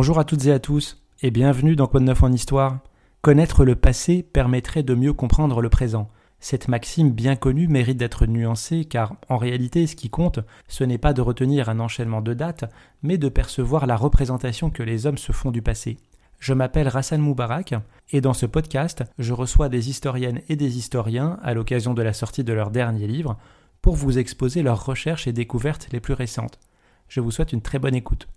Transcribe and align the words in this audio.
Bonjour 0.00 0.20
à 0.20 0.24
toutes 0.24 0.46
et 0.46 0.52
à 0.52 0.60
tous, 0.60 1.02
et 1.22 1.32
bienvenue 1.32 1.74
dans 1.74 1.88
Code 1.88 2.04
Neuf 2.04 2.22
en 2.22 2.30
Histoire. 2.30 2.78
Connaître 3.20 3.64
le 3.64 3.74
passé 3.74 4.22
permettrait 4.22 4.84
de 4.84 4.94
mieux 4.94 5.12
comprendre 5.12 5.60
le 5.60 5.70
présent. 5.70 6.08
Cette 6.38 6.68
maxime 6.68 7.10
bien 7.10 7.34
connue 7.34 7.66
mérite 7.66 7.96
d'être 7.96 8.24
nuancée 8.26 8.84
car, 8.84 9.16
en 9.28 9.38
réalité, 9.38 9.88
ce 9.88 9.96
qui 9.96 10.08
compte, 10.08 10.38
ce 10.68 10.84
n'est 10.84 10.98
pas 10.98 11.14
de 11.14 11.20
retenir 11.20 11.68
un 11.68 11.80
enchaînement 11.80 12.20
de 12.20 12.32
dates, 12.32 12.72
mais 13.02 13.18
de 13.18 13.28
percevoir 13.28 13.88
la 13.88 13.96
représentation 13.96 14.70
que 14.70 14.84
les 14.84 15.06
hommes 15.06 15.18
se 15.18 15.32
font 15.32 15.50
du 15.50 15.62
passé. 15.62 15.96
Je 16.38 16.54
m'appelle 16.54 16.86
Rassan 16.86 17.20
Moubarak, 17.20 17.74
et 18.12 18.20
dans 18.20 18.34
ce 18.34 18.46
podcast, 18.46 19.02
je 19.18 19.32
reçois 19.32 19.68
des 19.68 19.90
historiennes 19.90 20.42
et 20.48 20.54
des 20.54 20.78
historiens 20.78 21.40
à 21.42 21.54
l'occasion 21.54 21.92
de 21.92 22.02
la 22.02 22.12
sortie 22.12 22.44
de 22.44 22.52
leur 22.52 22.70
dernier 22.70 23.08
livre 23.08 23.36
pour 23.82 23.96
vous 23.96 24.16
exposer 24.16 24.62
leurs 24.62 24.86
recherches 24.86 25.26
et 25.26 25.32
découvertes 25.32 25.88
les 25.90 25.98
plus 25.98 26.14
récentes. 26.14 26.60
Je 27.08 27.18
vous 27.18 27.32
souhaite 27.32 27.52
une 27.52 27.62
très 27.62 27.80
bonne 27.80 27.96
écoute. 27.96 28.28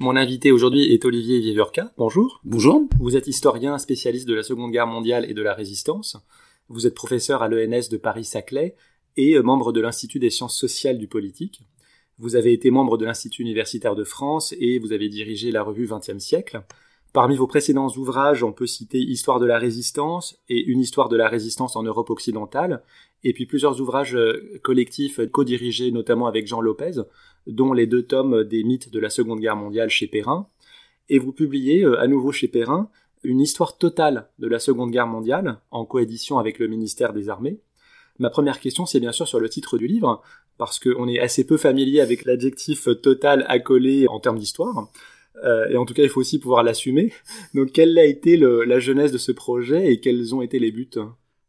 Mon 0.00 0.14
invité 0.14 0.52
aujourd'hui 0.52 0.92
est 0.92 1.04
Olivier 1.04 1.40
Viverka. 1.40 1.92
Bonjour. 1.98 2.40
Bonjour. 2.44 2.86
Vous 3.00 3.16
êtes 3.16 3.26
historien 3.26 3.78
spécialiste 3.78 4.28
de 4.28 4.34
la 4.34 4.44
Seconde 4.44 4.70
Guerre 4.70 4.86
mondiale 4.86 5.28
et 5.28 5.34
de 5.34 5.42
la 5.42 5.54
Résistance. 5.54 6.16
Vous 6.68 6.86
êtes 6.86 6.94
professeur 6.94 7.42
à 7.42 7.48
l'ENS 7.48 7.88
de 7.90 7.96
Paris-Saclay 7.96 8.76
et 9.16 9.34
euh, 9.34 9.42
membre 9.42 9.72
de 9.72 9.80
l'Institut 9.80 10.20
des 10.20 10.30
sciences 10.30 10.56
sociales 10.56 10.98
du 10.98 11.08
politique. 11.08 11.62
Vous 12.18 12.36
avez 12.36 12.52
été 12.52 12.70
membre 12.70 12.96
de 12.96 13.06
l'Institut 13.06 13.42
universitaire 13.42 13.96
de 13.96 14.04
France 14.04 14.54
et 14.60 14.78
vous 14.78 14.92
avez 14.92 15.08
dirigé 15.08 15.50
la 15.50 15.64
revue 15.64 15.86
20e 15.86 16.20
siècle. 16.20 16.62
Parmi 17.12 17.36
vos 17.36 17.46
précédents 17.46 17.88
ouvrages, 17.96 18.42
on 18.42 18.52
peut 18.52 18.66
citer 18.66 18.98
Histoire 18.98 19.40
de 19.40 19.46
la 19.46 19.58
résistance 19.58 20.38
et 20.48 20.62
Une 20.64 20.80
histoire 20.80 21.08
de 21.08 21.16
la 21.16 21.28
résistance 21.28 21.74
en 21.74 21.82
Europe 21.82 22.10
occidentale, 22.10 22.82
et 23.24 23.32
puis 23.32 23.46
plusieurs 23.46 23.80
ouvrages 23.80 24.14
euh, 24.14 24.60
collectifs 24.62 25.20
co-dirigés 25.32 25.90
notamment 25.90 26.26
avec 26.26 26.46
Jean 26.46 26.60
Lopez, 26.60 27.02
dont 27.46 27.72
les 27.72 27.86
deux 27.86 28.02
tomes 28.02 28.44
des 28.44 28.62
mythes 28.62 28.90
de 28.90 29.00
la 29.00 29.10
Seconde 29.10 29.40
Guerre 29.40 29.56
mondiale 29.56 29.88
chez 29.88 30.06
Perrin. 30.06 30.48
Et 31.08 31.18
vous 31.18 31.32
publiez 31.32 31.82
euh, 31.82 31.98
à 31.98 32.06
nouveau 32.06 32.30
chez 32.30 32.46
Perrin 32.46 32.90
une 33.24 33.40
histoire 33.40 33.78
totale 33.78 34.28
de 34.38 34.46
la 34.46 34.58
Seconde 34.58 34.90
Guerre 34.90 35.06
mondiale, 35.06 35.60
en 35.70 35.86
coédition 35.86 36.38
avec 36.38 36.58
le 36.58 36.68
ministère 36.68 37.12
des 37.12 37.30
Armées. 37.30 37.58
Ma 38.18 38.30
première 38.30 38.60
question, 38.60 38.84
c'est 38.84 39.00
bien 39.00 39.12
sûr 39.12 39.26
sur 39.26 39.40
le 39.40 39.48
titre 39.48 39.78
du 39.78 39.86
livre, 39.86 40.22
parce 40.58 40.78
qu'on 40.78 41.08
est 41.08 41.18
assez 41.18 41.46
peu 41.46 41.56
familier 41.56 42.00
avec 42.00 42.24
l'adjectif 42.24 42.88
total 43.02 43.44
accolé 43.48 44.06
en 44.08 44.20
termes 44.20 44.38
d'histoire. 44.38 44.88
Euh, 45.44 45.68
et 45.68 45.76
en 45.76 45.84
tout 45.84 45.94
cas, 45.94 46.02
il 46.02 46.08
faut 46.08 46.20
aussi 46.20 46.38
pouvoir 46.38 46.62
l'assumer. 46.62 47.12
Donc, 47.54 47.72
quelle 47.72 47.98
a 47.98 48.04
été 48.04 48.36
la 48.36 48.78
jeunesse 48.78 49.12
de 49.12 49.18
ce 49.18 49.32
projet 49.32 49.92
et 49.92 50.00
quels 50.00 50.34
ont 50.34 50.42
été 50.42 50.58
les 50.58 50.72
buts 50.72 50.90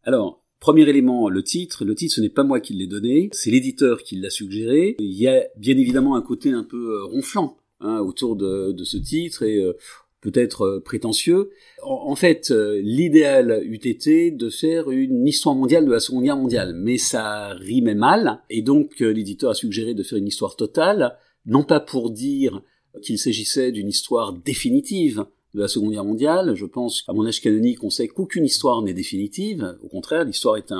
Alors, 0.03 0.43
premier 0.59 0.87
élément, 0.87 1.29
le 1.29 1.43
titre. 1.43 1.85
Le 1.85 1.95
titre, 1.95 2.15
ce 2.15 2.21
n'est 2.21 2.29
pas 2.29 2.43
moi 2.43 2.59
qui 2.59 2.73
l'ai 2.73 2.87
donné, 2.87 3.29
c'est 3.31 3.51
l'éditeur 3.51 4.03
qui 4.03 4.17
l'a 4.17 4.29
suggéré. 4.29 4.95
Il 4.99 5.13
y 5.13 5.27
a 5.27 5.43
bien 5.57 5.77
évidemment 5.77 6.15
un 6.15 6.21
côté 6.21 6.51
un 6.51 6.63
peu 6.63 6.95
euh, 6.95 7.03
ronflant 7.05 7.57
hein, 7.79 7.99
autour 7.99 8.35
de, 8.35 8.75
ce 8.83 8.97
titre 8.97 9.43
et 9.43 9.57
euh, 9.57 9.73
peut-être 10.21 10.81
prétentieux. 10.83 11.51
En, 11.81 12.15
fait, 12.15 12.51
l'idéal 12.51 13.61
eût 13.63 13.79
été 13.87 14.31
de 14.31 14.49
faire 14.49 14.91
une 14.91 15.25
histoire 15.25 15.55
mondiale 15.55 15.85
de 15.85 15.91
la 15.91 16.01
Seconde 16.01 16.25
Guerre 16.25 16.35
mondiale, 16.35 16.73
mais 16.75 16.97
ça 16.97 17.53
rimait 17.53 17.95
mal, 17.95 18.41
et 18.49 18.61
donc 18.61 18.99
l'éditeur 18.99 19.51
a 19.51 19.53
suggéré 19.53 19.93
de 19.93 20.03
faire 20.03 20.17
une 20.17 20.27
histoire 20.27 20.57
totale, 20.57 21.17
non 21.45 21.63
pas 21.63 21.79
pour 21.79 22.11
dire 22.11 22.61
qu'il 23.01 23.17
s'agissait 23.17 23.71
d'une 23.71 23.87
histoire 23.87 24.33
définitive 24.33 25.25
de 25.53 25.61
la 25.61 25.67
Seconde 25.67 25.91
Guerre 25.91 26.05
mondiale. 26.05 26.55
Je 26.55 26.65
pense 26.65 27.01
qu'à 27.01 27.13
mon 27.13 27.25
âge 27.25 27.41
canonique, 27.41 27.83
on 27.83 27.89
sait 27.89 28.07
qu'aucune 28.07 28.45
histoire 28.45 28.81
n'est 28.81 28.93
définitive. 28.93 29.77
Au 29.81 29.87
contraire, 29.87 30.23
l'histoire 30.23 30.57
est 30.57 30.71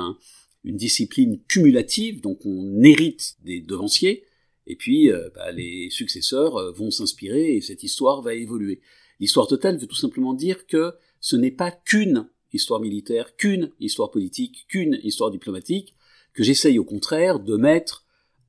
une 0.64 0.76
discipline 0.76 1.40
cumulative, 1.48 2.20
donc 2.20 2.44
on 2.44 2.82
hérite 2.82 3.36
des 3.44 3.60
devanciers, 3.60 4.24
et 4.66 4.76
puis 4.76 5.10
euh, 5.10 5.30
bah, 5.34 5.50
les 5.52 5.88
successeurs 5.90 6.56
euh, 6.56 6.70
vont 6.72 6.90
s'inspirer 6.90 7.56
et 7.56 7.60
cette 7.60 7.82
histoire 7.82 8.22
va 8.22 8.34
évoluer. 8.34 8.80
L'histoire 9.18 9.46
totale 9.46 9.78
veut 9.78 9.86
tout 9.86 9.96
simplement 9.96 10.34
dire 10.34 10.66
que 10.66 10.92
ce 11.20 11.36
n'est 11.36 11.50
pas 11.50 11.70
qu'une 11.70 12.28
histoire 12.52 12.80
militaire, 12.80 13.36
qu'une 13.36 13.70
histoire 13.80 14.10
politique, 14.10 14.66
qu'une 14.68 14.98
histoire 15.02 15.30
diplomatique, 15.30 15.94
que 16.34 16.42
j'essaye 16.42 16.78
au 16.78 16.84
contraire 16.84 17.40
de 17.40 17.56
mettre 17.56 18.04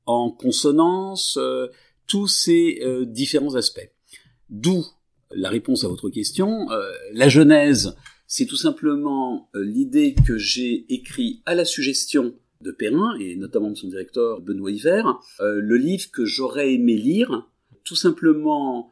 en 0.06 0.32
consonance 0.32 1.38
euh, 1.38 1.68
tous 2.12 2.28
ces 2.28 2.80
euh, 2.82 3.06
différents 3.06 3.56
aspects. 3.56 3.90
D'où 4.50 4.86
la 5.34 5.48
réponse 5.48 5.86
à 5.86 5.88
votre 5.88 6.10
question. 6.10 6.70
Euh, 6.70 6.92
la 7.14 7.30
Genèse, 7.30 7.96
c'est 8.28 8.46
tout 8.46 8.58
simplement 8.58 9.50
euh, 9.56 9.64
l'idée 9.64 10.14
que 10.28 10.38
j'ai 10.38 10.94
écrit 10.94 11.42
à 11.46 11.56
la 11.56 11.64
suggestion 11.64 12.36
de 12.60 12.72
Perrin, 12.72 13.16
et 13.18 13.38
notamment 13.38 13.70
de 13.70 13.76
son 13.76 13.88
directeur 13.88 14.42
Benoît 14.42 14.72
Hiver, 14.72 15.20
le 15.40 15.78
livre 15.78 16.12
que 16.12 16.26
j'aurais 16.26 16.74
aimé 16.74 16.96
lire, 16.96 17.50
tout 17.84 17.96
simplement 17.96 18.92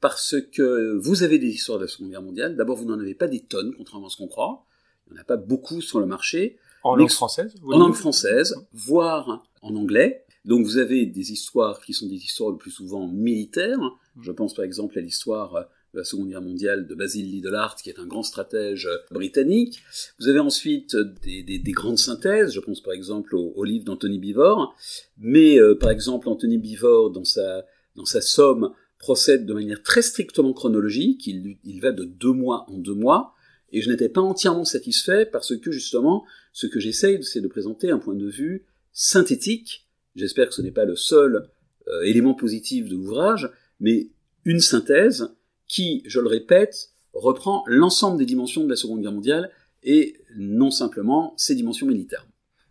parce 0.00 0.36
que 0.52 0.96
vous 0.96 1.24
avez 1.24 1.38
des 1.38 1.48
histoires 1.48 1.78
de 1.78 1.84
la 1.84 1.88
Seconde 1.88 2.10
Guerre 2.10 2.22
mondiale. 2.22 2.56
D'abord, 2.56 2.76
vous 2.76 2.84
n'en 2.84 3.00
avez 3.00 3.14
pas 3.14 3.26
des 3.26 3.40
tonnes, 3.40 3.74
contrairement 3.76 4.06
à 4.06 4.10
ce 4.10 4.18
qu'on 4.18 4.28
croit. 4.28 4.64
Il 5.08 5.14
n'y 5.14 5.18
en 5.18 5.22
a 5.22 5.24
pas 5.24 5.38
beaucoup 5.38 5.80
sur 5.80 5.98
le 5.98 6.06
marché. 6.06 6.58
En 6.84 6.94
langue 6.94 7.10
française 7.10 7.54
En 7.64 7.78
langue 7.78 7.94
française, 7.94 8.54
voire 8.72 9.44
en 9.60 9.74
anglais. 9.74 10.24
Donc 10.44 10.64
vous 10.64 10.78
avez 10.78 11.06
des 11.06 11.32
histoires 11.32 11.80
qui 11.80 11.92
sont 11.92 12.08
des 12.08 12.16
histoires 12.16 12.50
le 12.50 12.56
plus 12.56 12.70
souvent 12.70 13.06
militaires. 13.06 13.80
Mmh. 13.80 14.22
Je 14.22 14.32
pense 14.32 14.54
par 14.54 14.64
exemple 14.64 14.98
à 14.98 15.02
l'histoire 15.02 15.68
de 15.92 15.98
la 15.98 16.04
Seconde 16.04 16.28
Guerre 16.28 16.42
mondiale 16.42 16.86
de 16.86 16.94
Basil 16.94 17.30
Lidlard, 17.30 17.76
qui 17.76 17.90
est 17.90 17.98
un 17.98 18.06
grand 18.06 18.22
stratège 18.22 18.88
britannique. 19.10 19.82
Vous 20.18 20.28
avez 20.28 20.38
ensuite 20.38 20.96
des, 20.96 21.62
grandes 21.72 21.98
synthèses, 21.98 22.52
je 22.52 22.60
pense 22.60 22.80
par 22.80 22.94
exemple 22.94 23.34
au, 23.34 23.64
livre 23.64 23.84
d'Anthony 23.84 24.18
Bivor, 24.18 24.74
mais 25.18 25.58
euh, 25.58 25.74
par 25.74 25.90
exemple 25.90 26.28
Anthony 26.28 26.58
Bivor, 26.58 27.10
dans 27.10 27.24
sa, 27.24 27.66
dans 27.96 28.04
sa 28.04 28.20
somme, 28.20 28.72
procède 28.98 29.46
de 29.46 29.54
manière 29.54 29.82
très 29.82 30.02
strictement 30.02 30.52
chronologique, 30.52 31.26
il, 31.26 31.58
il 31.64 31.80
va 31.80 31.90
de 31.90 32.04
deux 32.04 32.32
mois 32.32 32.66
en 32.68 32.78
deux 32.78 32.94
mois, 32.94 33.34
et 33.72 33.80
je 33.80 33.90
n'étais 33.90 34.08
pas 34.08 34.20
entièrement 34.20 34.64
satisfait 34.64 35.26
parce 35.26 35.56
que 35.56 35.72
justement, 35.72 36.24
ce 36.52 36.66
que 36.66 36.80
j'essaye, 36.80 37.22
c'est 37.22 37.40
de 37.40 37.48
présenter 37.48 37.90
un 37.90 37.98
point 37.98 38.14
de 38.14 38.28
vue 38.28 38.66
synthétique 38.92 39.89
J'espère 40.20 40.48
que 40.48 40.54
ce 40.54 40.60
n'est 40.60 40.70
pas 40.70 40.84
le 40.84 40.96
seul 40.96 41.48
euh, 41.88 42.02
élément 42.02 42.34
positif 42.34 42.88
de 42.88 42.94
l'ouvrage, 42.94 43.48
mais 43.80 44.08
une 44.44 44.60
synthèse 44.60 45.34
qui, 45.66 46.02
je 46.04 46.20
le 46.20 46.28
répète, 46.28 46.90
reprend 47.14 47.64
l'ensemble 47.66 48.18
des 48.18 48.26
dimensions 48.26 48.64
de 48.64 48.68
la 48.68 48.76
Seconde 48.76 49.00
Guerre 49.00 49.12
mondiale 49.12 49.50
et 49.82 50.16
non 50.36 50.70
simplement 50.70 51.32
ses 51.38 51.54
dimensions 51.54 51.86
militaires. 51.86 52.26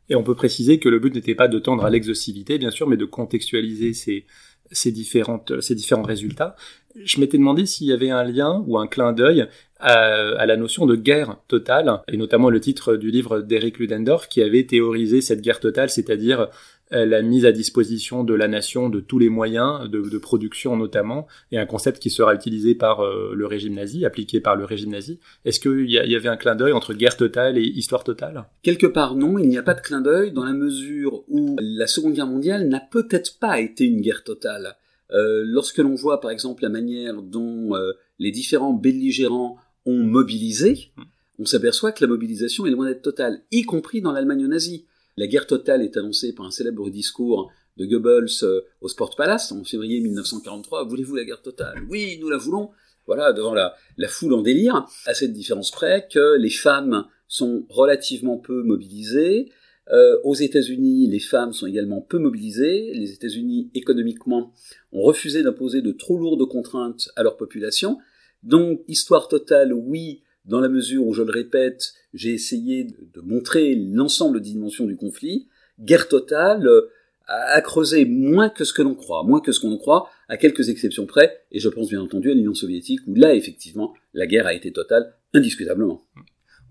Et 0.10 0.16
on 0.16 0.24
peut 0.24 0.36
préciser 0.36 0.80
que 0.80 0.90
le 0.90 1.00
but 1.00 1.16
n'était 1.16 1.34
pas 1.34 1.48
de 1.48 1.58
tendre 1.58 1.86
à 1.86 1.90
l'exhaustivité, 1.90 2.60
bien 2.60 2.70
sûr, 2.70 2.88
mais 2.88 2.98
de 2.98 3.06
contextualiser 3.06 3.94
ces, 3.94 4.92
différentes, 4.92 5.60
ces 5.60 5.74
différents 5.74 6.04
résultats. 6.04 6.56
Je 7.04 7.20
m'étais 7.20 7.38
demandé 7.40 7.66
s'il 7.66 7.88
y 7.88 7.94
avait 7.94 8.12
un 8.12 8.24
lien 8.24 8.64
ou 8.68 8.78
un 8.78 8.88
clin 8.88 9.12
d'œil 9.12 9.48
à, 9.80 9.94
à, 9.94 10.46
la 10.46 10.58
notion 10.58 10.86
de 10.86 10.96
guerre 10.96 11.38
totale, 11.48 12.02
et 12.08 12.18
notamment 12.18 12.50
le 12.50 12.60
titre 12.60 12.96
du 12.96 13.10
livre 13.10 13.42
d'Eric 13.42 13.80
Ludendorff 13.80 14.28
qui 14.28 14.42
avait 14.42 14.66
théorisé 14.66 15.22
cette 15.22 15.42
guerre 15.42 15.60
totale, 15.60 15.90
c'est-à-dire 15.90 16.50
la 16.91 17.22
mise 17.22 17.45
à 17.45 17.51
disposition 17.51 18.23
de 18.23 18.33
la 18.33 18.47
nation 18.47 18.89
de 18.89 19.00
tous 19.00 19.19
les 19.19 19.29
moyens 19.29 19.89
de, 19.89 20.17
production 20.17 20.75
notamment, 20.75 21.27
et 21.51 21.57
un 21.57 21.66
concept 21.66 22.00
qui 22.00 22.09
sera 22.09 22.33
utilisé 22.33 22.75
par 22.75 23.01
euh, 23.01 23.33
le 23.35 23.45
régime 23.45 23.75
nazi, 23.75 24.05
appliqué 24.05 24.39
par 24.39 24.55
le 24.55 24.66
régime 24.66 24.91
nazi. 24.91 25.19
Est-ce 25.45 25.59
qu'il 25.59 25.89
y, 25.89 25.94
y, 25.94 26.16
avait 26.16 26.29
un 26.29 26.38
clin 26.38 26.55
d'œil 26.55 26.73
entre 26.73 26.94
guerre 26.94 27.16
totale 27.16 27.57
et 27.57 27.63
histoire 27.63 28.03
totale? 28.03 28.45
Quelque 28.63 28.88
part 28.88 29.16
non, 29.16 29.38
il 29.38 29.47
n'y 29.50 29.57
a 29.57 29.63
pas 29.63 29.73
de 29.73 29.81
clin 29.81 30.01
d'œil 30.01 30.31
dans 30.31 30.44
la 30.44 30.53
mesure 30.53 31.23
où 31.27 31.55
la 31.59 31.88
Seconde 31.88 32.13
Guerre 32.13 32.27
mondiale 32.27 32.67
n'a 32.67 32.79
peut-être 32.79 33.39
pas 33.39 33.59
été 33.59 33.85
une 33.85 34.01
guerre 34.01 34.23
totale. 34.23 34.75
Euh, 35.11 35.44
lorsque 35.45 35.79
l'on 35.79 35.95
voit 35.95 36.21
par 36.21 36.31
exemple 36.31 36.63
la 36.63 36.69
manière 36.69 37.21
dont 37.21 37.71
les 38.19 38.31
différents 38.31 38.74
belligérants 38.74 39.57
ont 39.85 40.03
mobilisé, 40.03 40.92
hmm. 40.97 41.03
on 41.39 41.45
s'aperçoit 41.45 41.92
que 41.92 42.03
la 42.03 42.09
mobilisation 42.09 42.65
est 42.65 42.71
loin 42.71 42.88
d'être 42.88 43.01
totale, 43.01 43.42
y 43.51 43.63
compris 43.63 44.01
dans 44.01 44.12
l'Allemagne 44.12 44.45
nazie. 44.47 44.85
La 45.17 45.27
guerre 45.27 45.47
totale 45.47 45.81
est 45.81 45.97
annoncée 45.97 46.33
par 46.33 46.45
un 46.45 46.51
célèbre 46.51 46.89
discours 46.89 47.51
de 47.77 47.85
Goebbels 47.85 48.44
euh, 48.44 48.61
au 48.81 48.88
Sport 48.88 49.15
Palace 49.15 49.51
en 49.51 49.63
février 49.63 50.00
1943. 50.01 50.85
Voulez-vous 50.85 51.15
la 51.15 51.25
guerre 51.25 51.41
totale? 51.41 51.81
Oui, 51.89 52.17
nous 52.19 52.29
la 52.29 52.38
voulons. 52.38 52.71
Voilà, 53.06 53.33
devant 53.33 53.56
la, 53.56 53.75
foule 54.07 54.33
en 54.33 54.44
délire, 54.44 54.85
à 55.07 55.15
cette 55.15 55.33
différence 55.33 55.71
près 55.71 56.07
que 56.11 56.38
les 56.38 56.51
femmes 56.51 57.06
sont 57.27 57.65
relativement 57.69 58.38
peu 58.38 58.61
mobilisées. 58.61 59.51
Euh, 59.91 60.19
aux 60.23 60.35
États-Unis, 60.35 61.07
les 61.07 61.19
femmes 61.19 61.51
sont 61.51 61.65
également 61.65 62.01
peu 62.01 62.19
mobilisées. 62.19 62.94
Les 62.94 63.11
États-Unis, 63.11 63.71
économiquement, 63.73 64.53
ont 64.91 65.01
refusé 65.01 65.41
d'imposer 65.41 65.81
de 65.81 65.91
trop 65.91 66.19
lourdes 66.19 66.47
contraintes 66.47 67.09
à 67.15 67.23
leur 67.23 67.35
population. 67.35 67.97
Donc, 68.44 68.81
histoire 68.88 69.27
totale, 69.27 69.73
oui, 69.73 70.21
dans 70.50 70.60
la 70.60 70.68
mesure 70.68 71.06
où, 71.06 71.13
je 71.13 71.22
le 71.22 71.31
répète, 71.31 71.94
j'ai 72.13 72.34
essayé 72.34 72.84
de, 72.84 73.22
montrer 73.22 73.75
l'ensemble 73.75 74.42
des 74.42 74.50
dimensions 74.50 74.86
du 74.86 74.96
conflit, 74.96 75.48
guerre 75.80 76.07
totale 76.07 76.68
euh, 76.68 76.90
a, 77.28 77.62
creusé 77.62 78.06
moins 78.06 78.50
que 78.50 78.63
ce 78.63 78.74
que 78.74 78.81
l'on 78.81 78.96
croit, 78.96 79.24
moins 79.24 79.40
que 79.40 79.51
ce 79.51 79.60
qu'on 79.60 79.78
croit, 79.78 80.10
à 80.28 80.38
quelques 80.38 80.69
exceptions 80.69 81.06
près, 81.06 81.46
et 81.51 81.60
je 81.60 81.69
pense 81.69 81.90
bien 81.90 82.01
entendu 82.01 82.31
à 82.31 82.34
l'Union 82.34 82.56
soviétique, 82.56 83.01
où 83.06 83.13
là, 83.13 83.36
effectivement, 83.36 83.94
la 84.13 84.25
guerre 84.25 84.48
a 84.48 84.54
été 84.54 84.72
totale, 84.72 85.13
indiscutablement. 85.34 86.01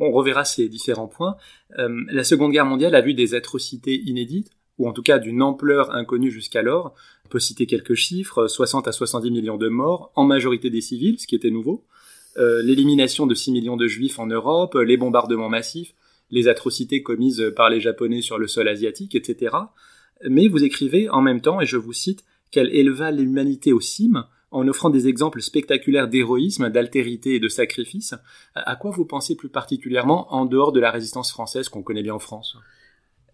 On 0.00 0.10
reverra 0.10 0.44
ces 0.44 0.68
différents 0.68 1.08
points. 1.08 1.36
Euh, 1.78 2.02
la 2.10 2.24
Seconde 2.24 2.52
Guerre 2.52 2.66
mondiale 2.66 2.96
a 2.96 3.00
vu 3.00 3.14
des 3.14 3.34
atrocités 3.34 4.02
inédites, 4.06 4.50
ou 4.78 4.88
en 4.88 4.92
tout 4.92 5.02
cas 5.02 5.18
d'une 5.18 5.42
ampleur 5.42 5.94
inconnue 5.94 6.30
jusqu'alors. 6.30 6.94
On 7.26 7.28
peut 7.28 7.40
citer 7.40 7.66
quelques 7.66 7.94
chiffres, 7.94 8.48
60 8.48 8.88
à 8.88 8.92
70 8.92 9.30
millions 9.30 9.56
de 9.56 9.68
morts, 9.68 10.12
en 10.16 10.24
majorité 10.24 10.70
des 10.70 10.80
civils, 10.80 11.18
ce 11.20 11.26
qui 11.26 11.36
était 11.36 11.50
nouveau, 11.50 11.84
l'élimination 12.62 13.26
de 13.26 13.34
6 13.34 13.52
millions 13.52 13.76
de 13.76 13.86
juifs 13.86 14.18
en 14.18 14.26
Europe, 14.26 14.74
les 14.74 14.96
bombardements 14.96 15.48
massifs, 15.48 15.94
les 16.30 16.48
atrocités 16.48 17.02
commises 17.02 17.52
par 17.56 17.70
les 17.70 17.80
Japonais 17.80 18.22
sur 18.22 18.38
le 18.38 18.46
sol 18.46 18.68
asiatique, 18.68 19.14
etc. 19.14 19.56
Mais 20.28 20.48
vous 20.48 20.64
écrivez 20.64 21.08
en 21.08 21.20
même 21.20 21.40
temps, 21.40 21.60
et 21.60 21.66
je 21.66 21.76
vous 21.76 21.92
cite, 21.92 22.24
qu'elle 22.50 22.74
éleva 22.74 23.10
l'humanité 23.10 23.72
au 23.72 23.80
cime 23.80 24.24
en 24.50 24.66
offrant 24.66 24.90
des 24.90 25.08
exemples 25.08 25.42
spectaculaires 25.42 26.08
d'héroïsme, 26.08 26.70
d'altérité 26.70 27.34
et 27.34 27.40
de 27.40 27.48
sacrifice. 27.48 28.14
À 28.54 28.76
quoi 28.76 28.90
vous 28.90 29.04
pensez 29.04 29.36
plus 29.36 29.50
particulièrement 29.50 30.32
en 30.32 30.46
dehors 30.46 30.72
de 30.72 30.80
la 30.80 30.90
résistance 30.90 31.30
française 31.30 31.68
qu'on 31.68 31.82
connaît 31.82 32.02
bien 32.02 32.14
en 32.14 32.18
France? 32.18 32.56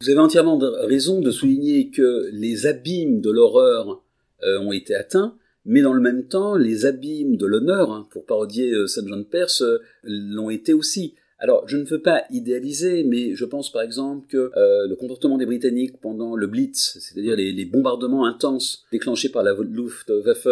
Vous 0.01 0.11
avez 0.11 0.19
entièrement 0.19 0.59
raison 0.87 1.21
de 1.21 1.31
souligner 1.31 1.91
que 1.91 2.29
les 2.33 2.67
abîmes 2.67 3.21
de 3.21 3.31
l'horreur 3.31 4.03
euh, 4.43 4.59
ont 4.61 4.73
été 4.73 4.95
atteints, 4.95 5.37
mais 5.65 5.81
dans 5.81 5.95
le 5.95 6.01
même 6.01 6.27
temps, 6.27 6.57
les 6.57 6.87
abîmes 6.87 7.37
de 7.37 7.47
l'honneur, 7.47 7.91
hein, 7.91 8.07
pour 8.11 8.27
parodier 8.27 8.71
euh, 8.71 8.87
Saint 8.87 9.03
de 9.03 9.23
Perse, 9.23 9.63
euh, 9.63 9.79
l'ont 10.03 10.51
été 10.51 10.75
aussi. 10.75 11.15
Alors, 11.39 11.67
je 11.67 11.77
ne 11.77 11.85
veux 11.85 12.01
pas 12.01 12.25
idéaliser, 12.31 13.03
mais 13.05 13.35
je 13.35 13.45
pense 13.45 13.73
par 13.73 13.83
exemple 13.83 14.27
que 14.29 14.51
euh, 14.57 14.87
le 14.87 14.95
comportement 14.95 15.39
des 15.39 15.47
Britanniques 15.47 16.01
pendant 16.01 16.37
le 16.37 16.47
Blitz, 16.47 16.99
c'est-à-dire 17.01 17.37
les, 17.37 17.65
bombardements 17.65 18.27
intenses 18.27 18.85
déclenchés 18.93 19.31
par 19.31 19.43
la 19.43 19.55
Luftwaffe 19.55 20.49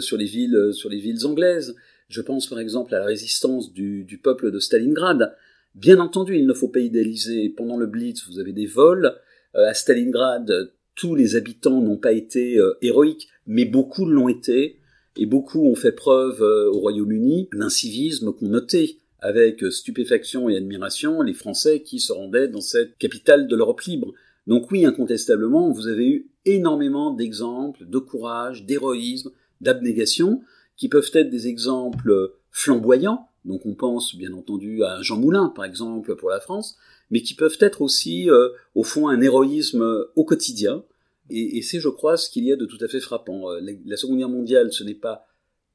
sur 0.00 0.16
les 0.16 0.24
villes, 0.24 0.70
sur 0.72 0.88
les 0.88 0.98
villes 0.98 1.26
anglaises. 1.26 1.76
Je 2.08 2.22
pense 2.22 2.48
par 2.48 2.58
exemple 2.58 2.94
à 2.94 3.00
la 3.00 3.04
résistance 3.04 3.72
du, 3.72 4.20
peuple 4.22 4.50
de 4.50 4.58
Stalingrad. 4.58 5.36
Bien 5.74 6.00
entendu, 6.00 6.36
il 6.36 6.46
ne 6.46 6.54
faut 6.54 6.68
pas 6.68 6.80
idéaliser. 6.80 7.50
Pendant 7.50 7.76
le 7.76 7.86
Blitz, 7.86 8.26
vous 8.26 8.38
avez 8.38 8.52
des 8.52 8.66
vols. 8.66 9.14
à 9.54 9.74
Stalingrad, 9.74 10.70
tous 10.96 11.14
les 11.14 11.36
habitants 11.36 11.80
n'ont 11.80 11.98
pas 11.98 12.12
été 12.12 12.58
héroïques, 12.82 13.28
mais 13.46 13.64
beaucoup 13.64 14.06
l'ont 14.06 14.28
été. 14.28 14.80
Et 15.16 15.26
beaucoup 15.26 15.64
ont 15.64 15.76
fait 15.76 15.92
preuve 15.92 16.40
au 16.40 16.78
Royaume-Uni 16.78 17.48
d'un 17.54 17.70
civisme 17.70 18.32
qu'on 18.32 18.48
notait 18.48 18.96
avec 19.20 19.64
stupéfaction 19.70 20.48
et 20.48 20.56
admiration 20.56 21.22
les 21.22 21.32
Français 21.32 21.80
qui 21.80 22.00
se 22.00 22.12
rendaient 22.12 22.48
dans 22.48 22.60
cette 22.60 22.98
capitale 22.98 23.46
de 23.46 23.56
l'Europe 23.56 23.80
libre. 23.82 24.12
Donc 24.46 24.70
oui, 24.70 24.84
incontestablement, 24.84 25.70
vous 25.70 25.86
avez 25.86 26.06
eu 26.06 26.30
énormément 26.44 27.12
d'exemples 27.12 27.86
de 27.86 27.98
courage, 27.98 28.64
d'héroïsme, 28.64 29.30
d'abnégation, 29.60 30.42
qui 30.76 30.88
peuvent 30.88 31.10
être 31.14 31.30
des 31.30 31.48
exemples 31.48 32.34
flamboyants, 32.50 33.28
donc 33.44 33.64
on 33.64 33.74
pense 33.74 34.14
bien 34.16 34.32
entendu 34.32 34.84
à 34.84 35.00
Jean 35.02 35.18
Moulin 35.18 35.52
par 35.54 35.64
exemple 35.64 36.14
pour 36.16 36.28
la 36.28 36.40
France, 36.40 36.76
mais 37.10 37.22
qui 37.22 37.34
peuvent 37.34 37.58
être 37.60 37.82
aussi 37.82 38.30
euh, 38.30 38.48
au 38.74 38.82
fond 38.82 39.08
un 39.08 39.20
héroïsme 39.20 40.06
au 40.14 40.24
quotidien, 40.24 40.84
et, 41.28 41.60
c'est 41.62 41.80
je 41.80 41.88
crois 41.88 42.16
ce 42.16 42.30
qu'il 42.30 42.44
y 42.44 42.52
a 42.52 42.56
de 42.56 42.66
tout 42.66 42.78
à 42.80 42.86
fait 42.86 43.00
frappant. 43.00 43.50
Euh, 43.50 43.60
la 43.84 43.96
Seconde 43.96 44.18
Guerre 44.18 44.28
mondiale, 44.28 44.72
ce 44.72 44.84
n'est 44.84 44.94
pas 44.94 45.26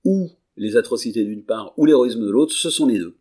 ou 0.06 0.32
les 0.58 0.78
atrocités 0.78 1.24
d'une 1.24 1.44
part 1.44 1.74
ou 1.78 1.86
l'héroïsme 1.86 2.22
de 2.22 2.30
l'autre, 2.30 2.54
ce 2.54 2.70
sont 2.70 2.88
les 2.88 3.00
deux. 3.00 3.18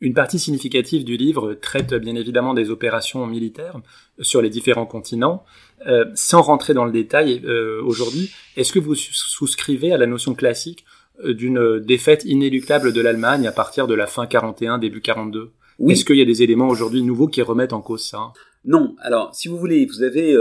Une 0.00 0.14
partie 0.14 0.38
significative 0.38 1.04
du 1.04 1.16
livre 1.16 1.54
traite 1.54 1.92
bien 1.94 2.14
évidemment 2.14 2.54
des 2.54 2.70
opérations 2.70 3.26
militaires 3.26 3.80
sur 4.20 4.40
les 4.40 4.48
différents 4.48 4.86
continents. 4.86 5.44
Euh, 5.88 6.04
sans 6.14 6.40
rentrer 6.40 6.72
dans 6.72 6.84
le 6.84 6.92
détail 6.92 7.42
euh, 7.44 7.82
aujourd'hui, 7.82 8.30
est-ce 8.56 8.72
que 8.72 8.78
vous 8.78 8.94
souscrivez 8.94 9.92
à 9.92 9.96
la 9.96 10.06
notion 10.06 10.34
classique 10.34 10.84
euh, 11.24 11.34
d'une 11.34 11.80
défaite 11.80 12.24
inéluctable 12.24 12.92
de 12.92 13.00
l'Allemagne 13.00 13.48
à 13.48 13.52
partir 13.52 13.88
de 13.88 13.94
la 13.94 14.06
fin 14.06 14.26
41, 14.26 14.78
début 14.78 15.00
42 15.00 15.50
Est-ce 15.86 16.04
qu'il 16.04 16.16
y 16.16 16.22
a 16.22 16.24
des 16.24 16.42
éléments 16.42 16.68
aujourd'hui 16.68 17.02
nouveaux 17.02 17.28
qui 17.28 17.42
remettent 17.42 17.72
en 17.72 17.80
cause 17.80 18.04
ça? 18.04 18.32
Non. 18.64 18.96
Alors, 18.98 19.34
si 19.34 19.48
vous 19.48 19.58
voulez, 19.58 19.86
vous 19.86 20.02
avez 20.02 20.34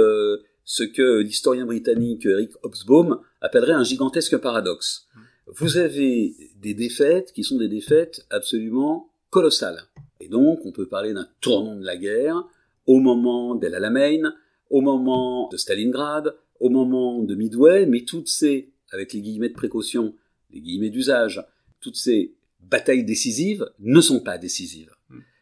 ce 0.66 0.84
que 0.84 1.19
l'historien 1.19 1.66
britannique 1.66 2.25
Eric 2.25 2.51
Hobsbawm 2.63 3.19
appellerait 3.42 3.74
un 3.74 3.84
gigantesque 3.84 4.38
paradoxe. 4.38 5.07
Vous 5.48 5.78
avez 5.78 6.36
des 6.60 6.74
défaites 6.74 7.31
qui 7.31 7.44
sont 7.44 7.57
des 7.57 7.69
défaites 7.69 8.25
absolument 8.30 9.10
colossal. 9.30 9.84
Et 10.19 10.28
donc, 10.28 10.66
on 10.66 10.72
peut 10.72 10.88
parler 10.88 11.13
d'un 11.13 11.28
tournant 11.40 11.75
de 11.75 11.86
la 11.86 11.95
guerre 11.95 12.44
au 12.86 13.00
moment 13.00 13.56
d'El 13.56 13.75
Alamein, 13.75 14.33
au 14.69 14.81
moment 14.81 15.48
de 15.50 15.57
Stalingrad, 15.57 16.36
au 16.60 16.69
moment 16.69 17.22
de 17.22 17.36
Midway, 17.36 17.86
mais 17.86 18.04
toutes 18.04 18.28
ces, 18.28 18.72
avec 18.92 19.13
les 19.13 19.22
guillemets 19.22 19.50
de 19.50 19.54
précaution, 19.54 20.16
les 20.51 20.62
guillemets 20.62 20.90
d'usage, 20.90 21.45
toutes 21.80 21.95
ces 21.95 22.33
batailles 22.60 23.06
décisives 23.06 23.69
ne 23.80 24.01
sont 24.01 24.19
pas 24.19 24.38
décisives. 24.38 24.96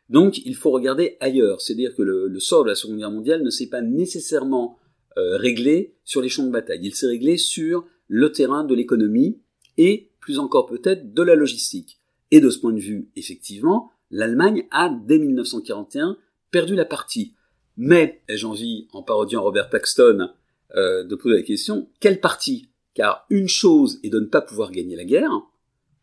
Donc, 0.09 0.39
il 0.45 0.55
faut 0.55 0.71
regarder 0.71 1.17
ailleurs. 1.19 1.61
C'est-à-dire 1.61 1.95
que 1.95 2.03
le, 2.03 2.39
sort 2.39 2.63
de 2.63 2.69
la 2.69 2.75
Seconde 2.75 2.97
Guerre 2.97 3.11
mondiale 3.11 3.43
ne 3.43 3.49
s'est 3.49 3.69
pas 3.69 3.81
nécessairement 3.81 4.77
euh, 5.17 5.37
réglé 5.37 5.95
sur 6.03 6.21
les 6.21 6.29
champs 6.29 6.45
de 6.45 6.51
bataille. 6.51 6.81
Il 6.83 6.95
s'est 6.95 7.07
réglé 7.07 7.37
sur 7.37 7.85
le 8.07 8.31
terrain 8.31 8.63
de 8.63 8.75
l'économie 8.75 9.39
et, 9.77 10.09
plus 10.19 10.39
encore 10.39 10.67
peut-être, 10.67 11.13
de 11.13 11.21
la 11.21 11.35
logistique. 11.35 11.99
Et 12.31 12.39
de 12.39 12.49
ce 12.49 12.59
point 12.59 12.73
de 12.73 12.79
vue, 12.79 13.09
effectivement, 13.15 13.91
l'Allemagne 14.11 14.67
a, 14.71 14.89
dès 14.89 15.17
1941, 15.17 16.17
perdu 16.51 16.75
la 16.75 16.85
partie. 16.85 17.33
Mais, 17.77 18.21
ai-je 18.29 18.45
envie, 18.45 18.87
en 18.93 19.03
parodiant 19.03 19.41
Robert 19.41 19.69
Paxton, 19.69 20.29
euh, 20.75 21.03
de 21.03 21.15
poser 21.15 21.35
la 21.35 21.43
question, 21.43 21.89
quelle 21.99 22.19
partie? 22.19 22.69
Car 22.93 23.25
une 23.29 23.47
chose 23.47 23.99
est 24.03 24.09
de 24.09 24.19
ne 24.19 24.25
pas 24.25 24.41
pouvoir 24.41 24.71
gagner 24.71 24.95
la 24.95 25.03
guerre, 25.03 25.31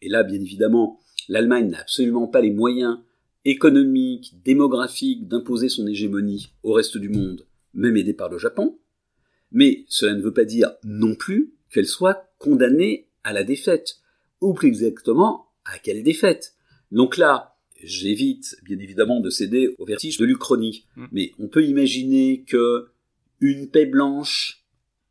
et 0.02 0.08
là, 0.08 0.24
bien 0.24 0.40
évidemment, 0.40 1.00
l'Allemagne 1.28 1.70
n'a 1.70 1.80
absolument 1.80 2.26
pas 2.26 2.40
les 2.40 2.50
moyens 2.50 2.98
économiques, 3.44 4.34
démographiques 4.44 5.28
d'imposer 5.28 5.68
son 5.68 5.86
hégémonie 5.86 6.52
au 6.62 6.72
reste 6.72 6.96
du 6.96 7.08
monde, 7.08 7.46
même 7.74 7.96
aidée 7.96 8.14
par 8.14 8.28
le 8.28 8.38
Japon, 8.38 8.78
mais 9.50 9.84
cela 9.88 10.14
ne 10.14 10.22
veut 10.22 10.32
pas 10.32 10.44
dire 10.44 10.72
non 10.84 11.14
plus 11.14 11.54
qu'elle 11.70 11.86
soit 11.86 12.32
condamnée 12.38 13.08
à 13.24 13.32
la 13.32 13.44
défaite, 13.44 13.98
ou 14.40 14.54
plus 14.54 14.68
exactement 14.68 15.46
à 15.64 15.78
quelle 15.78 16.02
défaite. 16.02 16.54
Donc 16.90 17.16
là, 17.16 17.56
j'évite 17.82 18.56
bien 18.64 18.78
évidemment 18.78 19.20
de 19.20 19.30
céder 19.30 19.74
au 19.78 19.84
vertige 19.84 20.18
de 20.18 20.24
l'Uchronie, 20.24 20.86
mm. 20.96 21.06
mais 21.12 21.32
on 21.38 21.48
peut 21.48 21.64
imaginer 21.64 22.44
que 22.46 22.88
une 23.40 23.68
paix 23.68 23.86
blanche 23.86 24.64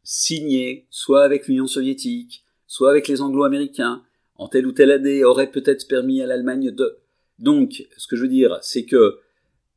signée, 0.04 0.88
soit 0.90 1.24
avec 1.24 1.48
l'Union 1.48 1.68
soviétique, 1.68 2.44
soit 2.66 2.90
avec 2.90 3.08
les 3.08 3.22
Anglo-Américains, 3.22 4.04
en 4.36 4.48
telle 4.48 4.66
ou 4.66 4.72
telle 4.72 4.92
année, 4.92 5.24
aurait 5.24 5.52
peut-être 5.52 5.88
permis 5.88 6.22
à 6.22 6.26
l'Allemagne 6.26 6.72
de... 6.72 6.98
Donc, 7.42 7.86
ce 7.98 8.08
que 8.08 8.16
je 8.16 8.22
veux 8.22 8.28
dire, 8.28 8.60
c'est 8.62 8.86
que 8.86 9.20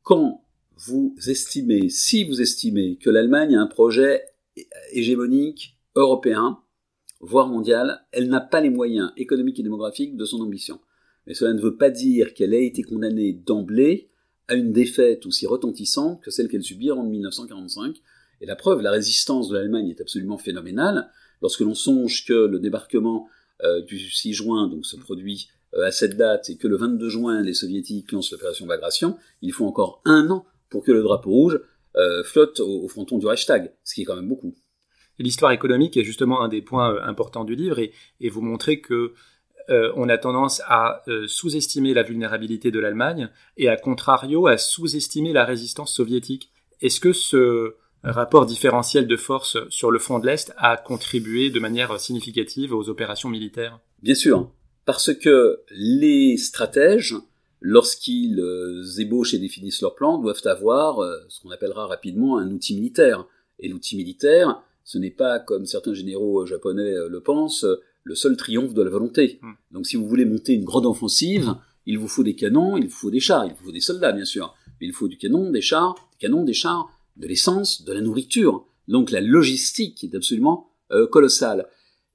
quand 0.03 0.43
vous 0.77 1.15
estimez, 1.27 1.89
si 1.89 2.23
vous 2.23 2.41
estimez 2.41 2.97
que 2.97 3.09
l'Allemagne 3.09 3.55
a 3.55 3.61
un 3.61 3.67
projet 3.67 4.23
hégémonique 4.91 5.75
européen, 5.95 6.59
voire 7.21 7.47
mondiale, 7.47 8.05
elle 8.11 8.29
n'a 8.29 8.41
pas 8.41 8.61
les 8.61 8.69
moyens 8.69 9.11
économiques 9.17 9.59
et 9.59 9.63
démographiques 9.63 10.15
de 10.15 10.25
son 10.25 10.41
ambition. 10.41 10.79
Mais 11.25 11.33
cela 11.33 11.53
ne 11.53 11.61
veut 11.61 11.75
pas 11.75 11.89
dire 11.89 12.33
qu'elle 12.33 12.53
ait 12.53 12.67
été 12.67 12.83
condamnée 12.83 13.33
d'emblée 13.33 14.09
à 14.47 14.53
une 14.53 14.71
défaite 14.71 15.25
aussi 15.25 15.47
retentissante 15.47 16.21
que 16.21 16.29
celle 16.29 16.49
qu'elle 16.49 16.63
subit 16.63 16.91
en 16.91 17.03
1945. 17.03 17.95
Et 18.41 18.45
la 18.45 18.55
preuve, 18.55 18.81
la 18.81 18.91
résistance 18.91 19.49
de 19.49 19.55
l'Allemagne 19.55 19.89
est 19.89 20.01
absolument 20.01 20.37
phénoménale. 20.37 21.09
Lorsque 21.41 21.61
l'on 21.61 21.73
songe 21.73 22.25
que 22.25 22.33
le 22.33 22.59
débarquement 22.59 23.27
euh, 23.63 23.81
du 23.81 23.97
6 23.97 24.33
juin 24.33 24.67
donc, 24.67 24.85
se 24.85 24.97
produit 24.97 25.47
à 25.83 25.91
cette 25.91 26.15
date 26.15 26.49
et 26.49 26.57
que 26.57 26.67
le 26.67 26.77
22 26.77 27.09
juin, 27.09 27.41
les 27.41 27.53
soviétiques 27.53 28.11
lancent 28.11 28.31
l'opération 28.31 28.65
Bagration, 28.65 29.17
il 29.41 29.51
faut 29.51 29.65
encore 29.65 30.01
un 30.05 30.29
an 30.29 30.45
pour 30.69 30.83
que 30.83 30.91
le 30.91 31.03
drapeau 31.03 31.31
rouge 31.31 31.59
euh, 31.95 32.23
flotte 32.23 32.59
au, 32.59 32.83
au 32.83 32.87
fronton 32.87 33.17
du 33.17 33.25
Reichstag, 33.25 33.71
ce 33.83 33.93
qui 33.93 34.01
est 34.01 34.05
quand 34.05 34.15
même 34.15 34.27
beaucoup. 34.29 34.55
L'histoire 35.19 35.51
économique 35.51 35.97
est 35.97 36.03
justement 36.03 36.41
un 36.41 36.47
des 36.47 36.61
points 36.61 36.93
euh, 36.93 37.01
importants 37.03 37.45
du 37.45 37.55
livre 37.55 37.79
et, 37.79 37.91
vous 38.29 38.41
montrez 38.41 38.81
que 38.81 39.13
euh, 39.69 39.91
on 39.95 40.09
a 40.09 40.17
tendance 40.17 40.61
à 40.67 41.03
euh, 41.07 41.25
sous-estimer 41.27 41.93
la 41.93 42.03
vulnérabilité 42.03 42.69
de 42.69 42.79
l'Allemagne 42.79 43.29
et 43.57 43.69
à 43.69 43.77
contrario 43.77 44.45
à 44.47 44.57
sous-estimer 44.57 45.33
la 45.33 45.45
résistance 45.45 45.93
soviétique. 45.93 46.51
Est-ce 46.81 46.99
que 46.99 47.13
ce 47.13 47.75
rapport 48.03 48.45
différentiel 48.45 49.07
de 49.07 49.15
force 49.15 49.57
sur 49.69 49.89
le 49.89 49.97
front 49.97 50.19
de 50.19 50.27
l'Est 50.27 50.53
a 50.57 50.77
contribué 50.77 51.49
de 51.49 51.59
manière 51.59 51.99
significative 51.99 52.73
aux 52.73 52.89
opérations 52.89 53.29
militaires? 53.29 53.79
Bien 54.03 54.13
sûr, 54.13 54.51
parce 54.85 55.13
que 55.13 55.61
les 55.71 56.37
stratèges, 56.37 57.15
lorsqu'ils 57.59 58.39
ébauchent 58.99 59.33
et 59.33 59.39
définissent 59.39 59.81
leur 59.81 59.95
plan, 59.95 60.19
doivent 60.19 60.41
avoir 60.45 60.99
ce 61.27 61.39
qu'on 61.41 61.51
appellera 61.51 61.87
rapidement 61.87 62.37
un 62.37 62.51
outil 62.51 62.75
militaire. 62.75 63.25
Et 63.59 63.69
l'outil 63.69 63.95
militaire, 63.97 64.61
ce 64.85 64.99
n'est 64.99 65.11
pas, 65.11 65.39
comme 65.39 65.65
certains 65.65 65.93
généraux 65.93 66.43
euh, 66.43 66.45
japonais 66.45 66.93
euh, 66.93 67.09
le 67.09 67.19
pensent, 67.19 67.63
euh, 67.63 67.81
le 68.03 68.15
seul 68.15 68.37
triomphe 68.37 68.73
de 68.73 68.83
la 68.83 68.91
volonté. 68.91 69.39
Hmm. 69.41 69.53
Donc 69.71 69.87
si 69.87 69.97
vous 69.97 70.07
voulez 70.07 70.25
monter 70.25 70.53
une 70.53 70.63
grande 70.63 70.85
offensive, 70.85 71.55
il 71.87 71.97
vous 71.97 72.07
faut 72.07 72.23
des 72.23 72.35
canons, 72.35 72.77
il 72.77 72.85
vous 72.85 72.95
faut 72.95 73.11
des 73.11 73.19
chars, 73.19 73.45
il 73.45 73.53
vous 73.53 73.65
faut 73.65 73.71
des 73.71 73.79
soldats 73.79 74.11
bien 74.11 74.25
sûr, 74.25 74.55
mais 74.79 74.87
il 74.87 74.93
faut 74.93 75.07
du 75.07 75.17
canon, 75.17 75.49
des 75.49 75.61
chars, 75.61 75.95
des 76.11 76.27
canons, 76.27 76.43
des 76.43 76.53
chars, 76.53 76.87
de 77.17 77.27
l'essence, 77.27 77.83
de 77.83 77.93
la 77.93 78.01
nourriture. 78.01 78.65
Donc 78.87 79.09
la 79.09 79.21
logistique 79.21 80.03
est 80.03 80.15
absolument 80.15 80.69
colossale. 81.11 81.67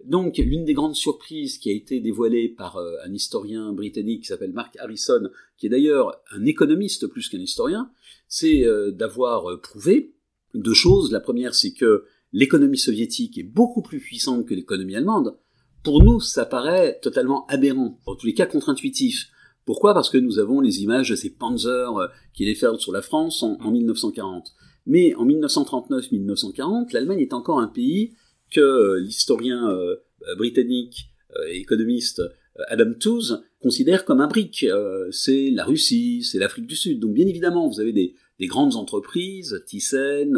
Donc 0.04 0.38
l'une 0.38 0.64
des 0.64 0.74
grandes 0.74 0.96
surprises 0.96 1.58
qui 1.58 1.70
a 1.70 1.74
été 1.74 2.00
dévoilée 2.00 2.48
par 2.48 2.78
un 2.78 3.12
historien 3.12 3.72
britannique 3.72 4.22
qui 4.22 4.28
s'appelle 4.28 4.52
Mark 4.52 4.76
Harrison, 4.78 5.28
qui 5.58 5.66
est 5.66 5.70
d'ailleurs 5.70 6.20
un 6.32 6.44
économiste 6.46 7.06
plus 7.06 7.28
qu'un 7.28 7.38
historien, 7.38 7.90
c'est 8.26 8.64
d'avoir 8.92 9.60
prouvé 9.60 10.14
deux 10.54 10.74
choses. 10.74 11.12
La 11.12 11.20
première, 11.20 11.54
c'est 11.54 11.72
que 11.72 12.04
l'économie 12.32 12.78
soviétique 12.78 13.38
est 13.38 13.42
beaucoup 13.42 13.82
plus 13.82 14.00
puissante 14.00 14.46
que 14.46 14.54
l'économie 14.54 14.96
allemande. 14.96 15.36
Pour 15.82 16.02
nous, 16.02 16.20
ça 16.20 16.44
paraît 16.44 16.98
totalement 17.00 17.46
aberrant, 17.46 17.98
en 18.06 18.14
tous 18.14 18.26
les 18.26 18.34
cas 18.34 18.46
contre-intuitif. 18.46 19.30
Pourquoi? 19.64 19.94
Parce 19.94 20.10
que 20.10 20.18
nous 20.18 20.38
avons 20.38 20.60
les 20.60 20.82
images 20.82 21.10
de 21.10 21.16
ces 21.16 21.30
panzers 21.30 21.96
euh, 21.96 22.06
qui 22.34 22.44
déferlent 22.44 22.80
sur 22.80 22.92
la 22.92 23.02
France 23.02 23.42
en, 23.42 23.70
1940. 23.70 24.52
Mais 24.86 25.14
en 25.14 25.26
1939-1940, 25.26 26.92
l'Allemagne 26.92 27.20
est 27.20 27.32
encore 27.32 27.60
un 27.60 27.68
pays 27.68 28.14
que 28.50 28.60
euh, 28.60 29.00
l'historien 29.00 29.70
euh, 29.70 29.96
britannique 30.36 31.06
économiste 31.52 32.20
Adam 32.66 32.92
Tooze 32.98 33.44
considère 33.60 34.04
comme 34.04 34.20
un 34.20 34.26
brick. 34.26 34.66
c'est 35.12 35.50
la 35.50 35.64
Russie, 35.64 36.24
c'est 36.24 36.38
l'Afrique 36.38 36.66
du 36.66 36.74
Sud. 36.74 36.98
Donc 36.98 37.14
bien 37.14 37.26
évidemment, 37.26 37.68
vous 37.68 37.80
avez 37.80 37.92
des, 37.92 38.16
des 38.40 38.46
grandes 38.48 38.74
entreprises, 38.74 39.62
Thyssen, 39.66 40.36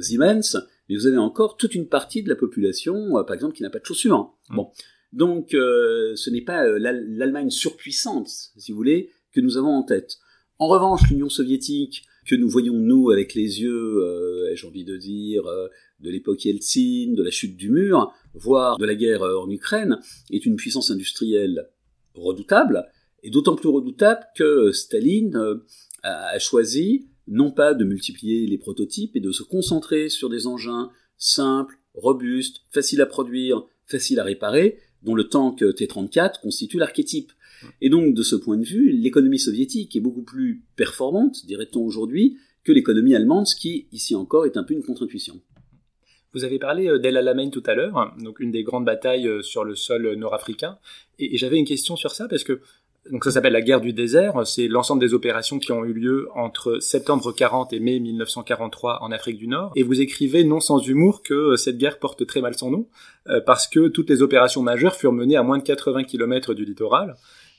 Siemens, 0.00 0.56
mais 0.88 0.96
vous 0.96 1.06
avez 1.06 1.18
encore 1.18 1.58
toute 1.58 1.74
une 1.74 1.86
partie 1.86 2.22
de 2.22 2.30
la 2.30 2.34
population, 2.34 3.10
par 3.26 3.34
exemple, 3.34 3.54
qui 3.54 3.62
n'a 3.62 3.68
pas 3.68 3.78
de 3.78 3.84
chaussures. 3.84 4.32
Mmh. 4.48 4.56
Bon, 4.56 4.70
donc 5.16 5.54
euh, 5.54 6.14
ce 6.14 6.30
n'est 6.30 6.42
pas 6.42 6.64
euh, 6.64 6.78
l'Allemagne 6.78 7.50
surpuissante, 7.50 8.28
si 8.28 8.70
vous 8.70 8.76
voulez, 8.76 9.10
que 9.32 9.40
nous 9.40 9.56
avons 9.56 9.74
en 9.74 9.82
tête. 9.82 10.18
En 10.58 10.68
revanche, 10.68 11.08
l'Union 11.10 11.30
soviétique, 11.30 12.04
que 12.26 12.34
nous 12.34 12.48
voyons 12.48 12.74
nous 12.74 13.10
avec 13.10 13.34
les 13.34 13.60
yeux, 13.60 14.02
euh, 14.02 14.54
j'ai 14.54 14.66
envie 14.66 14.84
de 14.84 14.96
dire, 14.96 15.44
de 16.00 16.10
l'époque 16.10 16.44
Yeltsin, 16.44 17.14
de 17.14 17.22
la 17.22 17.30
chute 17.30 17.56
du 17.56 17.70
mur, 17.70 18.12
voire 18.34 18.78
de 18.78 18.84
la 18.84 18.94
guerre 18.94 19.22
en 19.22 19.48
Ukraine, 19.50 19.98
est 20.30 20.44
une 20.44 20.56
puissance 20.56 20.90
industrielle 20.90 21.68
redoutable, 22.14 22.86
et 23.22 23.30
d'autant 23.30 23.56
plus 23.56 23.68
redoutable 23.68 24.24
que 24.36 24.72
Staline 24.72 25.38
a 26.02 26.38
choisi 26.38 27.08
non 27.28 27.50
pas 27.50 27.74
de 27.74 27.84
multiplier 27.84 28.46
les 28.46 28.58
prototypes 28.58 29.16
et 29.16 29.20
de 29.20 29.32
se 29.32 29.42
concentrer 29.42 30.08
sur 30.08 30.28
des 30.28 30.46
engins 30.46 30.90
simples, 31.18 31.78
robustes, 31.94 32.62
faciles 32.70 33.00
à 33.00 33.06
produire, 33.06 33.64
faciles 33.86 34.20
à 34.20 34.24
réparer, 34.24 34.78
dont 35.02 35.14
le 35.14 35.24
tank 35.24 35.58
T-34 35.58 36.40
constitue 36.40 36.78
l'archétype. 36.78 37.32
Et 37.80 37.88
donc, 37.88 38.14
de 38.14 38.22
ce 38.22 38.36
point 38.36 38.56
de 38.56 38.64
vue, 38.64 38.90
l'économie 38.90 39.38
soviétique 39.38 39.94
est 39.96 40.00
beaucoup 40.00 40.22
plus 40.22 40.62
performante, 40.76 41.44
dirait-on 41.46 41.80
aujourd'hui, 41.80 42.38
que 42.64 42.72
l'économie 42.72 43.14
allemande, 43.14 43.46
ce 43.46 43.56
qui, 43.56 43.86
ici 43.92 44.14
encore, 44.14 44.46
est 44.46 44.56
un 44.56 44.64
peu 44.64 44.74
une 44.74 44.82
contre-intuition. 44.82 45.40
Vous 46.34 46.44
avez 46.44 46.58
parlé 46.58 46.88
euh, 46.88 46.98
d'El 46.98 47.16
Alamein 47.16 47.50
tout 47.50 47.62
à 47.66 47.74
l'heure, 47.74 48.14
donc 48.18 48.40
une 48.40 48.50
des 48.50 48.62
grandes 48.62 48.84
batailles 48.84 49.26
euh, 49.26 49.42
sur 49.42 49.64
le 49.64 49.74
sol 49.74 50.14
nord-africain, 50.14 50.78
et 51.18 51.36
j'avais 51.38 51.58
une 51.58 51.64
question 51.64 51.96
sur 51.96 52.10
ça 52.10 52.28
parce 52.28 52.44
que 52.44 52.60
donc 53.10 53.24
ça 53.24 53.30
s'appelle 53.30 53.52
la 53.52 53.62
guerre 53.62 53.80
du 53.80 53.92
désert. 53.92 54.46
C'est 54.46 54.68
l'ensemble 54.68 55.00
des 55.00 55.14
opérations 55.14 55.58
qui 55.58 55.72
ont 55.72 55.84
eu 55.84 55.92
lieu 55.92 56.28
entre 56.34 56.78
septembre 56.80 57.32
40 57.32 57.72
et 57.72 57.80
mai 57.80 58.00
1943 58.00 59.02
en 59.02 59.12
Afrique 59.12 59.38
du 59.38 59.48
Nord. 59.48 59.72
Et 59.76 59.82
vous 59.82 60.00
écrivez 60.00 60.44
non 60.44 60.60
sans 60.60 60.78
humour 60.78 61.22
que 61.22 61.34
euh, 61.34 61.56
cette 61.56 61.78
guerre 61.78 61.98
porte 61.98 62.26
très 62.26 62.40
mal 62.40 62.56
son 62.56 62.70
nom 62.70 62.88
euh, 63.28 63.40
parce 63.44 63.68
que 63.68 63.88
toutes 63.88 64.10
les 64.10 64.22
opérations 64.22 64.62
majeures 64.62 64.94
furent 64.94 65.12
menées 65.12 65.36
à 65.36 65.42
moins 65.42 65.58
de 65.58 65.62
80 65.62 66.04
km 66.04 66.54
du 66.54 66.64
littoral. 66.64 67.16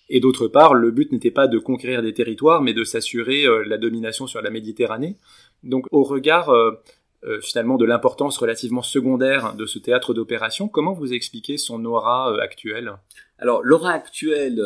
Et 0.10 0.20
d'autre 0.20 0.48
part, 0.48 0.74
le 0.74 0.92
but 0.92 1.12
n'était 1.12 1.32
pas 1.32 1.48
de 1.48 1.60
conquérir 1.60 2.02
des 2.02 2.14
territoires, 2.14 2.62
mais 2.62 2.74
de 2.74 2.84
s'assurer 2.84 3.46
euh, 3.46 3.64
la 3.66 3.78
domination 3.78 4.28
sur 4.28 4.42
la 4.42 4.50
Méditerranée. 4.50 5.18
Donc 5.64 5.88
au 5.92 6.04
regard 6.04 6.54
finalement 7.42 7.78
de 7.78 7.84
l'importance 7.84 8.38
relativement 8.38 8.84
secondaire 8.84 9.56
de 9.56 9.66
ce 9.66 9.80
théâtre 9.80 10.14
d'opération, 10.14 10.70
comment 10.70 10.94
vous 10.94 11.14
expliquez 11.14 11.58
son 11.58 11.84
aura 11.84 12.40
actuelle? 12.42 12.94
Alors 13.40 13.64
l'aura 13.64 13.92
actuelle 13.92 14.62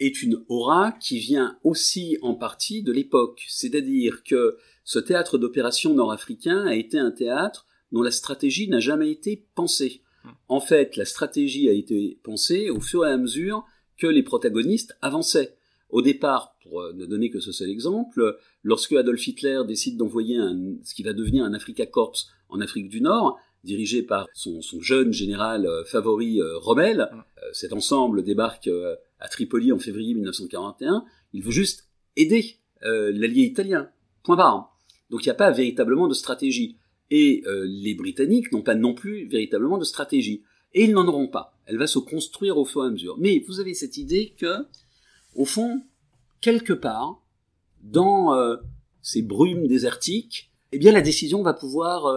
est 0.00 0.22
une 0.22 0.42
aura 0.48 0.92
qui 0.92 1.18
vient 1.18 1.58
aussi 1.62 2.18
en 2.22 2.34
partie 2.34 2.82
de 2.82 2.92
l'époque. 2.92 3.44
C'est-à-dire 3.48 4.24
que 4.24 4.56
ce 4.84 4.98
théâtre 4.98 5.38
d'opération 5.38 5.94
nord-africain 5.94 6.66
a 6.66 6.74
été 6.74 6.98
un 6.98 7.10
théâtre 7.10 7.66
dont 7.92 8.02
la 8.02 8.10
stratégie 8.10 8.68
n'a 8.68 8.80
jamais 8.80 9.10
été 9.10 9.46
pensée. 9.54 10.02
Hmm. 10.24 10.30
En 10.48 10.60
fait, 10.60 10.96
la 10.96 11.04
stratégie 11.04 11.68
a 11.68 11.72
été 11.72 12.18
pensée 12.22 12.70
au 12.70 12.80
fur 12.80 13.06
et 13.06 13.10
à 13.10 13.16
mesure 13.16 13.64
que 14.00 14.06
les 14.06 14.22
protagonistes 14.22 14.96
avançaient. 15.02 15.56
Au 15.90 16.02
départ, 16.02 16.56
pour 16.62 16.80
euh, 16.80 16.92
ne 16.92 17.06
donner 17.06 17.30
que 17.30 17.40
ce 17.40 17.52
seul 17.52 17.70
exemple, 17.70 18.38
lorsque 18.62 18.92
Adolf 18.92 19.26
Hitler 19.26 19.62
décide 19.66 19.96
d'envoyer 19.96 20.38
ce 20.84 20.94
qui 20.94 21.02
va 21.02 21.12
devenir 21.12 21.44
un 21.44 21.54
Afrika 21.54 21.86
Corps 21.86 22.16
en 22.48 22.60
Afrique 22.60 22.88
du 22.88 23.00
Nord, 23.00 23.38
dirigé 23.62 24.02
par 24.02 24.26
son, 24.32 24.60
jeune 24.80 25.12
général 25.12 25.66
euh, 25.66 25.84
favori 25.84 26.40
euh, 26.40 26.58
Rommel, 26.58 27.08
hmm. 27.12 27.22
cet 27.52 27.72
ensemble 27.72 28.22
débarque 28.22 28.68
à 29.20 29.28
Tripoli 29.28 29.72
en 29.72 29.78
février 29.78 30.14
1941, 30.14 31.04
il 31.32 31.42
veut 31.42 31.50
juste 31.50 31.88
aider 32.16 32.56
euh, 32.84 33.12
l'allié 33.14 33.44
italien. 33.44 33.90
Point 34.22 34.36
barre. 34.36 34.76
Donc 35.10 35.24
il 35.24 35.28
n'y 35.28 35.32
a 35.32 35.34
pas 35.34 35.50
véritablement 35.50 36.08
de 36.08 36.14
stratégie. 36.14 36.76
Et 37.10 37.42
euh, 37.46 37.66
les 37.68 37.94
Britanniques 37.94 38.52
n'ont 38.52 38.62
pas 38.62 38.74
non 38.74 38.94
plus 38.94 39.26
véritablement 39.26 39.78
de 39.78 39.84
stratégie. 39.84 40.42
Et 40.74 40.84
ils 40.84 40.92
n'en 40.92 41.06
auront 41.06 41.28
pas. 41.28 41.58
Elle 41.66 41.78
va 41.78 41.86
se 41.86 41.98
construire 41.98 42.58
au 42.58 42.64
fur 42.64 42.84
et 42.84 42.86
à 42.86 42.90
mesure. 42.90 43.16
Mais 43.18 43.44
vous 43.46 43.60
avez 43.60 43.74
cette 43.74 43.96
idée 43.96 44.34
que, 44.38 44.66
au 45.34 45.44
fond, 45.44 45.82
quelque 46.40 46.72
part, 46.72 47.22
dans 47.82 48.34
euh, 48.34 48.56
ces 49.02 49.22
brumes 49.22 49.66
désertiques, 49.66 50.50
eh 50.72 50.78
bien 50.78 50.92
la 50.92 51.00
décision 51.00 51.42
va 51.42 51.52
pouvoir 51.52 52.16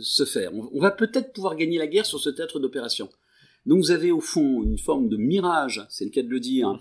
se 0.00 0.24
faire. 0.24 0.52
on 0.54 0.78
va 0.78 0.92
peut-être 0.92 1.32
pouvoir 1.32 1.56
gagner 1.56 1.76
la 1.76 1.88
guerre 1.88 2.06
sur 2.06 2.20
ce 2.20 2.30
théâtre 2.30 2.60
d'opération. 2.60 3.08
Donc 3.66 3.78
vous 3.78 3.90
avez 3.90 4.10
au 4.10 4.20
fond 4.20 4.62
une 4.62 4.78
forme 4.78 5.08
de 5.08 5.16
mirage, 5.16 5.86
c'est 5.90 6.04
le 6.04 6.10
cas 6.10 6.22
de 6.22 6.28
le 6.28 6.40
dire, 6.40 6.78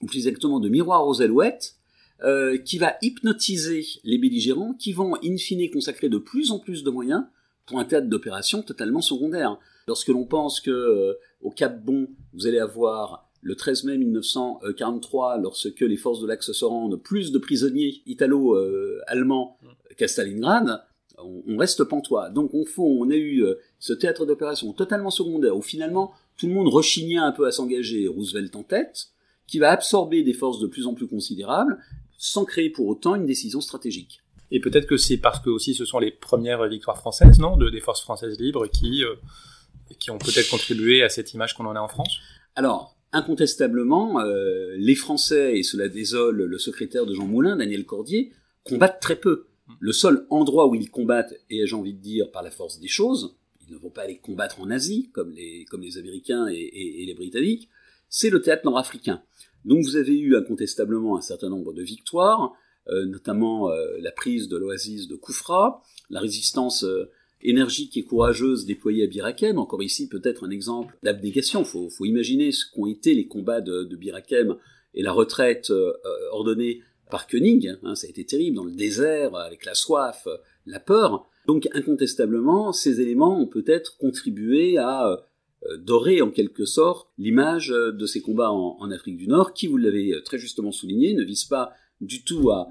ou 0.00 0.06
plus 0.06 0.26
exactement 0.26 0.60
de 0.60 0.68
miroir 0.68 1.06
aux 1.06 1.22
alouettes, 1.22 1.76
euh, 2.24 2.58
qui 2.58 2.78
va 2.78 2.96
hypnotiser 3.02 3.84
les 4.04 4.18
belligérants, 4.18 4.74
qui 4.74 4.92
vont 4.92 5.14
in 5.24 5.36
fine 5.36 5.70
consacrer 5.70 6.08
de 6.08 6.18
plus 6.18 6.50
en 6.50 6.58
plus 6.58 6.82
de 6.82 6.90
moyens 6.90 7.24
pour 7.66 7.78
un 7.78 7.84
théâtre 7.84 8.08
d'opération 8.08 8.62
totalement 8.62 9.00
secondaire. 9.00 9.58
Lorsque 9.86 10.08
l'on 10.08 10.24
pense 10.24 10.60
que 10.60 10.70
euh, 10.70 11.14
au 11.40 11.50
Cap 11.50 11.82
Bon, 11.84 12.08
vous 12.32 12.46
allez 12.46 12.58
avoir 12.58 13.28
le 13.40 13.56
13 13.56 13.84
mai 13.84 13.98
1943, 13.98 15.38
lorsque 15.38 15.80
les 15.80 15.96
forces 15.96 16.20
de 16.20 16.26
l'Axe 16.26 16.52
se 16.52 16.64
rendent, 16.64 17.02
plus 17.02 17.32
de 17.32 17.38
prisonniers 17.38 18.02
italo-allemands 18.06 19.58
qu'à 19.96 20.06
Stalingrad, 20.06 20.82
on, 21.18 21.56
reste 21.56 21.84
pantois. 21.84 22.30
Donc 22.30 22.54
au 22.54 22.64
fond, 22.64 22.96
on 23.00 23.10
a 23.10 23.16
eu 23.16 23.42
euh, 23.42 23.54
ce 23.78 23.92
théâtre 23.92 24.26
d'opération 24.26 24.72
totalement 24.72 25.10
secondaire 25.10 25.56
où 25.56 25.62
finalement 25.62 26.12
tout 26.36 26.46
le 26.46 26.54
monde 26.54 26.68
rechignait 26.68 27.18
un 27.18 27.32
peu 27.32 27.46
à 27.46 27.52
s'engager, 27.52 28.06
Roosevelt 28.08 28.54
en 28.56 28.62
tête, 28.62 29.08
qui 29.46 29.58
va 29.58 29.70
absorber 29.70 30.22
des 30.22 30.32
forces 30.32 30.60
de 30.60 30.66
plus 30.66 30.86
en 30.86 30.94
plus 30.94 31.06
considérables 31.06 31.78
sans 32.16 32.44
créer 32.44 32.70
pour 32.70 32.86
autant 32.86 33.16
une 33.16 33.26
décision 33.26 33.60
stratégique. 33.60 34.21
Et 34.52 34.60
peut-être 34.60 34.86
que 34.86 34.96
c'est 34.96 35.16
parce 35.16 35.40
que 35.40 35.50
aussi 35.50 35.74
ce 35.74 35.84
sont 35.84 35.98
les 35.98 36.10
premières 36.10 36.68
victoires 36.68 36.98
françaises, 36.98 37.38
non, 37.38 37.56
de, 37.56 37.70
des 37.70 37.80
forces 37.80 38.02
françaises 38.02 38.38
libres 38.38 38.66
qui, 38.68 39.02
euh, 39.02 39.14
qui 39.98 40.10
ont 40.10 40.18
peut-être 40.18 40.50
contribué 40.50 41.02
à 41.02 41.08
cette 41.08 41.32
image 41.32 41.54
qu'on 41.54 41.64
en 41.64 41.74
a 41.74 41.80
en 41.80 41.88
France? 41.88 42.18
Alors, 42.54 42.94
incontestablement, 43.12 44.20
euh, 44.20 44.74
les 44.76 44.94
Français, 44.94 45.58
et 45.58 45.62
cela 45.62 45.88
désole 45.88 46.44
le 46.44 46.58
secrétaire 46.58 47.06
de 47.06 47.14
Jean 47.14 47.26
Moulin, 47.26 47.56
Daniel 47.56 47.86
Cordier, 47.86 48.32
combattent 48.64 49.00
très 49.00 49.16
peu. 49.16 49.46
Le 49.80 49.92
seul 49.92 50.26
endroit 50.28 50.66
où 50.66 50.74
ils 50.74 50.90
combattent, 50.90 51.34
et 51.48 51.66
j'ai 51.66 51.74
envie 51.74 51.94
de 51.94 52.00
dire 52.00 52.30
par 52.30 52.42
la 52.42 52.50
force 52.50 52.78
des 52.78 52.88
choses, 52.88 53.36
ils 53.66 53.72
ne 53.72 53.78
vont 53.78 53.90
pas 53.90 54.02
aller 54.02 54.18
combattre 54.18 54.60
en 54.60 54.70
Asie, 54.70 55.10
comme 55.12 55.30
les, 55.30 55.64
comme 55.70 55.80
les 55.80 55.96
Américains 55.96 56.46
et, 56.48 57.04
les 57.06 57.14
Britanniques, 57.14 57.70
c'est 58.10 58.28
le 58.28 58.42
théâtre 58.42 58.66
nord-africain. 58.66 59.22
Donc 59.64 59.82
vous 59.84 59.96
avez 59.96 60.18
eu 60.18 60.36
incontestablement 60.36 61.16
un 61.16 61.22
certain 61.22 61.48
nombre 61.48 61.72
de 61.72 61.82
victoires, 61.82 62.52
notamment 62.86 63.70
euh, 63.70 63.96
la 64.00 64.12
prise 64.12 64.48
de 64.48 64.56
l'oasis 64.56 65.08
de 65.08 65.16
Koufra, 65.16 65.82
la 66.10 66.20
résistance 66.20 66.84
euh, 66.84 67.10
énergique 67.42 67.96
et 67.96 68.04
courageuse 68.04 68.66
déployée 68.66 69.04
à 69.04 69.06
Birakem, 69.06 69.58
encore 69.58 69.82
ici 69.82 70.08
peut-être 70.08 70.44
un 70.44 70.50
exemple 70.50 70.96
d'abnégation, 71.02 71.62
il 71.62 71.90
faut, 71.90 72.04
imaginer 72.04 72.52
ce 72.52 72.64
qu'ont 72.72 72.86
été 72.86 73.14
les 73.14 73.26
combats 73.26 73.60
de, 73.60 73.84
de 73.84 73.96
Birakem 73.96 74.56
et 74.94 75.02
la 75.02 75.12
retraite 75.12 75.72
ordonnée 76.30 76.82
par 77.10 77.26
Koenig, 77.26 77.76
hein, 77.82 77.94
ça 77.94 78.06
a 78.06 78.10
été 78.10 78.24
terrible, 78.24 78.56
dans 78.56 78.64
le 78.64 78.72
désert, 78.72 79.34
avec 79.34 79.64
la 79.64 79.74
soif, 79.74 80.28
la 80.66 80.78
peur. 80.78 81.28
Donc 81.46 81.68
incontestablement, 81.72 82.72
ces 82.72 83.00
éléments 83.00 83.40
ont 83.40 83.46
peut-être 83.48 83.96
contribué 83.98 84.78
à 84.78 85.08
euh, 85.08 85.76
dorer 85.76 86.22
en 86.22 86.30
quelque 86.30 86.64
sorte 86.64 87.08
l'image 87.18 87.68
de 87.68 88.06
ces 88.06 88.20
combats 88.20 88.50
en, 88.50 88.90
Afrique 88.90 89.16
du 89.16 89.28
Nord, 89.28 89.52
qui, 89.52 89.66
vous 89.66 89.76
l'avez 89.76 90.14
très 90.24 90.38
justement 90.38 90.72
souligné, 90.72 91.14
ne 91.14 91.24
visent 91.24 91.44
pas 91.44 91.72
du 92.02 92.24
tout 92.24 92.50
à, 92.50 92.68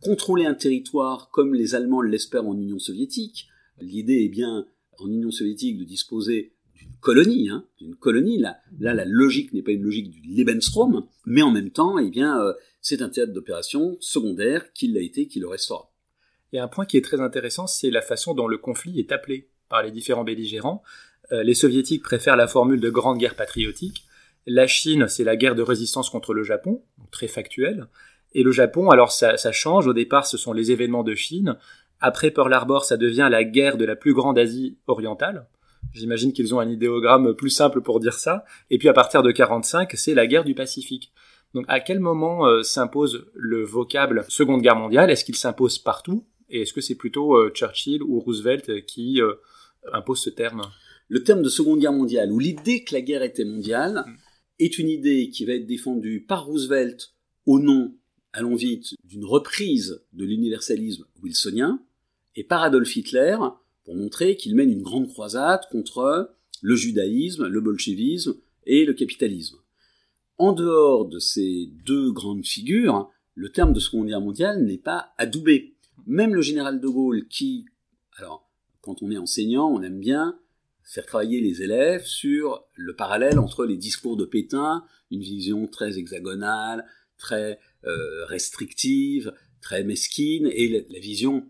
contrôler 0.00 0.46
un 0.46 0.54
territoire 0.54 1.30
comme 1.30 1.54
les 1.54 1.74
Allemands 1.74 2.00
l'espèrent 2.00 2.46
en 2.46 2.56
Union 2.56 2.78
soviétique. 2.78 3.48
L'idée 3.80 4.24
est 4.24 4.28
bien 4.28 4.66
en 4.98 5.06
Union 5.06 5.30
soviétique 5.30 5.78
de 5.78 5.84
disposer 5.84 6.52
d'une 6.74 6.96
colonie, 7.00 7.50
hein, 7.50 7.66
d'une 7.78 7.94
colonie. 7.94 8.38
Là, 8.38 8.58
la 8.78 9.04
logique 9.04 9.52
n'est 9.52 9.62
pas 9.62 9.72
une 9.72 9.82
logique 9.82 10.10
du 10.10 10.22
Lebensraum, 10.22 11.06
mais 11.26 11.42
en 11.42 11.50
même 11.50 11.70
temps, 11.70 11.98
eh 11.98 12.10
bien, 12.10 12.40
euh, 12.40 12.54
c'est 12.80 13.02
un 13.02 13.10
théâtre 13.10 13.32
d'opération 13.32 13.96
secondaire 14.00 14.72
qui 14.72 14.88
l'a 14.88 15.00
été, 15.00 15.28
qui 15.28 15.40
le 15.40 15.48
restera. 15.48 15.92
Et 16.52 16.58
un 16.58 16.68
point 16.68 16.86
qui 16.86 16.96
est 16.96 17.04
très 17.04 17.20
intéressant, 17.20 17.66
c'est 17.66 17.90
la 17.90 18.02
façon 18.02 18.34
dont 18.34 18.48
le 18.48 18.58
conflit 18.58 18.98
est 18.98 19.12
appelé 19.12 19.50
par 19.68 19.82
les 19.82 19.90
différents 19.90 20.24
belligérants. 20.24 20.82
Euh, 21.32 21.42
les 21.42 21.54
soviétiques 21.54 22.02
préfèrent 22.02 22.36
la 22.36 22.48
formule 22.48 22.80
de 22.80 22.90
grande 22.90 23.18
guerre 23.18 23.36
patriotique. 23.36 24.04
La 24.46 24.66
Chine, 24.66 25.06
c'est 25.06 25.22
la 25.22 25.36
guerre 25.36 25.54
de 25.54 25.62
résistance 25.62 26.08
contre 26.08 26.32
le 26.32 26.42
Japon, 26.42 26.82
très 27.12 27.28
factuelle. 27.28 27.88
Et 28.32 28.42
le 28.42 28.52
Japon, 28.52 28.90
alors 28.90 29.12
ça, 29.12 29.36
change. 29.52 29.86
Au 29.86 29.92
départ, 29.92 30.26
ce 30.26 30.36
sont 30.36 30.52
les 30.52 30.70
événements 30.70 31.02
de 31.02 31.14
Chine. 31.14 31.56
Après 32.00 32.30
Pearl 32.30 32.52
Harbor, 32.52 32.84
ça 32.84 32.96
devient 32.96 33.28
la 33.30 33.44
guerre 33.44 33.76
de 33.76 33.84
la 33.84 33.96
plus 33.96 34.14
grande 34.14 34.38
Asie 34.38 34.78
orientale. 34.86 35.46
J'imagine 35.92 36.32
qu'ils 36.32 36.54
ont 36.54 36.60
un 36.60 36.68
idéogramme 36.68 37.34
plus 37.34 37.50
simple 37.50 37.80
pour 37.80 38.00
dire 38.00 38.14
ça. 38.14 38.44
Et 38.70 38.78
puis 38.78 38.88
à 38.88 38.92
partir 38.92 39.22
de 39.22 39.32
45, 39.32 39.90
c'est 39.94 40.14
la 40.14 40.26
guerre 40.26 40.44
du 40.44 40.54
Pacifique. 40.54 41.12
Donc 41.52 41.64
à 41.68 41.80
quel 41.80 41.98
moment 41.98 42.46
euh, 42.46 42.62
s'impose 42.62 43.26
le 43.34 43.64
vocable 43.64 44.24
Seconde 44.28 44.62
Guerre 44.62 44.76
mondiale? 44.76 45.10
Est-ce 45.10 45.24
qu'il 45.24 45.34
s'impose 45.34 45.78
partout? 45.78 46.24
Et 46.48 46.62
est-ce 46.62 46.72
que 46.72 46.80
c'est 46.80 46.94
plutôt 46.94 47.36
euh, 47.36 47.50
Churchill 47.50 48.02
ou 48.02 48.20
Roosevelt 48.20 48.84
qui 48.86 49.20
euh, 49.20 49.34
impose 49.92 50.22
ce 50.22 50.30
terme? 50.30 50.62
Le 51.08 51.24
terme 51.24 51.42
de 51.42 51.48
Seconde 51.48 51.80
Guerre 51.80 51.92
mondiale, 51.92 52.30
ou 52.30 52.38
l'idée 52.38 52.84
que 52.84 52.94
la 52.94 53.00
guerre 53.00 53.22
était 53.22 53.44
mondiale, 53.44 54.04
mm. 54.06 54.16
est 54.60 54.78
une 54.78 54.88
idée 54.88 55.30
qui 55.30 55.44
va 55.44 55.54
être 55.54 55.66
défendue 55.66 56.24
par 56.26 56.46
Roosevelt 56.46 57.14
au 57.46 57.58
nom, 57.58 57.92
allons 58.32 58.54
vite, 58.54 58.94
d'une 59.04 59.24
reprise 59.24 60.02
de 60.12 60.24
l'universalisme 60.24 61.04
wilsonien, 61.22 61.82
et 62.36 62.44
par 62.44 62.62
Adolf 62.62 62.94
Hitler 62.96 63.36
pour 63.84 63.94
montrer 63.96 64.36
qu'il 64.36 64.54
mène 64.54 64.70
une 64.70 64.82
grande 64.82 65.08
croisade 65.08 65.62
contre 65.70 66.34
le 66.62 66.76
judaïsme, 66.76 67.46
le 67.46 67.60
bolchevisme 67.60 68.36
et 68.66 68.84
le 68.84 68.94
capitalisme. 68.94 69.58
En 70.38 70.52
dehors 70.52 71.06
de 71.06 71.18
ces 71.18 71.70
deux 71.84 72.12
grandes 72.12 72.46
figures, 72.46 73.10
le 73.34 73.50
terme 73.50 73.72
de 73.72 73.80
Seconde 73.80 74.06
Guerre 74.06 74.20
mondiale 74.20 74.64
n'est 74.64 74.78
pas 74.78 75.12
adoubé. 75.18 75.74
Même 76.06 76.34
le 76.34 76.42
général 76.42 76.80
de 76.80 76.88
Gaulle, 76.88 77.26
qui, 77.28 77.66
alors, 78.16 78.48
quand 78.80 79.02
on 79.02 79.10
est 79.10 79.18
enseignant, 79.18 79.68
on 79.68 79.82
aime 79.82 80.00
bien 80.00 80.38
faire 80.82 81.06
travailler 81.06 81.40
les 81.40 81.62
élèves 81.62 82.04
sur 82.04 82.64
le 82.74 82.96
parallèle 82.96 83.38
entre 83.38 83.64
les 83.64 83.76
discours 83.76 84.16
de 84.16 84.24
Pétain, 84.24 84.84
une 85.10 85.20
vision 85.20 85.66
très 85.66 85.98
hexagonale, 85.98 86.84
très 87.16 87.60
euh, 87.84 88.24
restrictive, 88.26 89.32
très 89.60 89.84
mesquine, 89.84 90.48
et 90.52 90.86
la, 90.88 90.98
vision 90.98 91.46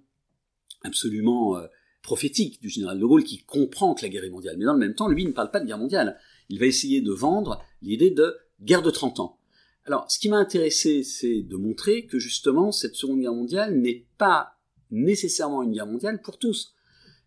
absolument 0.83 1.57
euh, 1.59 1.67
prophétique 2.03 2.61
du 2.61 2.69
général 2.69 2.99
de 2.99 3.05
Gaulle 3.05 3.25
qui 3.25 3.45
comprend 3.45 3.95
que 3.95 4.03
la 4.03 4.09
guerre 4.09 4.25
est 4.25 4.31
mondiale. 4.31 4.57
Mais 4.59 4.65
dans 4.65 4.73
le 4.73 4.79
même 4.79 4.95
temps, 4.95 5.09
lui, 5.09 5.23
il 5.23 5.29
ne 5.29 5.33
parle 5.33 5.51
pas 5.51 5.61
de 5.61 5.67
guerre 5.67 5.79
mondiale. 5.79 6.19
Il 6.49 6.59
va 6.59 6.67
essayer 6.67 7.01
de 7.01 7.13
vendre 7.13 7.63
l'idée 7.83 8.11
de 8.11 8.37
guerre 8.63 8.83
de 8.83 8.91
30 8.91 9.21
ans. 9.21 9.39
Alors, 9.87 10.11
ce 10.11 10.19
qui 10.19 10.29
m'a 10.29 10.37
intéressé, 10.37 11.03
c'est 11.03 11.43
de 11.43 11.57
montrer 11.57 12.07
que 12.07 12.19
justement, 12.19 12.71
cette 12.71 12.95
Seconde 12.95 13.21
Guerre 13.21 13.35
mondiale 13.35 13.77
n'est 13.77 14.07
pas 14.19 14.57
nécessairement 14.91 15.63
une 15.63 15.73
guerre 15.73 15.87
mondiale 15.87 16.21
pour 16.23 16.39
tous. 16.39 16.75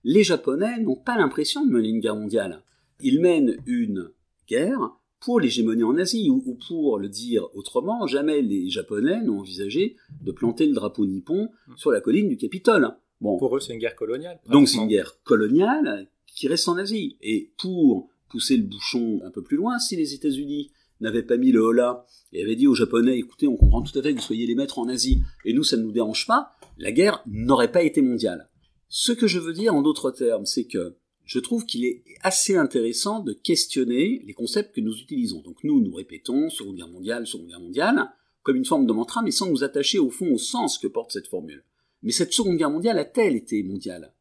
Les 0.04 0.24
Japonais 0.24 0.80
n'ont 0.80 0.96
pas 0.96 1.18
l'impression 1.18 1.66
de 1.66 1.72
mener 1.72 1.90
une 1.90 2.00
guerre 2.00 2.16
mondiale. 2.16 2.64
Ils 3.00 3.20
mènent 3.20 3.58
une 3.66 4.12
guerre 4.48 4.98
pour 5.24 5.40
l'hégémonie 5.40 5.84
en 5.84 5.98
Asie, 5.98 6.30
ou, 6.30 6.58
pour 6.68 7.00
le 7.00 7.08
dire 7.08 7.48
autrement, 7.56 8.06
jamais 8.08 8.42
les 8.42 8.70
Japonais 8.70 9.22
n'ont 9.22 9.40
envisagé 9.40 9.96
de 10.22 10.32
planter 10.32 10.66
le 10.66 10.74
drapeau 10.74 11.06
nippon 11.06 11.50
sur 11.78 11.92
la 11.92 12.02
colline 12.02 12.28
du 12.28 12.38
Capitole. 12.38 12.90
Bon. 13.22 13.38
Pour 13.38 13.56
eux, 13.56 13.62
c'est 13.62 13.74
une 13.74 13.80
guerre 13.80 13.96
coloniale. 13.96 14.40
Donc 14.50 14.68
c'est 14.68 14.80
une 14.80 14.88
guerre 14.88 15.22
coloniale 15.24 16.10
qui 16.28 16.48
reste 16.48 16.68
en 16.68 16.78
Asie. 16.78 17.18
Et 17.22 17.52
pour 17.58 18.10
pousser 18.30 18.58
le 18.58 18.64
bouchon 18.64 19.22
un 19.24 19.32
peu 19.32 19.42
plus 19.42 19.56
loin, 19.56 19.80
si 19.80 19.96
les 19.96 20.14
États-Unis 20.14 20.72
n'avait 21.00 21.24
pas 21.24 21.38
mis 21.38 21.52
le 21.52 21.62
holà 21.62 22.06
et 22.34 22.44
avait 22.44 22.56
dit 22.56 22.68
aux 22.68 22.76
Japonais, 22.76 23.18
écoutez, 23.18 23.48
on 23.48 23.56
comprend 23.56 23.82
tout 23.82 23.98
à 23.98 24.02
fait 24.02 24.14
que 24.14 24.20
vous 24.20 24.26
soyez 24.26 24.46
les 24.46 24.56
maîtres 24.56 24.80
en 24.80 24.90
Asie, 24.90 25.22
et 25.46 25.54
nous, 25.54 25.64
ça 25.64 25.78
ne 25.78 25.84
nous 25.84 25.92
dérange 25.92 26.28
pas, 26.28 26.52
la 26.78 26.92
guerre 26.92 27.24
n'aurait 27.28 27.72
pas 27.72 27.84
été 27.84 28.02
mondiale. 28.02 28.50
Ce 28.90 29.12
que 29.12 29.28
je 29.28 29.40
veux 29.40 29.54
dire 29.54 29.74
en 29.74 29.82
d'autres 29.82 30.12
termes, 30.12 30.46
c'est 30.46 30.66
que 30.66 30.96
je 31.26 31.40
trouve 31.40 31.66
qu'il 31.66 31.86
est 31.86 32.04
assez 32.22 32.56
intéressant 32.56 33.20
de 33.20 33.34
questionner 33.34 34.22
les 34.26 34.34
concepts 34.34 34.76
que 34.76 34.82
nous 34.82 34.96
utilisons. 34.96 35.42
Donc 35.42 35.64
nous, 35.64 35.82
nous 35.82 35.94
répétons 35.94 36.50
Seconde 36.50 36.76
Guerre 36.76 36.88
mondiale, 36.90 37.28
Seconde 37.28 37.48
Guerre 37.48 37.60
mondiale, 37.60 38.10
comme 38.42 38.58
une 38.58 38.66
forme 38.66 38.86
de 38.86 38.94
mantra, 38.94 39.22
mais 39.22 39.32
sans 39.32 39.50
nous 39.50 39.64
attacher 39.64 40.00
au 40.00 40.10
fond 40.10 40.34
au 40.34 40.38
sens 40.38 40.78
que 40.78 40.88
porte 40.88 41.12
cette 41.12 41.28
formule. 41.28 41.64
Mais 42.02 42.12
cette 42.12 42.34
Seconde 42.34 42.58
Guerre 42.58 42.70
mondiale 42.70 43.00
a-t-elle 43.00 43.36
été 43.36 43.64
mondiale? 43.64 44.14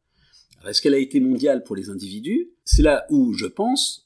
Est-ce 0.65 0.81
qu'elle 0.81 0.93
a 0.93 0.99
été 0.99 1.19
mondiale 1.19 1.63
pour 1.63 1.75
les 1.75 1.89
individus? 1.89 2.51
C'est 2.63 2.83
là 2.83 3.05
où, 3.09 3.33
je 3.33 3.47
pense, 3.47 4.03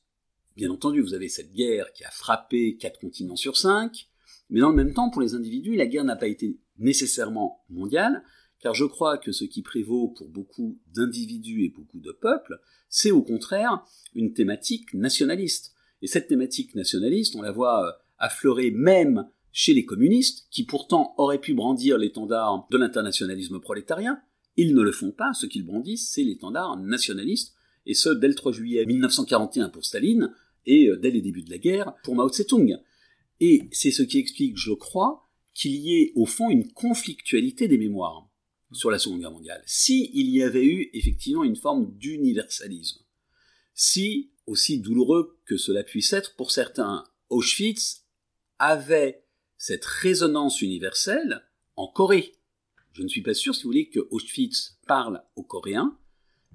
Bien 0.58 0.72
entendu, 0.72 1.02
vous 1.02 1.14
avez 1.14 1.30
cette 1.30 1.54
guerre 1.54 1.94
qui 1.94 2.04
a 2.04 2.10
frappé 2.10 2.78
quatre 2.78 3.00
continents 3.00 3.36
sur 3.36 3.58
cinq, 3.58 4.08
mais 4.50 4.60
dans 4.60 4.72
le 4.72 4.76
même 4.76 4.96
temps, 4.96 5.12
pour 5.12 5.22
les 5.22 5.36
individus, 5.36 5.76
la 5.76 5.86
guerre 5.86 6.04
n'a 6.04 6.16
pas 6.16 6.28
été 6.28 6.58
nécessairement 6.80 7.64
mondiale, 7.70 8.24
car 8.60 8.74
je 8.74 8.86
crois 8.86 9.18
que 9.18 9.32
ce 9.32 9.46
qui 9.46 9.62
prévaut 9.62 10.10
pour 10.10 10.30
beaucoup 10.30 10.80
d'individus 10.94 11.66
et 11.66 11.70
beaucoup 11.70 12.00
de 12.00 12.12
peuples, 12.12 12.60
c'est 12.90 13.12
au 13.12 13.22
contraire 13.22 13.86
une 14.16 14.34
thématique 14.34 14.94
nationaliste. 14.94 15.74
Et 16.02 16.08
cette 16.08 16.28
thématique 16.28 16.76
nationaliste, 16.76 17.36
on 17.36 17.42
la 17.42 17.52
voit 17.52 17.88
euh, 17.88 17.92
affleurer 18.18 18.72
même 18.72 19.28
chez 19.52 19.74
les 19.74 19.86
communistes, 19.86 20.48
qui 20.52 20.64
pourtant 20.64 21.16
auraient 21.18 21.42
pu 21.42 21.56
brandir 21.56 21.98
l'étendard 21.98 22.68
de 22.70 22.78
l'internationalisme 22.78 23.60
prolétarien. 23.60 24.20
Ils 24.56 24.76
ne 24.76 24.82
le 24.82 24.92
font 24.92 25.12
pas, 25.12 25.34
ce 25.34 25.48
qu'ils 25.48 25.66
brandissent, 25.66 26.12
c'est 26.12 26.24
l'étendard 26.24 26.78
nationaliste, 26.78 27.56
et 27.88 27.96
ce, 27.96 28.10
dès 28.10 28.28
le 28.28 28.36
3 28.36 28.52
juillet 28.52 28.86
1941 28.86 29.70
pour 29.70 29.86
Staline, 29.86 30.32
et 30.66 30.88
euh, 30.88 30.98
dès 30.98 31.10
les 31.10 31.22
débuts 31.22 31.44
de 31.44 31.50
la 31.50 31.58
guerre 31.58 31.96
pour 32.04 32.16
Mao 32.16 32.30
Tse-tung. 32.30 32.78
Et 33.40 33.64
c'est 33.72 33.92
ce 33.92 34.04
qui 34.04 34.20
explique, 34.20 34.58
je 34.58 34.74
crois, 34.74 35.28
qu'il 35.54 35.76
y 35.76 36.02
ait 36.02 36.12
au 36.16 36.26
fond 36.26 36.50
une 36.50 36.72
conflictualité 36.72 37.68
des 37.68 37.78
mémoires 37.78 38.27
sur 38.72 38.92
la 38.92 39.00
Seconde 39.00 39.20
Guerre 39.20 39.32
mondiale. 39.32 39.64
Si 39.66 40.12
il 40.14 40.30
y 40.30 40.44
avait 40.44 40.66
eu 40.66 40.90
effectivement 40.94 41.44
une 41.44 41.56
forme 41.56 41.92
d'universalisme, 41.98 43.02
si, 43.74 44.32
aussi 44.46 44.80
douloureux 44.80 45.40
que 45.46 45.58
cela 45.58 45.84
puisse 45.84 46.14
être 46.14 46.36
pour 46.36 46.52
certains, 46.52 47.04
Auschwitz 47.30 48.06
avait 48.60 49.24
cette 49.58 49.86
résonance 49.86 50.62
universelle 50.62 51.44
en 51.76 51.88
Corée. 51.88 52.34
Je 52.94 53.04
ne 53.04 53.08
suis 53.08 53.22
pas 53.22 53.34
sûr, 53.34 53.56
si 53.56 53.64
vous 53.64 53.70
voulez, 53.70 53.90
que 53.90 54.08
Auschwitz 54.10 54.80
parle 54.88 55.24
aux 55.36 55.44
Coréens, 55.44 55.98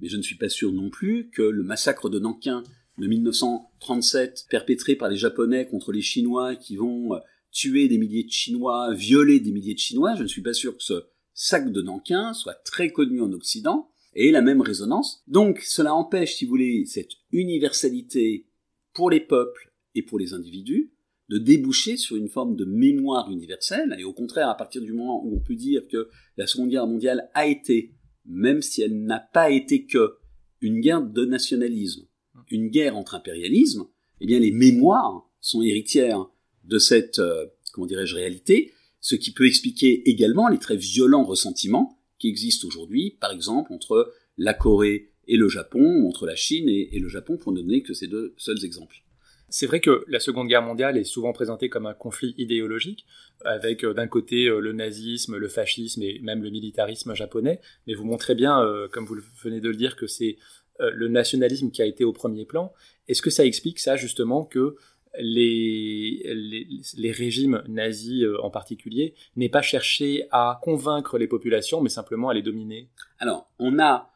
mais 0.01 0.09
je 0.09 0.17
ne 0.17 0.23
suis 0.23 0.37
pas 0.37 0.49
sûr 0.49 0.73
non 0.73 0.91
plus 0.91 1.31
que 1.31 1.43
le 1.43 1.63
massacre 1.63 2.09
de 2.09 2.19
Nankin 2.19 2.65
de 2.99 3.07
1937 3.07 4.47
perpétré 4.51 4.97
par 4.97 5.09
les 5.09 5.17
Japonais 5.17 5.67
contre 5.67 5.93
les 5.93 6.03
Chinois 6.03 6.57
qui 6.57 6.77
vont 6.77 7.15
euh, 7.15 7.19
tuer 7.51 7.89
des 7.89 7.99
milliers 7.99 8.25
de 8.25 8.31
Chinois, 8.31 8.93
violer 8.95 9.41
des 9.41 9.53
milliers 9.53 9.75
de 9.75 9.79
Chinois, 9.79 10.15
je 10.17 10.23
ne 10.23 10.29
suis 10.29 10.43
pas 10.43 10.55
sûr 10.55 10.77
que 10.77 10.83
ce 10.83 11.05
sac 11.35 11.71
de 11.73 11.83
Nankin 11.83 12.33
soit 12.35 12.63
très 12.65 12.91
connu 12.91 13.21
en 13.21 13.33
Occident 13.33 13.91
et 14.15 14.31
la 14.31 14.43
même 14.43 14.61
résonance. 14.61 15.23
Donc 15.27 15.61
cela 15.61 15.95
empêche, 15.95 16.37
si 16.37 16.45
vous 16.45 16.51
voulez, 16.51 16.85
cette 16.87 17.13
universalité 17.31 18.47
pour 18.93 19.11
les 19.11 19.21
peuples 19.21 19.73
et 19.95 20.03
pour 20.03 20.19
les 20.19 20.35
individus 20.35 20.93
de 21.33 21.39
déboucher 21.39 21.97
sur 21.97 22.17
une 22.17 22.29
forme 22.29 22.57
de 22.57 22.67
mémoire 22.67 23.31
universelle, 23.31 23.97
et 23.99 24.05
au 24.05 24.13
contraire, 24.13 24.51
à 24.51 24.55
partir 24.55 24.83
du 24.83 24.93
moment 24.93 25.25
où 25.25 25.35
on 25.35 25.41
peut 25.41 25.55
dire 25.55 25.89
que 25.89 26.11
la 26.37 26.47
Seconde 26.47 26.69
Guerre 26.69 26.87
mondiale 26.87 27.31
a 27.33 27.47
été, 27.47 27.95
même 28.27 28.61
si 28.61 28.83
elle 28.83 29.03
n'a 29.03 29.19
pas 29.19 29.51
été 29.51 29.87
que, 29.87 30.17
une 30.61 30.81
guerre 30.81 31.01
de 31.01 31.25
nationalisme, 31.25 32.07
une 32.51 32.69
guerre 32.69 32.99
entre 32.99 33.15
impérialismes, 33.15 33.87
eh 34.21 34.27
bien 34.27 34.41
les 34.41 34.53
mémoires 34.53 35.27
sont 35.41 35.63
héritières 35.63 36.27
de 36.65 36.79
cette, 36.79 37.19
euh, 37.19 37.47
comment 37.73 37.87
dirais-je, 37.87 38.15
réalité, 38.15 38.73
ce 39.03 39.17
qui 39.17 39.33
peut 39.33 39.47
expliquer 39.47 40.09
également 40.09 40.49
les 40.49 40.59
très 40.59 40.77
violents 40.77 41.25
ressentiments 41.25 41.99
qui 42.19 42.29
existent 42.29 42.67
aujourd'hui, 42.69 43.19
par 43.21 43.33
exemple, 43.33 43.73
entre 43.73 44.15
la 44.39 44.55
Corée 44.55 45.11
et 45.27 45.37
le 45.37 45.49
Japon, 45.49 45.83
ou 45.83 46.09
entre 46.09 46.25
la 46.25 46.37
Chine 46.37 46.69
et, 46.69 46.99
le 46.99 47.09
Japon, 47.09 47.37
pour 47.37 47.53
ne 47.53 47.61
donner 47.61 47.83
que 47.83 47.95
ces 47.95 48.07
deux 48.07 48.33
seuls 48.39 48.65
exemples. 48.65 49.03
C'est 49.49 49.67
vrai 49.67 49.81
que 49.81 50.05
la 50.09 50.19
Seconde 50.19 50.49
Guerre 50.49 50.63
mondiale 50.63 50.97
est 50.97 51.05
souvent 51.05 51.33
présentée 51.33 51.69
comme 51.69 51.85
un 51.85 51.95
conflit 51.95 52.35
idéologique, 52.39 53.05
avec 53.45 53.85
euh, 53.85 53.93
d'un 53.93 54.07
côté 54.07 54.47
euh, 54.47 54.61
le 54.61 54.73
nazisme, 54.73 55.37
le 55.37 55.49
fascisme 55.49 56.03
et 56.03 56.21
même 56.21 56.43
le 56.43 56.51
militarisme 56.51 57.15
japonais, 57.15 57.61
mais 57.87 57.95
vous 57.95 58.05
montrez 58.05 58.35
bien, 58.35 58.65
comme 58.93 59.05
vous 59.05 59.17
venez 59.43 59.61
de 59.61 59.69
le 59.69 59.77
dire, 59.77 59.97
que 59.97 60.07
c'est 60.07 60.39
euh, 60.81 60.91
le 60.95 61.09
nationalisme 61.09 61.71
qui 61.71 61.83
a 61.83 61.87
été 61.87 62.03
au 62.03 62.13
premier 62.13 62.47
plan. 62.47 62.73
Est-ce 63.07 63.21
que 63.21 63.31
ça 63.31 63.45
explique 63.45 63.79
ça 63.79 63.97
justement 63.97 64.45
que 64.45 64.77
les, 65.19 66.23
les, 66.97 67.13
régimes 67.13 67.63
nazis 67.69 68.25
euh, 68.25 68.41
en 68.43 68.51
particulier 68.51 69.15
n'aient 69.37 69.49
pas 69.49 69.63
cherché 69.63 70.27
à 70.31 70.59
convaincre 70.63 71.19
les 71.19 71.27
populations, 71.27 71.81
mais 71.81 71.91
simplement 71.91 72.31
à 72.31 72.35
les 72.35 72.43
dominer 72.43 72.89
Alors, 73.19 73.51
on 73.59 73.79
a, 73.79 74.11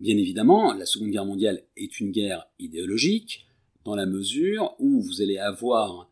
bien 0.00 0.16
évidemment, 0.16 0.72
la 0.72 0.86
Seconde 0.86 1.10
Guerre 1.10 1.26
mondiale 1.26 1.62
est 1.76 2.00
une 2.00 2.10
guerre 2.10 2.46
idéologique, 2.58 3.46
dans 3.84 3.94
la 3.94 4.06
mesure 4.06 4.74
où 4.78 5.02
vous 5.02 5.20
allez 5.20 5.36
avoir 5.36 6.10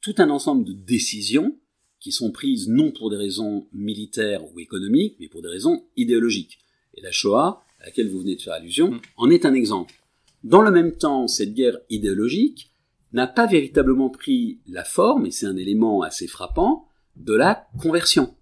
tout 0.00 0.14
un 0.18 0.30
ensemble 0.30 0.64
de 0.64 0.72
décisions 0.72 1.56
qui 1.98 2.12
sont 2.12 2.32
prises 2.32 2.66
non 2.66 2.92
pour 2.92 3.10
des 3.10 3.18
raisons 3.18 3.66
militaires 3.74 4.42
ou 4.54 4.58
économiques, 4.58 5.16
mais 5.20 5.28
pour 5.28 5.42
des 5.42 5.48
raisons 5.48 5.84
idéologiques. 5.96 6.60
Et 6.94 7.02
la 7.02 7.12
Shoah 7.12 7.62
à 7.80 7.86
laquelle 7.86 8.10
vous 8.10 8.20
venez 8.20 8.36
de 8.36 8.42
faire 8.42 8.54
allusion, 8.54 8.92
mm. 8.92 9.00
en 9.16 9.30
est 9.30 9.44
un 9.44 9.54
exemple. 9.54 9.94
Dans 10.44 10.62
le 10.62 10.70
même 10.70 10.96
temps, 10.96 11.28
cette 11.28 11.54
guerre 11.54 11.78
idéologique 11.90 12.70
n'a 13.12 13.26
pas 13.26 13.46
véritablement 13.46 14.10
pris 14.10 14.60
la 14.66 14.84
forme, 14.84 15.26
et 15.26 15.30
c'est 15.30 15.46
un 15.46 15.56
élément 15.56 16.02
assez 16.02 16.26
frappant, 16.26 16.86
de 17.16 17.34
la 17.34 17.66
conversion. 17.80 18.34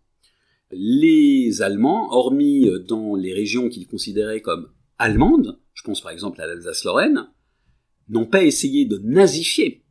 Les 0.71 1.63
Allemands, 1.63 2.13
hormis 2.13 2.69
dans 2.87 3.15
les 3.15 3.33
régions 3.33 3.69
qu'ils 3.69 3.87
considéraient 3.87 4.43
comme 4.43 4.71
allemandes, 4.99 5.59
je 5.73 5.83
pense 5.83 6.01
par 6.01 6.13
exemple 6.13 6.41
à 6.41 6.47
l'Alsace-Lorraine, 6.47 7.29
n'ont 8.09 8.27
pas 8.27 8.45
essayé 8.45 8.85
de 8.85 8.99
nazifier. 8.99 9.85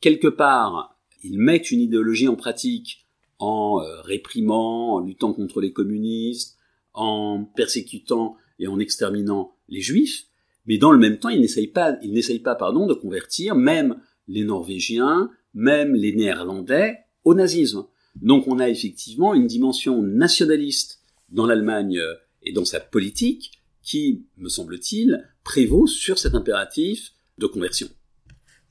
Quelque 0.00 0.28
part, 0.28 0.98
ils 1.22 1.38
mettent 1.38 1.70
une 1.70 1.80
idéologie 1.80 2.28
en 2.28 2.36
pratique 2.36 3.06
en 3.38 3.80
euh, 3.80 4.00
réprimant, 4.02 4.94
en 4.94 5.00
luttant 5.00 5.32
contre 5.32 5.60
les 5.60 5.72
communistes, 5.72 6.58
en 6.92 7.44
persécutant 7.56 8.36
et 8.58 8.68
en 8.68 8.78
exterminant 8.78 9.56
les 9.68 9.80
juifs, 9.80 10.26
mais 10.66 10.78
dans 10.78 10.92
le 10.92 10.98
même 10.98 11.18
temps, 11.18 11.28
il 11.28 11.40
n'essaye 11.40 11.68
pas, 11.68 11.92
de 11.92 12.94
convertir 12.94 13.54
même 13.54 14.00
les 14.28 14.44
Norvégiens, 14.44 15.30
même 15.54 15.94
les 15.94 16.14
Néerlandais 16.14 16.98
au 17.24 17.34
nazisme. 17.34 17.86
Donc 18.16 18.46
on 18.46 18.58
a 18.58 18.68
effectivement 18.68 19.34
une 19.34 19.46
dimension 19.46 20.02
nationaliste 20.02 21.00
dans 21.28 21.46
l'Allemagne 21.46 21.98
euh, 21.98 22.14
et 22.42 22.52
dans 22.52 22.64
sa 22.64 22.80
politique 22.80 23.52
qui, 23.82 24.26
me 24.36 24.48
semble-t-il, 24.48 25.28
prévaut 25.44 25.86
sur 25.86 26.18
cet 26.18 26.34
impératif 26.34 27.12
de 27.38 27.46
conversion. 27.46 27.88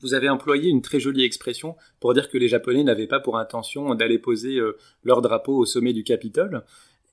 Vous 0.02 0.14
avez 0.14 0.30
employé 0.30 0.70
une 0.70 0.82
très 0.82 1.00
jolie 1.00 1.24
expression 1.24 1.76
pour 2.00 2.14
dire 2.14 2.30
que 2.30 2.38
les 2.38 2.48
Japonais 2.48 2.84
n'avaient 2.84 3.08
pas 3.08 3.20
pour 3.20 3.38
intention 3.38 3.96
d'aller 3.96 4.20
poser 4.20 4.58
euh, 4.58 4.78
leur 5.04 5.22
drapeau 5.22 5.58
au 5.58 5.66
sommet 5.66 5.94
du 5.94 6.04
Capitole. 6.04 6.64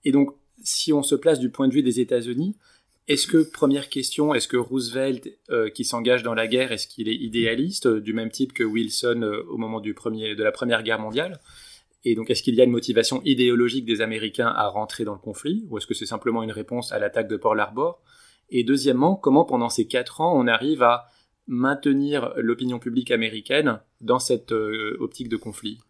Et 0.05 0.13
donc, 0.13 0.31
si 0.63 0.93
on 0.93 1.03
se 1.03 1.15
place 1.15 1.41
du 1.41 1.51
point 1.51 1.69
de 1.69 1.75
vue 1.75 1.83
des 1.83 2.01
États-Unis, 2.01 2.57
est-ce 3.09 3.27
que, 3.27 3.39
première 3.39 3.89
question, 3.89 4.35
est-ce 4.35 4.49
que 4.49 4.57
Roosevelt, 4.57 5.29
euh, 5.51 5.71
qui 5.71 5.85
s'engage 5.85 6.23
dans 6.23 6.35
la 6.35 6.49
guerre, 6.49 6.73
est-ce 6.73 6.89
qu'il 6.89 7.09
est 7.09 7.15
idéaliste, 7.15 7.87
du 7.87 8.13
même 8.13 8.31
type 8.31 8.53
que 8.53 8.65
Wilson 8.65 9.23
au 9.49 9.57
moment 9.57 9.81
du 9.81 9.95
premier, 9.95 10.35
de 10.35 10.43
la 10.43 10.53
Première 10.53 10.83
Guerre 10.83 10.99
mondiale? 10.99 11.39
Et 12.05 12.15
donc, 12.15 12.31
est-ce 12.31 12.43
qu'il 12.43 12.55
y 12.55 12.61
a 12.61 12.65
une 12.65 12.71
motivation 12.71 13.21
idéologique 13.25 13.85
des 13.85 14.01
Américains 14.01 14.47
à 14.47 14.69
rentrer 14.69 15.05
dans 15.05 15.13
le 15.13 15.19
conflit, 15.19 15.67
ou 15.69 15.79
est-ce 15.79 15.87
que 15.87 15.95
c'est 15.95 16.07
simplement 16.07 16.43
une 16.43 16.53
réponse 16.53 16.93
à 16.93 16.99
l'attaque 16.99 17.29
de 17.29 17.37
Pearl 17.37 17.59
Harbor? 17.59 18.01
Et 18.51 18.63
deuxièmement, 18.63 19.17
comment 19.17 19.45
pendant 19.45 19.69
ces 19.69 19.89
quatre 19.89 20.21
ans, 20.21 20.39
on 20.39 20.47
arrive 20.47 20.83
à 20.83 21.09
maintenir 21.49 22.33
l'opinion 22.37 22.79
publique 22.79 23.11
américaine 23.11 23.81
dans 24.01 24.19
cette 24.19 24.53
euh, 24.53 24.97
optique 25.01 25.29
de 25.29 25.37
conflit? 25.37 25.81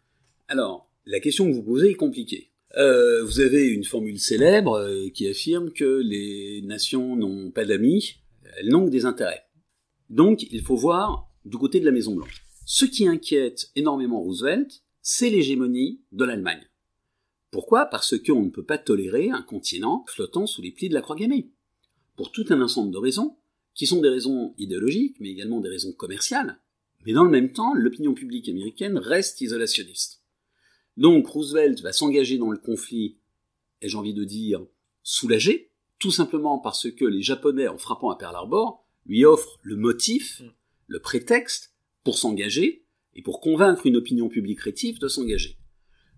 Alors, 0.48 0.88
la 1.04 1.20
question 1.20 1.46
que 1.46 1.52
vous 1.52 1.62
posez 1.62 1.90
est 1.90 1.94
compliquée. 1.94 2.50
Euh, 2.76 3.24
vous 3.24 3.40
avez 3.40 3.68
une 3.68 3.84
formule 3.84 4.18
célèbre 4.18 4.74
euh, 4.78 5.08
qui 5.08 5.26
affirme 5.26 5.72
que 5.72 6.02
les 6.04 6.60
nations 6.62 7.16
n'ont 7.16 7.50
pas 7.50 7.64
d'amis, 7.64 8.16
elles 8.58 8.68
n'ont 8.68 8.84
que 8.84 8.90
des 8.90 9.06
intérêts. 9.06 9.44
Donc, 10.10 10.46
il 10.50 10.62
faut 10.62 10.76
voir 10.76 11.30
du 11.44 11.56
côté 11.56 11.80
de 11.80 11.86
la 11.86 11.92
Maison 11.92 12.14
Blanche. 12.14 12.44
Ce 12.66 12.84
qui 12.84 13.08
inquiète 13.08 13.70
énormément 13.76 14.20
Roosevelt, 14.20 14.82
c'est 15.00 15.30
l'hégémonie 15.30 16.02
de 16.12 16.24
l'Allemagne. 16.24 16.68
Pourquoi? 17.50 17.86
Parce 17.86 18.18
qu'on 18.18 18.42
ne 18.42 18.50
peut 18.50 18.64
pas 18.64 18.76
tolérer 18.76 19.30
un 19.30 19.42
continent 19.42 20.04
flottant 20.08 20.46
sous 20.46 20.60
les 20.60 20.72
plis 20.72 20.88
de 20.88 20.94
la 20.94 21.00
croix 21.00 21.16
gammée. 21.16 21.50
Pour 22.16 22.30
tout 22.30 22.44
un 22.50 22.60
ensemble 22.60 22.92
de 22.92 22.98
raisons, 22.98 23.36
qui 23.74 23.86
sont 23.86 24.00
des 24.00 24.08
raisons 24.08 24.54
idéologiques, 24.58 25.16
mais 25.20 25.30
également 25.30 25.60
des 25.60 25.68
raisons 25.68 25.92
commerciales. 25.92 26.58
Mais 27.06 27.12
dans 27.12 27.24
le 27.24 27.30
même 27.30 27.52
temps, 27.52 27.72
l'opinion 27.74 28.14
publique 28.14 28.48
américaine 28.48 28.98
reste 28.98 29.40
isolationniste. 29.40 30.22
Donc 30.96 31.26
Roosevelt 31.26 31.80
va 31.82 31.92
s'engager 31.92 32.38
dans 32.38 32.50
le 32.50 32.58
conflit, 32.58 33.18
et 33.82 33.88
j'ai 33.88 33.98
envie 33.98 34.14
de 34.14 34.24
dire 34.24 34.64
soulagé, 35.02 35.70
tout 35.98 36.10
simplement 36.10 36.58
parce 36.58 36.90
que 36.90 37.04
les 37.04 37.22
Japonais, 37.22 37.68
en 37.68 37.78
frappant 37.78 38.10
à 38.10 38.16
Pearl 38.16 38.34
Harbor, 38.34 38.86
lui 39.06 39.24
offrent 39.24 39.58
le 39.62 39.76
motif, 39.76 40.40
mm. 40.40 40.50
le 40.88 41.00
prétexte 41.00 41.74
pour 42.04 42.18
s'engager, 42.18 42.86
et 43.16 43.22
pour 43.22 43.40
convaincre 43.40 43.86
une 43.86 43.96
opinion 43.96 44.28
publique 44.28 44.60
rétive 44.60 44.98
de 44.98 45.08
s'engager. 45.08 45.56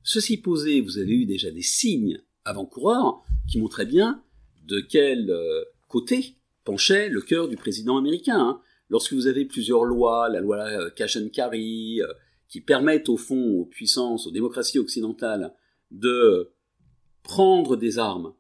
Ceci 0.03 0.37
posé, 0.37 0.81
vous 0.81 0.99
avez 0.99 1.13
eu 1.13 1.27
déjà 1.27 1.51
des 1.51 1.63
signes 1.63 2.21
avant-coureurs 2.45 3.23
qui 3.49 3.59
montraient 3.59 3.87
bien 3.87 4.23
de 4.65 4.81
quel 4.81 5.31
euh, 5.31 5.65
côté 5.87 6.37
penchait 6.65 7.09
le 7.09 7.21
cœur 7.21 7.49
du 7.49 7.57
président 7.57 7.97
américain. 7.97 8.39
Hein. 8.39 8.61
Lorsque 8.91 9.13
vous 9.13 9.27
avez 9.27 9.45
plusieurs 9.45 9.85
lois, 9.85 10.29
la 10.29 10.41
loi 10.41 10.59
euh, 10.59 10.91
Cash 10.91 11.17
and 11.17 11.29
Carry, 11.33 12.03
euh, 12.03 12.13
qui 12.49 12.61
permettent 12.61 13.09
au 13.09 13.17
fond 13.17 13.61
aux 13.61 13.67
puissances, 13.67 14.27
aux 14.27 14.31
démocraties 14.31 14.79
occidentales 14.79 15.55
de 15.91 16.53
prendre 17.23 17.77
des 17.77 17.99
armes 17.99 18.35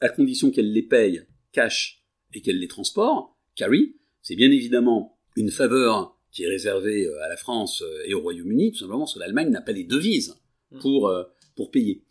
à 0.00 0.08
condition 0.08 0.50
qu'elles 0.50 0.72
les 0.72 0.82
payent 0.82 1.22
cash 1.52 2.04
et 2.34 2.40
qu'elles 2.40 2.58
les 2.58 2.68
transportent, 2.68 3.30
carry, 3.54 3.96
c'est 4.22 4.36
bien 4.36 4.50
évidemment 4.50 5.18
une 5.36 5.50
faveur 5.50 6.18
qui 6.32 6.44
est 6.44 6.48
réservé 6.48 7.06
euh, 7.06 7.22
à 7.22 7.28
la 7.28 7.36
France 7.36 7.82
euh, 7.82 8.04
et 8.06 8.14
au 8.14 8.20
Royaume-Uni, 8.20 8.72
tout 8.72 8.78
simplement 8.78 9.00
parce 9.00 9.14
que 9.14 9.20
l'Allemagne 9.20 9.50
n'a 9.50 9.60
pas 9.60 9.72
les 9.72 9.84
devises 9.84 10.34
mm. 10.70 10.78
pour, 10.80 11.08
euh, 11.08 11.24
pour 11.54 11.70
payer. 11.70 12.02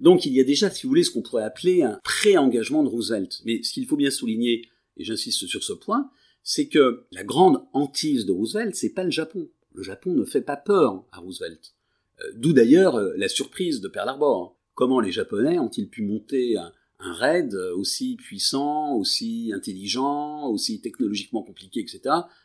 Donc 0.00 0.26
il 0.26 0.32
y 0.32 0.40
a 0.40 0.44
déjà, 0.44 0.70
si 0.70 0.82
vous 0.82 0.90
voulez, 0.90 1.02
ce 1.02 1.10
qu'on 1.10 1.22
pourrait 1.22 1.44
appeler 1.44 1.82
un 1.82 1.98
pré-engagement 2.04 2.82
de 2.82 2.88
Roosevelt. 2.88 3.40
Mais 3.44 3.62
ce 3.62 3.72
qu'il 3.72 3.86
faut 3.86 3.96
bien 3.96 4.10
souligner, 4.10 4.62
et 4.96 5.04
j'insiste 5.04 5.46
sur 5.46 5.62
ce 5.62 5.72
point, 5.72 6.10
c'est 6.42 6.68
que 6.68 7.06
la 7.10 7.24
grande 7.24 7.64
hantise 7.72 8.26
de 8.26 8.32
Roosevelt, 8.32 8.74
c'est 8.74 8.92
pas 8.92 9.04
le 9.04 9.10
Japon. 9.10 9.48
Le 9.72 9.82
Japon 9.82 10.12
ne 10.12 10.24
fait 10.24 10.40
pas 10.40 10.56
peur 10.56 11.04
à 11.12 11.18
Roosevelt. 11.18 11.74
D'où 12.34 12.52
d'ailleurs 12.52 13.00
la 13.00 13.28
surprise 13.28 13.80
de 13.80 13.88
Pearl 13.88 14.08
Harbor. 14.08 14.56
Comment 14.74 15.00
les 15.00 15.12
Japonais 15.12 15.58
ont-ils 15.58 15.88
pu 15.88 16.02
monter 16.02 16.56
un, 16.58 16.72
un 16.98 17.12
raid 17.14 17.54
aussi 17.54 18.16
puissant, 18.16 18.94
aussi 18.96 19.52
intelligent, 19.54 20.46
aussi 20.48 20.80
technologiquement 20.80 21.42
compliqué, 21.42 21.80
etc., 21.80 22.00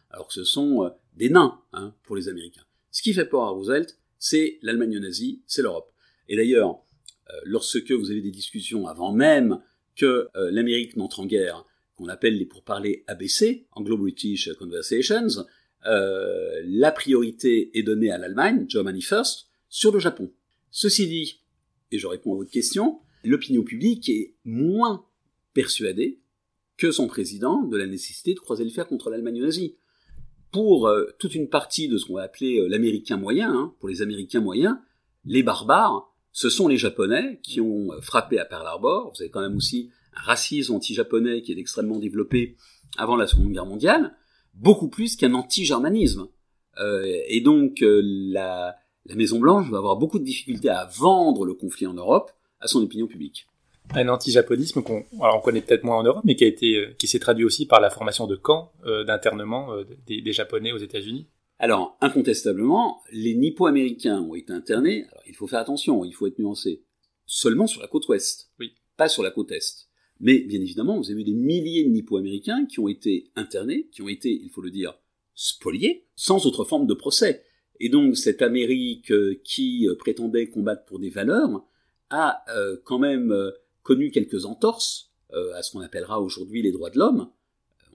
alors 0.09 0.27
que 0.27 0.33
ce 0.33 0.45
sont 0.45 0.89
des 1.17 1.29
nains 1.29 1.59
hein, 1.73 1.93
pour 2.03 2.15
les 2.15 2.29
Américains. 2.29 2.63
Ce 2.91 3.01
qui 3.01 3.13
fait 3.13 3.25
peur 3.25 3.43
à 3.43 3.49
Roosevelt, 3.49 3.97
c'est 4.17 4.57
l'Allemagne 4.61 4.99
nazie, 4.99 5.41
c'est 5.47 5.61
l'Europe. 5.61 5.91
Et 6.29 6.37
d'ailleurs, 6.37 6.81
euh, 7.29 7.33
lorsque 7.43 7.91
vous 7.91 8.11
avez 8.11 8.21
des 8.21 8.31
discussions 8.31 8.87
avant 8.87 9.11
même 9.11 9.61
que 9.95 10.29
euh, 10.35 10.51
l'Amérique 10.51 10.95
n'entre 10.95 11.19
en 11.19 11.25
guerre, 11.25 11.65
qu'on 11.95 12.07
appelle 12.07 12.37
les 12.37 12.45
pourparlers 12.45 13.03
ABC, 13.07 13.67
Anglo-British 13.71 14.53
Conversations, 14.53 15.45
euh, 15.87 16.61
la 16.65 16.91
priorité 16.91 17.77
est 17.77 17.83
donnée 17.83 18.11
à 18.11 18.17
l'Allemagne, 18.17 18.65
Germany 18.67 19.01
first, 19.01 19.47
sur 19.69 19.91
le 19.91 19.99
Japon. 19.99 20.31
Ceci 20.71 21.07
dit, 21.07 21.41
et 21.91 21.99
je 21.99 22.07
réponds 22.07 22.33
à 22.33 22.37
votre 22.37 22.51
question, 22.51 22.99
l'opinion 23.23 23.63
publique 23.63 24.09
est 24.09 24.35
moins 24.43 25.05
persuadée 25.53 26.19
que 26.77 26.91
son 26.91 27.07
président 27.07 27.63
de 27.63 27.77
la 27.77 27.87
nécessité 27.87 28.33
de 28.33 28.39
croiser 28.39 28.63
le 28.63 28.69
fer 28.69 28.87
contre 28.87 29.09
l'Allemagne 29.09 29.41
nazie 29.41 29.75
pour 30.51 30.87
euh, 30.87 31.05
toute 31.19 31.35
une 31.35 31.49
partie 31.49 31.87
de 31.87 31.97
ce 31.97 32.05
qu'on 32.05 32.15
va 32.15 32.23
appeler 32.23 32.59
euh, 32.59 32.67
l'américain 32.67 33.17
moyen, 33.17 33.53
hein, 33.53 33.73
pour 33.79 33.89
les 33.89 34.01
américains 34.01 34.41
moyens, 34.41 34.75
les 35.25 35.43
barbares, 35.43 36.13
ce 36.31 36.49
sont 36.49 36.67
les 36.67 36.77
japonais 36.77 37.39
qui 37.43 37.61
ont 37.61 37.89
frappé 38.01 38.39
à 38.39 38.45
Pearl 38.45 38.67
Harbor. 38.67 39.13
Vous 39.13 39.21
avez 39.21 39.31
quand 39.31 39.41
même 39.41 39.55
aussi 39.55 39.89
un 40.13 40.21
racisme 40.21 40.73
anti-japonais 40.73 41.41
qui 41.41 41.53
est 41.53 41.57
extrêmement 41.57 41.97
développé 41.97 42.57
avant 42.97 43.15
la 43.15 43.25
Seconde 43.25 43.53
Guerre 43.53 43.65
mondiale, 43.65 44.15
beaucoup 44.55 44.89
plus 44.89 45.15
qu'un 45.15 45.33
anti-germanisme. 45.33 46.27
et 47.27 47.41
donc 47.41 47.77
la, 47.81 48.75
la 49.05 49.15
Maison 49.15 49.39
Blanche 49.39 49.69
va 49.69 49.77
avoir 49.77 49.97
beaucoup 49.97 50.19
de 50.19 50.23
difficultés 50.23 50.69
à 50.69 50.85
vendre 50.85 51.45
le 51.45 51.53
conflit 51.53 51.87
en 51.87 51.93
Europe 51.93 52.31
à 52.59 52.67
son 52.67 52.81
opinion 52.81 53.07
publique 53.07 53.47
un 53.93 54.07
anti-japonisme 54.07 54.81
qu'on 54.81 55.05
on 55.19 55.39
connaît 55.39 55.61
peut-être 55.61 55.83
moins 55.83 55.97
en 55.97 56.03
Europe, 56.03 56.23
mais 56.23 56.35
qui 56.35 56.43
a 56.43 56.47
été 56.47 56.75
euh, 56.75 56.93
qui 56.97 57.07
s'est 57.07 57.19
traduit 57.19 57.45
aussi 57.45 57.65
par 57.65 57.79
la 57.79 57.89
formation 57.89 58.27
de 58.27 58.35
camps 58.35 58.71
euh, 58.85 59.03
d'internement 59.03 59.73
euh, 59.73 59.83
des, 60.07 60.33
Japonais 60.33 60.71
aux 60.71 60.77
États-Unis. 60.77 61.27
Alors 61.59 61.97
incontestablement, 62.01 63.01
les 63.11 63.35
Nippo-américains 63.35 64.19
ont 64.21 64.35
été 64.35 64.51
internés. 64.51 65.05
Alors 65.11 65.23
il 65.27 65.35
faut 65.35 65.47
faire 65.47 65.59
attention, 65.59 66.03
il 66.03 66.13
faut 66.13 66.27
être 66.27 66.39
nuancé. 66.39 66.83
Seulement 67.25 67.67
sur 67.67 67.81
la 67.81 67.87
côte 67.87 68.07
ouest, 68.07 68.51
oui. 68.59 68.73
pas 68.97 69.07
sur 69.07 69.23
la 69.23 69.31
côte 69.31 69.51
est. 69.51 69.87
Mais 70.19 70.39
bien 70.39 70.61
évidemment, 70.61 70.97
vous 70.97 71.11
avez 71.11 71.21
eu 71.21 71.25
des 71.25 71.33
milliers 71.33 71.83
de 71.83 71.89
Nippo-américains 71.89 72.65
qui 72.65 72.79
ont 72.79 72.87
été 72.87 73.31
internés, 73.35 73.87
qui 73.91 74.01
ont 74.01 74.09
été, 74.09 74.31
il 74.31 74.49
faut 74.49 74.61
le 74.61 74.71
dire, 74.71 74.97
spoliés, 75.33 76.05
sans 76.15 76.45
autre 76.45 76.63
forme 76.63 76.87
de 76.87 76.93
procès. 76.93 77.43
Et 77.79 77.89
donc 77.89 78.15
cette 78.15 78.41
Amérique 78.41 79.11
qui 79.43 79.87
prétendait 79.99 80.47
combattre 80.47 80.85
pour 80.85 80.99
des 80.99 81.09
valeurs 81.09 81.65
a 82.09 82.45
quand 82.85 82.99
même 82.99 83.33
connu 83.83 84.11
quelques 84.11 84.45
entorses 84.45 85.11
euh, 85.33 85.53
à 85.53 85.63
ce 85.63 85.71
qu'on 85.71 85.81
appellera 85.81 86.21
aujourd'hui 86.21 86.61
les 86.61 86.71
droits 86.71 86.89
de 86.89 86.99
l'homme. 86.99 87.29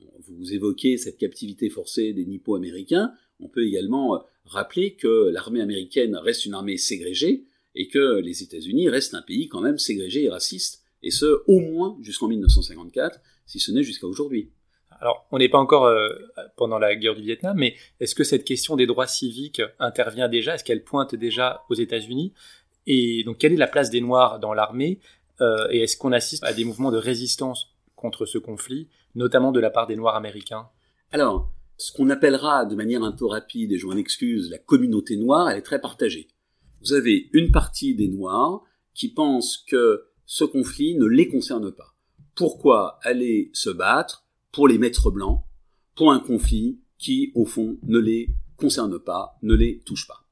Euh, 0.02 0.06
vous 0.28 0.52
évoquez 0.52 0.96
cette 0.96 1.16
captivité 1.16 1.70
forcée 1.70 2.12
des 2.12 2.24
Nippo-américains. 2.24 3.12
On 3.38 3.48
peut 3.48 3.64
également 3.64 4.16
euh, 4.16 4.18
rappeler 4.44 4.94
que 4.94 5.30
l'armée 5.30 5.60
américaine 5.60 6.16
reste 6.16 6.44
une 6.44 6.54
armée 6.54 6.76
ségrégée 6.76 7.46
et 7.74 7.88
que 7.88 8.20
les 8.20 8.42
États-Unis 8.42 8.88
restent 8.88 9.14
un 9.14 9.22
pays 9.22 9.48
quand 9.48 9.60
même 9.60 9.78
ségrégé 9.78 10.24
et 10.24 10.28
raciste, 10.28 10.79
et 11.02 11.10
ce 11.10 11.42
au 11.46 11.60
moins 11.60 11.96
jusqu'en 12.00 12.28
1954, 12.28 13.20
si 13.46 13.58
ce 13.58 13.72
n'est 13.72 13.82
jusqu'à 13.82 14.06
aujourd'hui. 14.06 14.50
Alors, 15.00 15.26
on 15.32 15.38
n'est 15.38 15.48
pas 15.48 15.58
encore 15.58 15.90
pendant 16.56 16.78
la 16.78 16.94
guerre 16.94 17.14
du 17.14 17.22
Vietnam, 17.22 17.56
mais 17.56 17.74
est-ce 18.00 18.14
que 18.14 18.22
cette 18.22 18.44
question 18.44 18.76
des 18.76 18.86
droits 18.86 19.06
civiques 19.06 19.62
intervient 19.78 20.28
déjà? 20.28 20.54
Est-ce 20.54 20.64
qu'elle 20.64 20.84
pointe 20.84 21.14
déjà 21.14 21.64
aux 21.70 21.74
États-Unis? 21.74 22.34
Et 22.86 23.24
donc, 23.24 23.38
quelle 23.38 23.52
est 23.52 23.56
la 23.56 23.66
place 23.66 23.90
des 23.90 24.00
Noirs 24.00 24.40
dans 24.40 24.52
l'armée? 24.52 25.00
Euh, 25.40 25.68
et 25.70 25.82
est-ce 25.82 25.96
qu'on 25.96 26.12
assiste 26.12 26.44
à 26.44 26.52
des 26.52 26.64
mouvements 26.64 26.90
de 26.90 26.98
résistance 26.98 27.74
contre 27.94 28.26
ce 28.26 28.38
conflit, 28.38 28.88
notamment 29.14 29.52
de 29.52 29.60
la 29.60 29.70
part 29.70 29.86
des 29.86 29.96
Noirs 29.96 30.16
américains? 30.16 30.68
Alors, 31.12 31.50
ce 31.76 31.92
qu'on 31.92 32.10
appellera 32.10 32.66
de 32.66 32.74
manière 32.74 33.02
un 33.02 33.12
peu 33.12 33.26
rapide, 33.26 33.72
et 33.72 33.78
je 33.78 33.86
m'en 33.86 33.96
excuse, 33.96 34.50
la 34.50 34.58
communauté 34.58 35.16
noire, 35.16 35.48
elle 35.48 35.58
est 35.58 35.62
très 35.62 35.80
partagée. 35.80 36.28
Vous 36.82 36.92
avez 36.92 37.28
une 37.32 37.50
partie 37.50 37.94
des 37.94 38.08
Noirs 38.08 38.62
qui 38.94 39.12
pensent 39.12 39.58
que 39.68 40.09
ce 40.32 40.44
conflit 40.44 40.94
ne 40.94 41.06
les 41.06 41.26
concerne 41.26 41.72
pas. 41.72 41.96
Pourquoi 42.36 43.00
aller 43.02 43.50
se 43.52 43.68
battre 43.68 44.28
pour 44.52 44.68
les 44.68 44.78
maîtres 44.78 45.10
blancs, 45.10 45.42
pour 45.96 46.12
un 46.12 46.20
conflit 46.20 46.80
qui, 46.98 47.32
au 47.34 47.44
fond, 47.44 47.78
ne 47.82 47.98
les 47.98 48.28
concerne 48.56 49.00
pas, 49.00 49.36
ne 49.42 49.56
les 49.56 49.80
touche 49.80 50.06
pas 50.06 50.28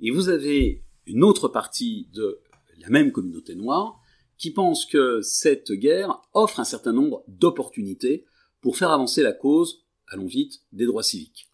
Et 0.00 0.10
vous 0.10 0.30
avez 0.30 0.82
une 1.04 1.22
autre 1.22 1.48
partie 1.48 2.08
de 2.14 2.40
la 2.78 2.88
même 2.88 3.12
communauté 3.12 3.54
noire 3.54 4.00
qui 4.38 4.50
pense 4.50 4.86
que 4.86 5.20
cette 5.20 5.72
guerre 5.72 6.22
offre 6.32 6.58
un 6.58 6.64
certain 6.64 6.94
nombre 6.94 7.22
d'opportunités 7.28 8.24
pour 8.62 8.78
faire 8.78 8.92
avancer 8.92 9.22
la 9.22 9.32
cause, 9.32 9.84
allons 10.08 10.26
vite, 10.26 10.62
des 10.72 10.86
droits 10.86 11.02
civiques. 11.02 11.50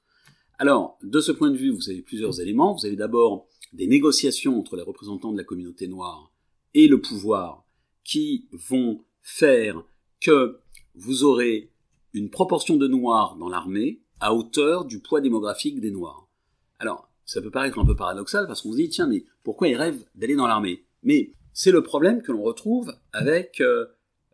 Alors, 0.58 0.96
de 1.02 1.20
ce 1.20 1.32
point 1.32 1.50
de 1.50 1.56
vue, 1.56 1.70
vous 1.70 1.90
avez 1.90 2.02
plusieurs 2.02 2.40
éléments. 2.40 2.72
Vous 2.72 2.86
avez 2.86 2.94
d'abord 2.94 3.48
des 3.72 3.88
négociations 3.88 4.60
entre 4.60 4.76
les 4.76 4.84
représentants 4.84 5.32
de 5.32 5.38
la 5.38 5.44
communauté 5.44 5.88
noire 5.88 6.32
et 6.72 6.86
le 6.86 7.00
pouvoir 7.00 7.66
qui 8.04 8.48
vont 8.52 9.04
faire 9.22 9.82
que 10.20 10.60
vous 10.94 11.24
aurez 11.24 11.70
une 12.12 12.30
proportion 12.30 12.76
de 12.76 12.88
noirs 12.88 13.36
dans 13.36 13.48
l'armée 13.48 14.00
à 14.20 14.34
hauteur 14.34 14.84
du 14.84 15.00
poids 15.00 15.20
démographique 15.20 15.80
des 15.80 15.90
noirs. 15.90 16.28
Alors, 16.78 17.10
ça 17.24 17.40
peut 17.40 17.50
paraître 17.50 17.78
un 17.78 17.86
peu 17.86 17.96
paradoxal 17.96 18.46
parce 18.46 18.62
qu'on 18.62 18.72
se 18.72 18.76
dit, 18.76 18.88
tiens, 18.88 19.06
mais 19.06 19.24
pourquoi 19.42 19.68
ils 19.68 19.76
rêvent 19.76 20.04
d'aller 20.14 20.34
dans 20.34 20.46
l'armée? 20.46 20.84
Mais 21.02 21.32
c'est 21.52 21.70
le 21.70 21.82
problème 21.82 22.22
que 22.22 22.32
l'on 22.32 22.42
retrouve 22.42 22.94
avec 23.12 23.60
euh, 23.60 23.86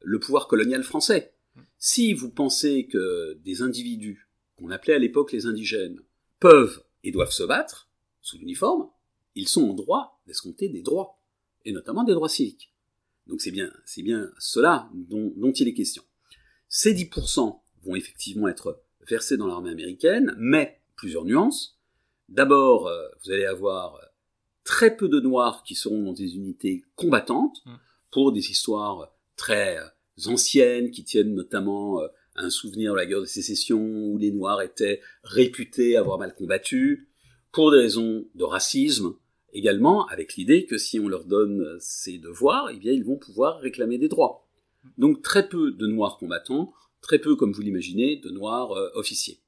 le 0.02 0.18
pouvoir 0.18 0.48
colonial 0.48 0.83
français. 0.83 1.35
Si 1.79 2.14
vous 2.14 2.31
pensez 2.31 2.87
que 2.87 3.35
des 3.44 3.62
individus, 3.62 4.29
qu'on 4.57 4.70
appelait 4.70 4.94
à 4.94 4.98
l'époque 4.98 5.33
les 5.33 5.46
indigènes, 5.46 6.00
peuvent 6.40 6.83
et 7.05 7.12
doivent 7.12 7.33
se 7.33 7.42
battre 7.42 7.88
sous 8.22 8.38
l'uniforme, 8.38 8.88
ils 9.35 9.48
sont 9.48 9.68
en 9.68 9.74
droit 9.74 10.20
d'escompter 10.26 10.68
des 10.68 10.83
droits, 10.83 11.20
et 11.64 11.72
notamment 11.72 12.05
des 12.05 12.14
droits 12.14 12.29
civiques. 12.29 12.72
Donc 13.26 13.40
c'est 13.40 13.50
bien, 13.50 13.72
c'est 13.84 14.02
bien 14.02 14.30
cela 14.38 14.88
dont, 14.94 15.32
dont 15.36 15.52
il 15.52 15.68
est 15.68 15.74
question. 15.74 16.02
Ces 16.68 16.94
10% 16.94 17.60
vont 17.84 17.96
effectivement 17.96 18.48
être 18.48 18.82
versés 19.08 19.36
dans 19.36 19.46
l'armée 19.46 19.70
américaine, 19.70 20.34
mais 20.38 20.80
plusieurs 20.96 21.24
nuances. 21.24 21.78
D'abord, 22.28 22.88
euh, 22.88 23.06
vous 23.24 23.30
allez 23.32 23.44
avoir 23.44 23.96
euh, 23.96 24.06
très 24.64 24.96
peu 24.96 25.08
de 25.08 25.20
Noirs 25.20 25.62
qui 25.62 25.74
seront 25.74 26.02
dans 26.02 26.12
des 26.12 26.36
unités 26.36 26.84
combattantes, 26.96 27.62
mm. 27.64 27.74
pour 28.10 28.32
des 28.32 28.50
histoires 28.50 29.12
très 29.36 29.78
euh, 29.78 30.30
anciennes, 30.30 30.90
qui 30.90 31.04
tiennent 31.04 31.34
notamment 31.34 32.00
à 32.00 32.10
un 32.36 32.50
souvenir 32.50 32.92
de 32.92 32.96
la 32.96 33.06
guerre 33.06 33.20
de 33.20 33.26
sécession, 33.26 33.80
où 33.80 34.18
les 34.18 34.32
Noirs 34.32 34.62
étaient 34.62 35.00
réputés 35.22 35.96
avoir 35.96 36.18
mal 36.18 36.34
combattu, 36.34 37.08
pour 37.52 37.70
des 37.70 37.78
raisons 37.78 38.26
de 38.34 38.44
racisme, 38.44 39.14
également 39.57 40.07
avec 40.07 40.35
l'idée 40.35 40.66
que 40.66 40.79
si 40.79 41.01
on 41.01 41.09
leur 41.09 41.25
donne 41.25 41.77
ces 41.81 42.19
devoirs, 42.19 42.71
eh 42.73 42.77
bien 42.77 42.92
ils 42.92 43.05
vont 43.05 43.16
pouvoir 43.16 43.59
réclamer 43.61 43.99
des 43.99 44.09
droits. 44.09 44.47
Donc 44.99 45.23
très 45.23 45.49
peu 45.49 45.73
de 45.73 45.87
Noirs 45.87 46.19
combattants, 46.19 46.73
très 47.01 47.19
peu, 47.19 47.37
comme 47.37 47.53
vous 47.53 47.62
l'imaginez, 47.62 48.16
de 48.16 48.31
Noirs 48.31 48.71
officiers. 48.95 49.40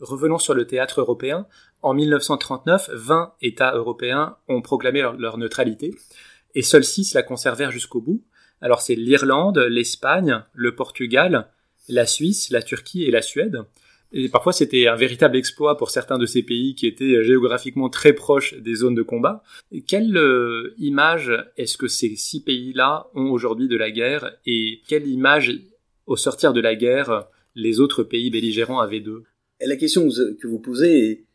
Revenons 0.00 0.38
sur 0.38 0.54
le 0.54 0.66
théâtre 0.66 1.00
européen. 1.00 1.46
En 1.82 1.94
1939, 1.94 2.90
20 2.92 3.34
États 3.42 3.74
européens 3.74 4.36
ont 4.48 4.60
proclamé 4.60 5.00
leur, 5.18 5.38
neutralité, 5.38 5.94
et 6.54 6.62
seuls 6.62 6.84
6 6.84 7.14
la 7.14 7.22
conservèrent 7.22 7.70
jusqu'au 7.70 8.00
bout. 8.00 8.22
Alors 8.60 8.80
c'est 8.80 8.94
l'Irlande, 8.94 9.58
l'Espagne, 9.58 10.42
le 10.52 10.74
Portugal, 10.74 11.48
la 11.88 12.06
Suisse, 12.06 12.50
la 12.50 12.62
Turquie 12.62 13.04
et 13.04 13.10
la 13.10 13.22
Suède. 13.22 13.62
Et 14.16 14.28
parfois 14.28 14.52
c'était 14.52 14.86
un 14.86 14.94
véritable 14.94 15.36
exploit 15.36 15.76
pour 15.76 15.90
certains 15.90 16.18
de 16.18 16.24
ces 16.24 16.42
pays 16.42 16.74
qui 16.74 16.86
étaient 16.86 17.22
géographiquement 17.24 17.88
très 17.88 18.12
proches 18.12 18.54
des 18.54 18.76
zones 18.76 18.94
de 18.94 19.02
combat. 19.02 19.42
quelle 19.88 20.16
euh, 20.16 20.72
image 20.78 21.32
est-ce 21.56 21.76
que 21.76 21.88
ces 21.88 22.14
six 22.14 22.42
pays-là 22.42 23.08
ont 23.14 23.30
aujourd'hui 23.30 23.68
de 23.68 23.76
la 23.76 23.90
guerre 23.90 24.38
et 24.46 24.80
quelle 24.88 25.08
image 25.08 25.52
au 26.06 26.16
sortir 26.16 26.52
de 26.52 26.60
la 26.60 26.76
guerre 26.76 27.26
les 27.54 27.80
autres 27.80 28.04
pays 28.04 28.30
belligérants 28.30 28.80
avaient 28.80 29.00
d'eux? 29.00 29.24
La 29.60 29.76
question 29.76 30.08
que 30.08 30.46
vous 30.46 30.58
posez 30.58 31.26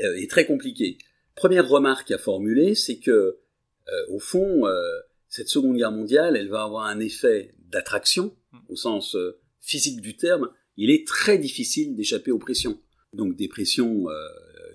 euh, 0.00 0.14
est, 0.16 0.30
très 0.30 0.46
compliquée. 0.46 0.98
Première 1.34 1.68
remarque 1.68 2.10
à 2.10 2.18
formuler, 2.18 2.74
c'est 2.74 2.98
que, 2.98 3.10
euh, 3.10 4.06
au 4.10 4.18
fond, 4.18 4.66
euh, 4.66 4.82
cette 5.28 5.48
Seconde 5.48 5.76
Guerre 5.76 5.92
mondiale, 5.92 6.36
elle 6.36 6.48
va 6.48 6.62
avoir 6.62 6.86
un 6.86 7.00
effet 7.00 7.52
d'attraction, 7.70 8.34
au 8.68 8.76
sens 8.76 9.16
physique 9.60 10.00
du 10.00 10.16
terme. 10.16 10.50
Il 10.76 10.90
est 10.90 11.06
très 11.06 11.38
difficile 11.38 11.94
d'échapper 11.96 12.30
aux 12.30 12.38
pressions. 12.38 12.80
Donc 13.12 13.36
des 13.36 13.48
pressions 13.48 14.06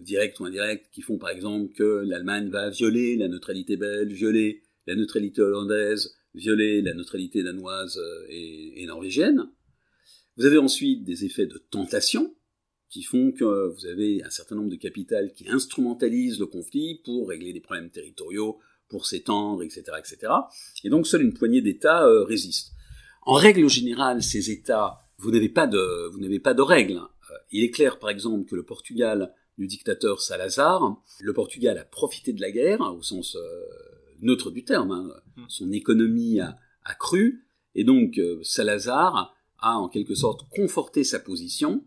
directes 0.01 0.39
ou 0.39 0.45
indirectes 0.45 0.89
qui 0.91 1.01
font 1.01 1.17
par 1.17 1.29
exemple 1.29 1.73
que 1.73 2.03
l'Allemagne 2.05 2.49
va 2.49 2.69
violer 2.69 3.15
la 3.15 3.27
neutralité 3.27 3.77
belge, 3.77 4.13
violer 4.13 4.61
la 4.85 4.95
neutralité 4.95 5.41
hollandaise, 5.41 6.15
violer 6.35 6.81
la 6.83 6.93
neutralité 6.93 7.41
danoise 7.41 7.99
et 8.29 8.85
norvégienne. 8.85 9.49
Vous 10.37 10.45
avez 10.45 10.59
ensuite 10.59 11.03
des 11.03 11.25
effets 11.25 11.47
de 11.47 11.57
tentation, 11.71 12.35
qui 12.89 13.03
font 13.03 13.31
que 13.31 13.67
vous 13.73 13.85
avez 13.85 14.23
un 14.23 14.29
certain 14.29 14.55
nombre 14.55 14.69
de 14.69 14.75
capitales 14.75 15.33
qui 15.33 15.49
instrumentalisent 15.49 16.39
le 16.39 16.45
conflit 16.45 17.01
pour 17.03 17.27
régler 17.27 17.53
des 17.53 17.59
problèmes 17.59 17.89
territoriaux, 17.89 18.59
pour 18.87 19.05
s'étendre, 19.05 19.63
etc., 19.63 19.83
etc. 19.99 20.31
Et 20.83 20.89
donc 20.89 21.07
seule 21.07 21.23
une 21.23 21.33
poignée 21.33 21.61
d'États 21.61 22.05
euh, 22.05 22.23
résistent. 22.23 22.71
En 23.23 23.33
règle 23.33 23.67
générale, 23.67 24.23
ces 24.23 24.51
États, 24.51 24.99
vous 25.19 25.31
n'avez 25.31 25.49
pas 25.49 25.67
de, 25.67 26.09
vous 26.11 26.19
n'avez 26.19 26.39
pas 26.39 26.53
de 26.53 26.61
règles. 26.61 26.97
Euh, 26.97 27.35
il 27.51 27.63
est 27.63 27.71
clair, 27.71 27.99
par 27.99 28.09
exemple, 28.09 28.49
que 28.49 28.55
le 28.55 28.63
Portugal 28.63 29.33
du 29.57 29.67
dictateur 29.67 30.21
Salazar, 30.21 31.01
le 31.19 31.33
Portugal 31.33 31.77
a 31.77 31.83
profité 31.83 32.33
de 32.33 32.41
la 32.41 32.51
guerre 32.51 32.81
au 32.81 33.01
sens 33.01 33.35
euh, 33.35 33.61
neutre 34.21 34.51
du 34.51 34.63
terme. 34.63 34.91
Hein. 34.91 35.11
Mm. 35.35 35.43
Son 35.47 35.71
économie 35.71 36.39
a, 36.39 36.57
a 36.83 36.93
cru, 36.93 37.45
et 37.75 37.83
donc 37.83 38.19
Salazar 38.43 39.35
a 39.59 39.77
en 39.77 39.89
quelque 39.89 40.15
sorte 40.15 40.47
conforté 40.49 41.03
sa 41.03 41.19
position 41.19 41.83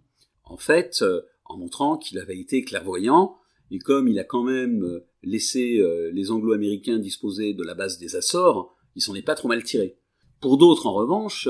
en 0.51 0.57
fait, 0.57 0.99
euh, 1.03 1.23
en 1.45 1.57
montrant 1.57 1.97
qu'il 1.97 2.19
avait 2.19 2.39
été 2.39 2.63
clairvoyant, 2.63 3.37
et 3.71 3.79
comme 3.79 4.09
il 4.09 4.19
a 4.19 4.25
quand 4.25 4.43
même 4.43 4.83
euh, 4.83 5.07
laissé 5.23 5.79
euh, 5.79 6.11
les 6.13 6.31
Anglo-Américains 6.31 6.99
disposer 6.99 7.55
de 7.55 7.63
la 7.63 7.75
base 7.75 7.99
des 7.99 8.17
Açores, 8.17 8.75
il 8.97 9.03
s'en 9.03 9.15
est 9.15 9.23
pas 9.23 9.37
trop 9.37 9.49
mal 9.49 9.63
tiré. 9.63 9.97
Pour 10.41 10.57
d'autres, 10.57 10.87
en 10.87 10.95
revanche, 10.95 11.49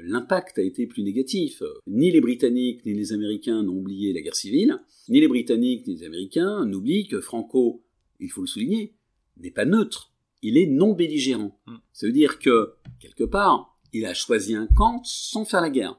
l'impact 0.00 0.58
a 0.58 0.62
été 0.62 0.86
plus 0.86 1.02
négatif. 1.02 1.62
Ni 1.86 2.10
les 2.10 2.20
Britanniques 2.20 2.84
ni 2.84 2.92
les 2.92 3.12
Américains 3.12 3.62
n'ont 3.62 3.78
oublié 3.78 4.12
la 4.12 4.20
guerre 4.20 4.36
civile, 4.36 4.78
ni 5.08 5.20
les 5.20 5.28
Britanniques 5.28 5.86
ni 5.86 5.96
les 5.96 6.04
Américains 6.04 6.66
n'oublient 6.66 7.06
que 7.06 7.20
Franco, 7.20 7.82
il 8.20 8.30
faut 8.30 8.42
le 8.42 8.46
souligner, 8.46 8.94
n'est 9.38 9.50
pas 9.50 9.64
neutre, 9.64 10.12
il 10.42 10.58
est 10.58 10.66
non 10.66 10.92
belligérant. 10.92 11.58
Hmm. 11.66 11.76
Ça 11.92 12.06
veut 12.06 12.12
dire 12.12 12.38
que, 12.38 12.74
quelque 13.00 13.24
part, 13.24 13.78
il 13.94 14.04
a 14.04 14.12
choisi 14.12 14.54
un 14.54 14.66
camp 14.66 15.00
sans 15.04 15.44
faire 15.46 15.62
la 15.62 15.70
guerre 15.70 15.98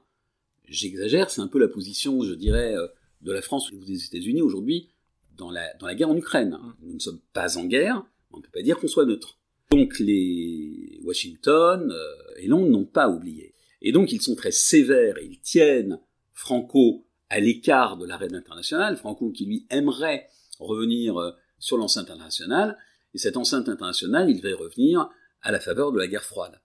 j'exagère, 0.67 1.29
c'est 1.29 1.41
un 1.41 1.47
peu 1.47 1.59
la 1.59 1.67
position, 1.67 2.21
je 2.23 2.33
dirais, 2.33 2.75
euh, 2.75 2.87
de 3.21 3.31
la 3.31 3.41
France 3.41 3.71
ou 3.71 3.83
des 3.85 4.05
États-Unis 4.05 4.41
aujourd'hui 4.41 4.89
dans 5.37 5.51
la, 5.51 5.73
dans 5.75 5.87
la 5.87 5.95
guerre 5.95 6.09
en 6.09 6.17
Ukraine. 6.17 6.57
Mmh. 6.61 6.73
Nous 6.81 6.93
ne 6.95 6.99
sommes 6.99 7.19
pas 7.33 7.57
en 7.57 7.65
guerre, 7.65 8.03
on 8.31 8.37
ne 8.37 8.41
peut 8.41 8.51
pas 8.51 8.61
dire 8.61 8.77
qu'on 8.77 8.87
soit 8.87 9.05
neutre. 9.05 9.37
Donc 9.71 9.99
les 9.99 10.99
Washington 11.03 11.91
euh, 11.91 12.37
et 12.37 12.47
Londres 12.47 12.69
n'ont 12.69 12.85
pas 12.85 13.09
oublié. 13.09 13.53
Et 13.81 13.91
donc 13.91 14.11
ils 14.11 14.21
sont 14.21 14.35
très 14.35 14.51
sévères 14.51 15.17
et 15.17 15.25
ils 15.25 15.39
tiennent 15.39 15.99
Franco 16.33 17.05
à 17.29 17.39
l'écart 17.39 17.97
de 17.97 18.05
l'arène 18.05 18.35
internationale, 18.35 18.97
Franco 18.97 19.31
qui 19.31 19.45
lui 19.45 19.65
aimerait 19.69 20.27
revenir 20.59 21.17
euh, 21.17 21.31
sur 21.59 21.77
l'enceinte 21.77 22.09
internationale, 22.09 22.77
et 23.13 23.17
cette 23.17 23.37
enceinte 23.37 23.69
internationale, 23.69 24.29
il 24.29 24.41
va 24.41 24.55
revenir 24.55 25.09
à 25.41 25.51
la 25.51 25.59
faveur 25.59 25.91
de 25.91 25.99
la 25.99 26.07
guerre 26.07 26.23
froide. 26.23 26.59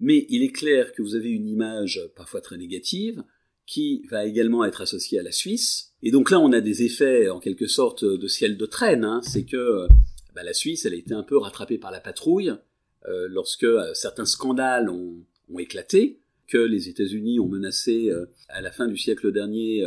Mais 0.00 0.26
il 0.28 0.42
est 0.42 0.52
clair 0.52 0.92
que 0.92 1.02
vous 1.02 1.14
avez 1.14 1.30
une 1.30 1.48
image 1.48 2.00
parfois 2.16 2.40
très 2.40 2.56
négative, 2.56 3.22
qui 3.66 4.02
va 4.10 4.24
également 4.24 4.64
être 4.64 4.80
associé 4.80 5.18
à 5.18 5.22
la 5.22 5.32
Suisse. 5.32 5.92
Et 6.02 6.10
donc 6.10 6.30
là, 6.30 6.40
on 6.40 6.52
a 6.52 6.60
des 6.60 6.84
effets 6.84 7.28
en 7.28 7.38
quelque 7.38 7.66
sorte 7.66 8.04
de 8.04 8.26
ciel 8.26 8.56
de 8.56 8.66
traîne. 8.66 9.04
Hein. 9.04 9.20
C'est 9.22 9.44
que 9.44 9.86
bah, 10.34 10.42
la 10.42 10.52
Suisse, 10.52 10.84
elle 10.84 10.94
a 10.94 10.96
été 10.96 11.14
un 11.14 11.22
peu 11.22 11.36
rattrapée 11.36 11.78
par 11.78 11.90
la 11.90 12.00
patrouille 12.00 12.52
euh, 13.06 13.28
lorsque 13.28 13.64
euh, 13.64 13.94
certains 13.94 14.26
scandales 14.26 14.90
ont, 14.90 15.24
éclaté, 15.58 16.20
que 16.46 16.58
les 16.58 16.88
États-Unis 16.88 17.40
ont 17.40 17.48
menacé 17.48 18.08
euh, 18.10 18.26
à 18.48 18.60
la 18.60 18.70
fin 18.70 18.86
du 18.86 18.96
siècle 18.96 19.32
dernier 19.32 19.84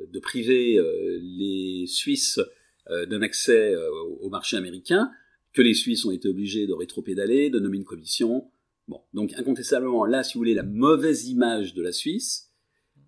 de 0.00 0.18
priver 0.18 0.80
les 1.22 1.86
Suisses 1.86 2.40
d'un 2.88 3.22
accès 3.22 3.74
au 4.20 4.28
marché 4.28 4.56
américain, 4.56 5.10
que 5.52 5.62
les 5.62 5.72
Suisses 5.72 6.04
ont 6.04 6.10
été 6.10 6.28
obligés 6.28 6.66
de 6.66 6.74
rétropédaler, 6.74 7.48
de 7.48 7.60
nommer 7.60 7.76
une 7.76 7.84
commission. 7.84 8.50
Bon, 8.88 9.00
donc 9.14 9.32
incontestablement, 9.34 10.04
là, 10.04 10.24
si 10.24 10.34
vous 10.34 10.40
voulez, 10.40 10.54
la 10.54 10.64
mauvaise 10.64 11.28
image 11.28 11.74
de 11.74 11.82
la 11.82 11.92
Suisse, 11.92 12.50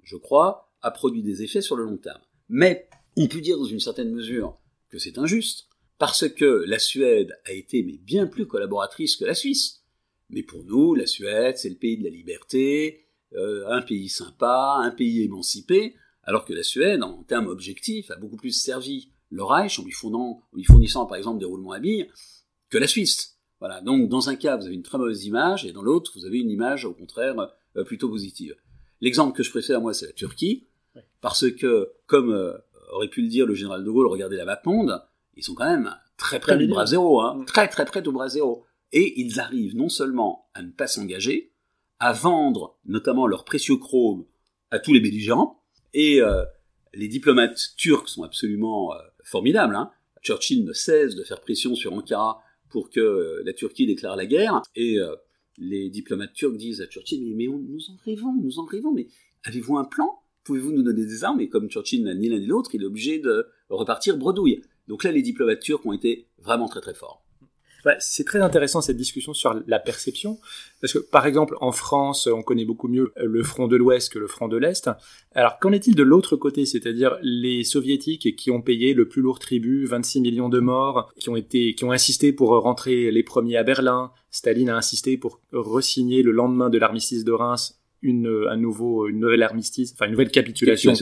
je 0.02 0.16
crois, 0.16 0.72
a 0.80 0.90
produit 0.90 1.22
des 1.22 1.42
effets 1.42 1.60
sur 1.60 1.76
le 1.76 1.84
long 1.84 1.96
terme. 1.96 2.22
Mais 2.48 2.88
on 3.16 3.26
peut 3.26 3.40
dire 3.40 3.58
dans 3.58 3.64
une 3.64 3.80
certaine 3.80 4.12
mesure 4.12 4.58
que 4.88 4.98
c'est 4.98 5.18
injuste, 5.18 5.68
parce 5.98 6.28
que 6.28 6.64
la 6.66 6.78
Suède 6.78 7.38
a 7.46 7.52
été 7.52 7.82
mais 7.82 7.98
bien 7.98 8.26
plus 8.26 8.46
collaboratrice 8.46 9.16
que 9.16 9.24
la 9.24 9.35
Suisse. 9.35 9.82
Mais 10.30 10.42
pour 10.42 10.64
nous, 10.64 10.94
la 10.94 11.06
Suède, 11.06 11.56
c'est 11.56 11.68
le 11.68 11.76
pays 11.76 11.96
de 11.96 12.04
la 12.04 12.11
liberté, 12.11 13.06
euh, 13.35 13.68
un 13.68 13.82
pays 13.82 14.09
sympa, 14.09 14.78
un 14.80 14.90
pays 14.90 15.22
émancipé, 15.22 15.94
alors 16.22 16.44
que 16.44 16.52
la 16.52 16.62
Suède, 16.62 17.02
en 17.02 17.22
termes 17.22 17.46
objectifs, 17.46 18.11
a 18.11 18.16
beaucoup 18.16 18.37
plus 18.37 18.50
servi 18.50 19.11
le 19.30 19.42
Reich 19.42 19.78
en 19.78 19.85
lui, 19.85 19.92
fournissant, 20.64 21.06
par 21.06 21.16
exemple 21.16 21.38
des 21.38 21.44
roulements 21.44 21.72
à 21.72 21.80
billes 21.80 22.09
que 22.68 22.78
la 22.78 22.87
Suisse. 22.87 23.38
Voilà. 23.61 23.80
Donc 23.80 24.09
dans 24.09 24.28
un 24.28 24.37
cas, 24.37 24.56
vous 24.56 24.66
avez 24.66 24.74
une 24.74 24.82
très 24.82 24.98
mauvaise 24.98 25.24
image, 25.24 25.64
et 25.64 25.72
dans 25.72 25.82
l'autre, 25.82 26.12
vous 26.16 26.24
avez 26.24 26.38
une 26.38 26.50
image 26.50 26.85
au 26.85 26.92
contraire 26.92 27.35
euh, 27.76 27.85
plutôt 27.85 28.09
positive. 28.09 28.56
L'exemple 29.00 29.37
que 29.37 29.42
je 29.42 29.50
préfère, 29.50 29.80
moi, 29.80 29.94
c'est 29.94 30.06
la 30.06 30.12
Turquie, 30.12 30.66
parce 31.20 31.50
que, 31.50 31.92
comme 32.06 32.32
euh, 32.32 32.56
aurait 32.92 33.09
pu 33.09 33.22
le 33.22 33.28
dire 33.28 33.46
le 33.46 33.54
général 33.54 33.85
de 33.85 33.90
Gaulle, 33.90 34.06
regardez 34.06 34.37
la 34.37 34.44
map 34.44 34.61
monde, 34.64 35.00
ils 35.37 35.44
sont 35.44 35.55
quand 35.55 35.68
même 35.68 35.94
très 36.16 36.40
près 36.40 36.57
du 36.57 36.66
bras 36.66 36.87
zéro, 36.87 37.20
hein, 37.20 37.37
mm. 37.37 37.44
très 37.44 37.68
très 37.68 37.85
près 37.85 38.03
du 38.03 38.11
bras 38.11 38.29
zéro. 38.29 38.64
Et 38.92 39.20
ils 39.20 39.40
arrivent 39.40 39.77
non 39.77 39.88
seulement 39.88 40.49
à 40.55 40.62
ne 40.62 40.70
pas 40.70 40.87
s'engager, 40.87 41.53
à 41.99 42.12
vendre 42.12 42.79
notamment 42.87 43.27
leurs 43.27 43.44
précieux 43.44 43.77
chromes 43.77 44.25
à 44.70 44.79
tous 44.79 44.92
les 44.92 45.01
belligérants, 45.01 45.62
et 45.94 46.20
euh, 46.20 46.42
les 46.94 47.09
diplomates 47.09 47.75
turcs 47.77 48.09
sont 48.09 48.22
absolument 48.22 48.94
euh, 48.94 48.99
formidables. 49.25 49.77
Hein. 49.77 49.90
Churchill 50.22 50.64
ne 50.64 50.72
cesse 50.72 51.14
de 51.14 51.25
faire 51.25 51.40
pression 51.40 51.75
sur 51.75 51.92
Ankara 51.92 52.42
pour 52.70 52.90
que 52.90 53.01
euh, 53.01 53.42
la 53.44 53.53
Turquie 53.53 53.87
déclare 53.87 54.16
la 54.16 54.27
guerre, 54.27 54.62
et 54.75 54.99
les 55.59 55.88
diplomates 55.88 56.33
turcs 56.33 56.57
disent 56.57 56.81
à 56.81 56.87
Churchill, 56.87 57.35
mais, 57.37 57.46
nous 57.46 57.81
en 57.90 57.96
rêvons, 58.05 58.35
nous 58.35 58.59
en 58.59 58.64
rêvons, 58.64 58.92
mais 58.92 59.09
avez-vous 59.44 59.77
un 59.79 59.85
plan? 59.85 60.18
Pouvez-vous 60.44 60.72
nous 60.72 60.83
donner 60.83 61.05
des 61.05 61.25
armes? 61.25 61.40
Et 61.40 61.49
comme 61.49 61.68
Churchill 61.68 62.05
n'a 62.05 62.14
ni 62.14 62.29
l'un 62.29 62.38
ni 62.38 62.46
l'autre, 62.46 62.75
il 62.75 62.83
est 62.83 62.87
obligé 62.87 63.18
de 63.18 63.46
repartir 63.68 64.16
bredouille. 64.16 64.62
Donc 64.88 65.05
là, 65.05 65.12
les 65.12 65.22
diplomates 65.22 65.61
turcs 65.61 65.85
ont 65.85 65.92
été 65.92 66.27
vraiment 66.38 66.68
très 66.68 66.81
très 66.81 66.94
forts. 66.94 67.22
c'est 68.01 68.25
très 68.25 68.40
intéressant 68.40 68.81
cette 68.81 68.96
discussion 68.96 69.33
sur 69.33 69.55
la 69.66 69.79
perception, 69.79 70.40
parce 70.81 70.92
que 70.92 70.99
par 70.99 71.27
exemple 71.27 71.57
en 71.61 71.72
France, 71.72 72.27
on 72.27 72.42
connaît 72.42 72.64
beaucoup 72.64 72.88
mieux 72.88 73.12
le 73.16 73.42
front 73.42 73.68
de 73.68 73.77
l'Ouest 73.77 74.12
que 74.12 74.18
le 74.18 74.27
front 74.27 74.49
de 74.49 74.57
l'Est. 74.57 74.90
Alors 75.33 75.59
qu'en 75.59 75.72
est-il 75.72 75.94
de 75.94 76.03
l'autre 76.03 76.37
côté, 76.37 76.66
c'est-à-dire 76.66 77.16
les 77.22 77.62
soviétiques 77.62 78.35
qui 78.37 78.51
ont 78.51 78.61
payé 78.61 78.94
le 78.94 79.07
plus 79.09 79.22
lourd 79.22 79.38
tribut, 79.38 79.87
26 79.87 80.20
millions 80.20 80.49
de 80.49 80.59
morts, 80.59 81.12
qui 81.18 81.29
ont 81.29 81.37
été, 81.37 81.75
qui 81.75 81.85
ont 81.85 81.92
insisté 81.92 82.33
pour 82.33 82.51
rentrer 82.61 83.11
les 83.11 83.22
premiers 83.22 83.57
à 83.57 83.62
Berlin? 83.62 84.11
Staline 84.31 84.70
a 84.70 84.77
insisté 84.77 85.16
pour 85.16 85.40
resigner 85.53 86.22
le 86.22 86.33
lendemain 86.33 86.70
de 86.70 86.79
l'armistice 86.79 87.25
de 87.25 87.33
Reims 87.33 87.81
une, 88.03 88.46
un 88.49 88.57
nouveau, 88.57 89.09
une 89.09 89.20
nouvelle 89.20 89.42
armistice, 89.42 89.92
enfin 89.92 90.07
une 90.07 90.12
nouvelle 90.12 90.31
capitulation, 90.31 90.94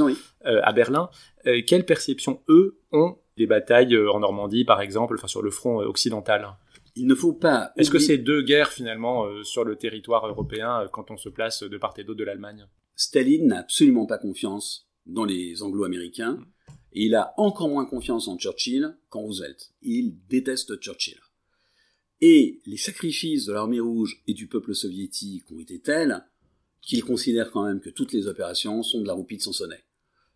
euh, 0.46 0.60
à 0.62 0.72
Berlin. 0.72 1.10
Euh, 1.46 1.60
quelle 1.66 1.84
perception 1.84 2.40
eux 2.48 2.78
ont 2.92 3.16
des 3.36 3.46
batailles 3.46 3.94
euh, 3.94 4.10
en 4.10 4.20
Normandie, 4.20 4.64
par 4.64 4.80
exemple, 4.80 5.14
enfin 5.14 5.26
sur 5.26 5.42
le 5.42 5.50
front 5.50 5.78
occidental 5.78 6.56
Il 6.96 7.06
ne 7.06 7.14
faut 7.14 7.32
pas. 7.32 7.72
Est-ce 7.76 7.90
que 7.90 7.98
c'est 7.98 8.18
deux 8.18 8.42
guerres 8.42 8.72
finalement 8.72 9.26
sur 9.42 9.64
le 9.64 9.76
territoire 9.76 10.26
européen 10.26 10.88
quand 10.92 11.10
on 11.10 11.16
se 11.16 11.28
place 11.28 11.62
de 11.62 11.78
part 11.78 11.94
et 11.98 12.04
d'autre 12.04 12.18
de 12.18 12.24
l'Allemagne? 12.24 12.66
Staline 12.96 13.48
n'a 13.48 13.58
absolument 13.60 14.06
pas 14.06 14.18
confiance 14.18 14.88
dans 15.06 15.24
les 15.24 15.62
Anglo-Américains. 15.62 16.38
Et 16.92 17.06
il 17.06 17.14
a 17.14 17.34
encore 17.36 17.68
moins 17.68 17.86
confiance 17.86 18.28
en 18.28 18.38
Churchill 18.38 18.96
qu'en 19.08 19.22
Roosevelt. 19.22 19.72
Il 19.82 20.16
déteste 20.28 20.76
Churchill. 20.80 21.18
Et 22.20 22.60
les 22.66 22.76
sacrifices 22.76 23.46
de 23.46 23.52
l'armée 23.52 23.80
rouge 23.80 24.22
et 24.26 24.34
du 24.34 24.46
peuple 24.46 24.74
soviétique 24.74 25.50
ont 25.50 25.58
été 25.58 25.80
tels 25.80 26.24
qu'il 26.80 27.02
considère 27.02 27.50
quand 27.50 27.64
même 27.64 27.80
que 27.80 27.90
toutes 27.90 28.12
les 28.12 28.28
opérations 28.28 28.82
sont 28.82 29.00
de 29.00 29.06
la 29.06 29.14
roupie 29.14 29.36
de 29.36 29.42
Sansonnet. 29.42 29.82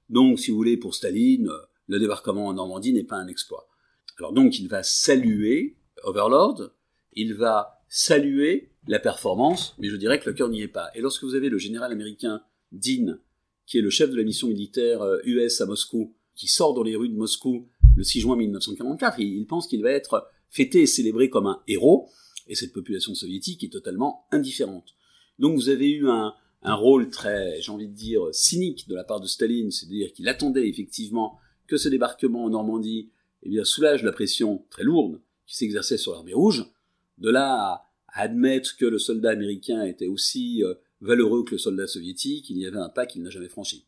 Donc, 0.09 0.41
si 0.41 0.51
vous 0.51 0.57
voulez, 0.57 0.77
pour 0.77 0.95
Staline, 0.95 1.51
le 1.88 1.98
débarquement 1.98 2.46
en 2.46 2.55
Normandie 2.55 2.92
n'est 2.92 3.05
pas 3.05 3.16
un 3.16 3.27
exploit. 3.27 3.68
Alors 4.18 4.33
donc, 4.33 4.59
il 4.59 4.68
va 4.68 4.83
saluer 4.83 5.77
Overlord, 6.05 6.70
il 7.14 7.35
va 7.35 7.83
saluer 7.88 8.70
la 8.87 8.98
performance, 8.98 9.74
mais 9.79 9.88
je 9.88 9.96
dirais 9.96 10.20
que 10.20 10.29
le 10.29 10.35
cœur 10.35 10.48
n'y 10.48 10.62
est 10.62 10.68
pas. 10.68 10.90
Et 10.94 11.01
lorsque 11.01 11.24
vous 11.24 11.35
avez 11.35 11.48
le 11.48 11.59
général 11.59 11.92
américain 11.92 12.42
Dean, 12.72 13.16
qui 13.66 13.79
est 13.79 13.83
le 13.83 13.90
chef 13.90 14.11
de 14.11 14.16
la 14.16 14.22
mission 14.22 14.48
militaire 14.48 15.01
US 15.24 15.61
euh, 15.61 15.64
à 15.64 15.66
Moscou, 15.66 16.14
qui 16.35 16.46
sort 16.46 16.74
dans 16.74 16.83
les 16.83 16.96
rues 16.96 17.09
de 17.09 17.16
Moscou 17.16 17.68
le 17.96 18.05
6 18.05 18.20
juin 18.20 18.37
1944, 18.37 19.18
il 19.18 19.46
pense 19.46 19.66
qu'il 19.66 19.83
va 19.83 19.90
être 19.90 20.29
fêté 20.51 20.83
et 20.83 20.87
célébré 20.87 21.29
comme 21.29 21.46
un 21.46 21.62
héros, 21.66 22.09
et 22.46 22.55
cette 22.55 22.72
population 22.72 23.14
soviétique 23.14 23.64
est 23.64 23.72
totalement 23.72 24.27
indifférente. 24.31 24.94
Donc 25.38 25.57
vous 25.57 25.68
avez 25.68 25.90
eu 25.90 26.09
un, 26.09 26.35
rôle 26.62 27.11
très, 27.11 27.61
j'ai 27.61 27.70
envie 27.70 27.88
de 27.88 27.94
dire, 27.94 28.22
cynique 28.33 28.88
de 28.88 28.94
la 28.94 29.05
part 29.05 29.20
de 29.20 29.27
Staline, 29.27 29.70
c'est-à-dire 29.70 30.12
qu'il 30.12 30.29
attendait 30.29 30.68
effectivement 30.68 31.38
que 31.68 31.76
ce 31.76 31.88
débarquement 31.88 32.44
en 32.44 32.50
Normandie 32.50 33.11
eh 33.44 33.48
bien, 33.50 33.64
soulage 33.64 34.02
la 34.02 34.12
pression 34.12 34.64
très 34.70 34.83
lourde 34.83 35.20
qui 35.46 35.57
s'exerçait 35.57 35.96
sur 35.96 36.12
l'armée 36.12 36.35
rouge. 36.35 36.66
De 37.18 37.31
là 37.31 37.54
à, 37.54 37.88
admettre 38.12 38.76
que 38.76 38.85
le 38.85 38.98
soldat 38.98 39.31
américain 39.31 39.85
était 39.85 40.07
aussi 40.07 40.64
euh, 40.64 40.74
valeureux 41.00 41.44
que 41.44 41.52
le 41.52 41.59
soldat 41.59 41.87
soviétique, 41.87 42.50
il 42.50 42.59
y 42.59 42.66
avait 42.66 42.78
un 42.78 42.88
pas 42.88 43.07
qu'il 43.07 43.22
n'a 43.22 43.31
jamais 43.31 43.48
franchi. 43.48 43.87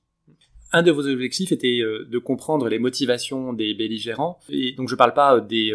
Un 0.73 0.83
de 0.83 0.93
vos 0.93 1.07
objectifs 1.09 1.51
était 1.51 1.81
euh, 1.81 2.05
de 2.05 2.19
comprendre 2.19 2.69
les 2.69 2.79
motivations 2.79 3.53
des 3.53 3.75
belligérants. 3.75 4.39
Et 4.49 4.73
donc 4.73 4.89
je 4.89 4.95
ne 4.95 4.99
parle 4.99 5.15
pas 5.15 5.37
euh, 5.37 5.41
des, 5.41 5.75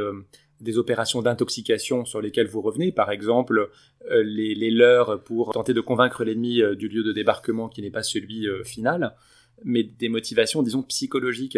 des 0.61 0.77
opérations 0.77 1.21
d'intoxication 1.21 2.05
sur 2.05 2.21
lesquelles 2.21 2.47
vous 2.47 2.61
revenez, 2.61 2.91
par 2.91 3.11
exemple 3.11 3.69
les, 4.09 4.53
les, 4.53 4.71
leurs 4.71 5.23
pour 5.23 5.51
tenter 5.51 5.73
de 5.73 5.81
convaincre 5.81 6.23
l'ennemi 6.23 6.61
du 6.77 6.87
lieu 6.87 7.03
de 7.03 7.11
débarquement 7.11 7.67
qui 7.67 7.81
n'est 7.81 7.91
pas 7.91 8.03
celui 8.03 8.47
final, 8.63 9.15
mais 9.63 9.83
des 9.83 10.09
motivations, 10.09 10.61
disons, 10.61 10.83
psychologiques. 10.83 11.57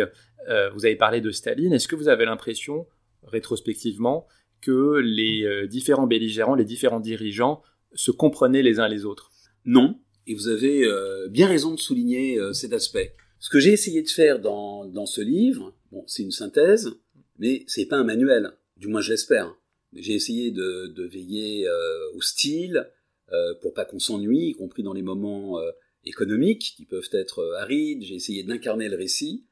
Vous 0.73 0.86
avez 0.86 0.95
parlé 0.95 1.21
de 1.21 1.31
Staline, 1.31 1.73
est-ce 1.73 1.88
que 1.88 1.95
vous 1.95 2.07
avez 2.07 2.25
l'impression, 2.25 2.88
rétrospectivement, 3.23 4.27
que 4.62 4.99
les 5.03 5.67
différents 5.67 6.07
belligérants, 6.07 6.55
les 6.55 6.65
différents 6.65 6.99
dirigeants 6.99 7.62
se 7.93 8.12
comprenaient 8.12 8.63
les 8.63 8.79
uns 8.79 8.88
les 8.88 9.05
autres? 9.05 9.31
Non, 9.65 9.99
et 10.25 10.33
vous 10.36 10.47
avez 10.47 10.86
bien 11.29 11.47
raison 11.47 11.71
de 11.73 11.79
souligner 11.79 12.39
cet 12.53 12.73
aspect. 12.73 13.15
Ce 13.39 13.49
que 13.49 13.60
j'ai 13.60 13.71
essayé 13.71 14.01
de 14.01 14.10
faire 14.10 14.39
dans, 14.39 14.86
dans 14.86 15.05
ce 15.05 15.21
livre, 15.21 15.75
bon, 15.91 16.03
c'est 16.07 16.23
une 16.23 16.31
synthèse, 16.31 16.91
mais 17.38 17.63
c'est 17.67 17.86
pas 17.86 17.97
un 17.97 18.03
manuel 18.03 18.53
du 18.77 18.88
moins 18.88 19.01
je 19.01 19.12
l'espère. 19.12 19.55
J'ai 19.93 20.13
essayé 20.13 20.51
de, 20.51 20.88
de 20.88 21.03
veiller 21.03 21.67
euh, 21.67 22.12
au 22.15 22.21
style 22.21 22.88
euh, 23.31 23.53
pour 23.62 23.73
pas 23.73 23.86
qu'on 23.86 23.99
s'ennuie, 23.99 24.49
y 24.49 24.53
compris 24.53 24.83
dans 24.83 24.93
les 24.93 25.01
moments 25.01 25.60
euh, 25.60 25.71
économiques 26.05 26.73
qui 26.77 26.86
peuvent 26.86 27.10
être 27.13 27.39
euh, 27.39 27.60
arides. 27.60 28.03
J'ai 28.03 28.15
essayé 28.15 28.43
d'incarner 28.43 28.89
le 28.89 28.97
récit 28.97 29.45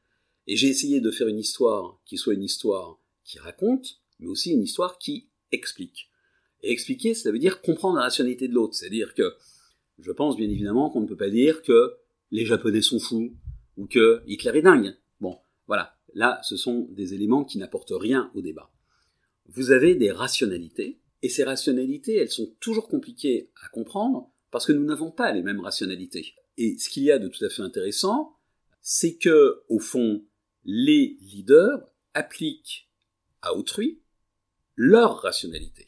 et 0.46 0.56
j'ai 0.56 0.68
essayé 0.68 1.00
de 1.00 1.10
faire 1.10 1.28
une 1.28 1.38
histoire 1.38 2.00
qui 2.04 2.16
soit 2.16 2.34
une 2.34 2.44
histoire 2.44 2.98
qui 3.24 3.38
raconte, 3.38 4.00
mais 4.20 4.28
aussi 4.28 4.52
une 4.52 4.62
histoire 4.62 4.98
qui 4.98 5.28
explique. 5.52 6.10
Et 6.62 6.70
expliquer, 6.70 7.14
ça 7.14 7.30
veut 7.30 7.38
dire 7.38 7.60
comprendre 7.60 7.96
la 7.96 8.02
rationalité 8.02 8.48
de 8.48 8.54
l'autre. 8.54 8.74
C'est-à-dire 8.74 9.14
que 9.14 9.34
je 9.98 10.12
pense 10.12 10.36
bien 10.36 10.48
évidemment 10.48 10.90
qu'on 10.90 11.00
ne 11.00 11.06
peut 11.06 11.16
pas 11.16 11.30
dire 11.30 11.62
que 11.62 11.96
les 12.30 12.46
Japonais 12.46 12.82
sont 12.82 12.98
fous 12.98 13.34
ou 13.76 13.86
que 13.86 14.22
Hitler 14.26 14.58
est 14.58 14.62
dingue. 14.62 14.96
Bon, 15.20 15.38
voilà. 15.66 15.96
Là, 16.14 16.40
ce 16.42 16.56
sont 16.56 16.88
des 16.90 17.14
éléments 17.14 17.44
qui 17.44 17.58
n'apportent 17.58 17.92
rien 17.92 18.30
au 18.34 18.40
débat 18.40 18.70
vous 19.48 19.70
avez 19.70 19.94
des 19.94 20.10
rationalités, 20.10 20.98
et 21.22 21.28
ces 21.28 21.44
rationalités, 21.44 22.16
elles 22.16 22.30
sont 22.30 22.52
toujours 22.60 22.88
compliquées 22.88 23.50
à 23.64 23.68
comprendre 23.68 24.30
parce 24.50 24.66
que 24.66 24.72
nous 24.72 24.84
n'avons 24.84 25.10
pas 25.10 25.32
les 25.32 25.42
mêmes 25.42 25.60
rationalités. 25.60 26.34
Et 26.56 26.78
ce 26.78 26.88
qu'il 26.88 27.04
y 27.04 27.10
a 27.10 27.18
de 27.18 27.28
tout 27.28 27.44
à 27.44 27.48
fait 27.48 27.62
intéressant, 27.62 28.36
c'est 28.80 29.16
que, 29.16 29.62
au 29.68 29.78
fond, 29.78 30.24
les 30.66 31.16
leaders 31.20 31.94
appliquent 32.12 32.90
à 33.40 33.54
autrui 33.54 34.02
leur 34.74 35.22
rationalité. 35.22 35.86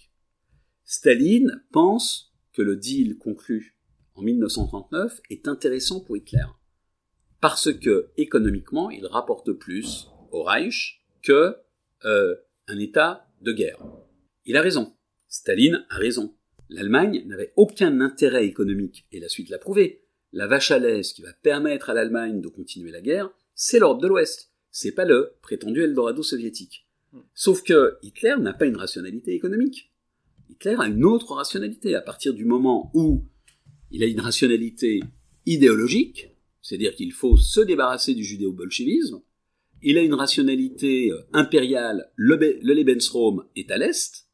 Staline 0.85 1.63
pense 1.73 2.33
que 2.53 2.63
le 2.63 2.77
deal 2.77 3.19
conclu 3.19 3.77
en 4.15 4.23
1939 4.23 5.21
est 5.31 5.49
intéressant 5.49 6.01
pour 6.01 6.17
Hitler 6.17 6.47
parce 7.41 7.73
que 7.73 8.11
économiquement 8.17 8.91
il 8.91 9.07
rapporte 9.07 9.53
plus 9.53 10.09
au 10.31 10.43
Reich 10.43 11.03
que 11.23 11.57
euh, 12.05 12.37
un 12.69 12.79
État 12.79 13.29
de 13.41 13.53
guerre. 13.53 13.83
Il 14.45 14.57
a 14.57 14.63
raison. 14.63 14.95
Staline 15.29 15.85
a 15.91 15.97
raison. 15.97 16.35
L'Allemagne 16.69 17.25
n'avait 17.27 17.53
aucun 17.57 18.01
intérêt 18.01 18.47
économique, 18.47 19.07
et 19.11 19.21
la 19.21 19.29
suite 19.29 19.49
l'a 19.49 19.59
prouvé. 19.59 20.05
La 20.33 20.47
vache 20.47 20.71
à 20.71 20.79
lait, 20.79 21.01
qui 21.01 21.23
va 21.23 21.33
permettre 21.33 21.91
à 21.91 21.95
l'Allemagne 21.95 22.41
de 22.41 22.49
continuer 22.49 22.91
la 22.91 23.01
guerre, 23.01 23.31
c'est 23.55 23.79
l'Europe 23.79 24.03
de 24.03 24.09
l'Ouest. 24.09 24.53
C'est 24.81 24.93
pas 24.93 25.05
le 25.05 25.33
prétendu 25.43 25.83
Eldorado 25.83 26.23
soviétique. 26.23 26.87
Sauf 27.35 27.65
que 27.65 27.97
Hitler 28.01 28.37
n'a 28.39 28.53
pas 28.53 28.67
une 28.67 28.77
rationalité 28.77 29.35
économique. 29.35 29.91
Hitler 30.49 30.77
a 30.79 30.87
une 30.87 31.05
autre 31.05 31.35
rationalité. 31.35 31.97
À 31.97 32.01
partir 32.01 32.33
du 32.33 32.45
moment 32.45 32.93
où 32.95 33.25
il 33.91 34.05
a 34.05 34.07
une 34.07 34.21
rationalité 34.21 35.01
idéologique, 35.47 36.29
c'est-à-dire 36.63 36.95
qu'il 36.95 37.11
faut 37.11 37.37
se 37.37 37.61
débarrasser 37.61 38.15
du 38.15 38.23
judéo-bolchevisme, 38.23 39.21
il 39.83 39.99
a 39.99 40.03
une 40.03 40.15
rationalité 40.15 41.11
euh, 41.11 41.27
impériale, 41.33 42.13
le, 42.15 42.37
Lebensraum 42.63 43.47
est 43.57 43.73
à 43.73 43.79
l'est, 43.79 44.29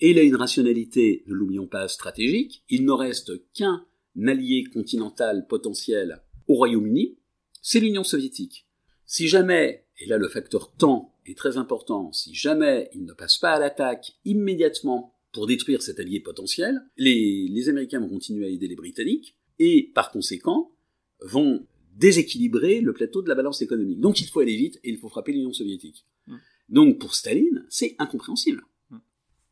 et 0.00 0.12
il 0.12 0.18
a 0.18 0.22
une 0.22 0.36
rationalité, 0.36 1.24
ne 1.26 1.34
l'oublions 1.34 1.66
pas, 1.66 1.88
stratégique, 1.88 2.64
il 2.70 2.86
ne 2.86 2.92
reste 2.92 3.32
qu'un 3.52 3.84
allié 4.26 4.64
continental 4.64 5.46
potentiel 5.46 6.22
au 6.48 6.54
Royaume-Uni, 6.54 7.18
c'est 7.60 7.80
l'Union 7.80 8.02
soviétique. 8.02 8.63
Si 9.06 9.28
jamais, 9.28 9.86
et 9.98 10.06
là 10.06 10.18
le 10.18 10.28
facteur 10.28 10.72
temps 10.72 11.14
est 11.26 11.36
très 11.36 11.56
important, 11.56 12.12
si 12.12 12.34
jamais 12.34 12.90
il 12.94 13.04
ne 13.04 13.12
passe 13.12 13.38
pas 13.38 13.52
à 13.52 13.58
l'attaque 13.58 14.12
immédiatement 14.24 15.14
pour 15.32 15.46
détruire 15.46 15.82
cet 15.82 16.00
allié 16.00 16.20
potentiel, 16.20 16.80
les, 16.96 17.48
les 17.48 17.68
Américains 17.68 18.00
vont 18.00 18.08
continuer 18.08 18.46
à 18.46 18.48
aider 18.48 18.68
les 18.68 18.76
Britanniques, 18.76 19.36
et 19.58 19.90
par 19.94 20.10
conséquent 20.10 20.72
vont 21.20 21.66
déséquilibrer 21.96 22.80
le 22.80 22.92
plateau 22.92 23.22
de 23.22 23.28
la 23.28 23.34
balance 23.34 23.62
économique. 23.62 24.00
Donc 24.00 24.20
il 24.20 24.26
faut 24.26 24.40
aller 24.40 24.56
vite 24.56 24.80
et 24.82 24.90
il 24.90 24.98
faut 24.98 25.08
frapper 25.08 25.32
l'Union 25.32 25.52
soviétique. 25.52 26.06
Mm. 26.26 26.36
Donc 26.68 26.98
pour 26.98 27.14
Staline, 27.14 27.64
c'est 27.68 27.94
incompréhensible. 27.98 28.62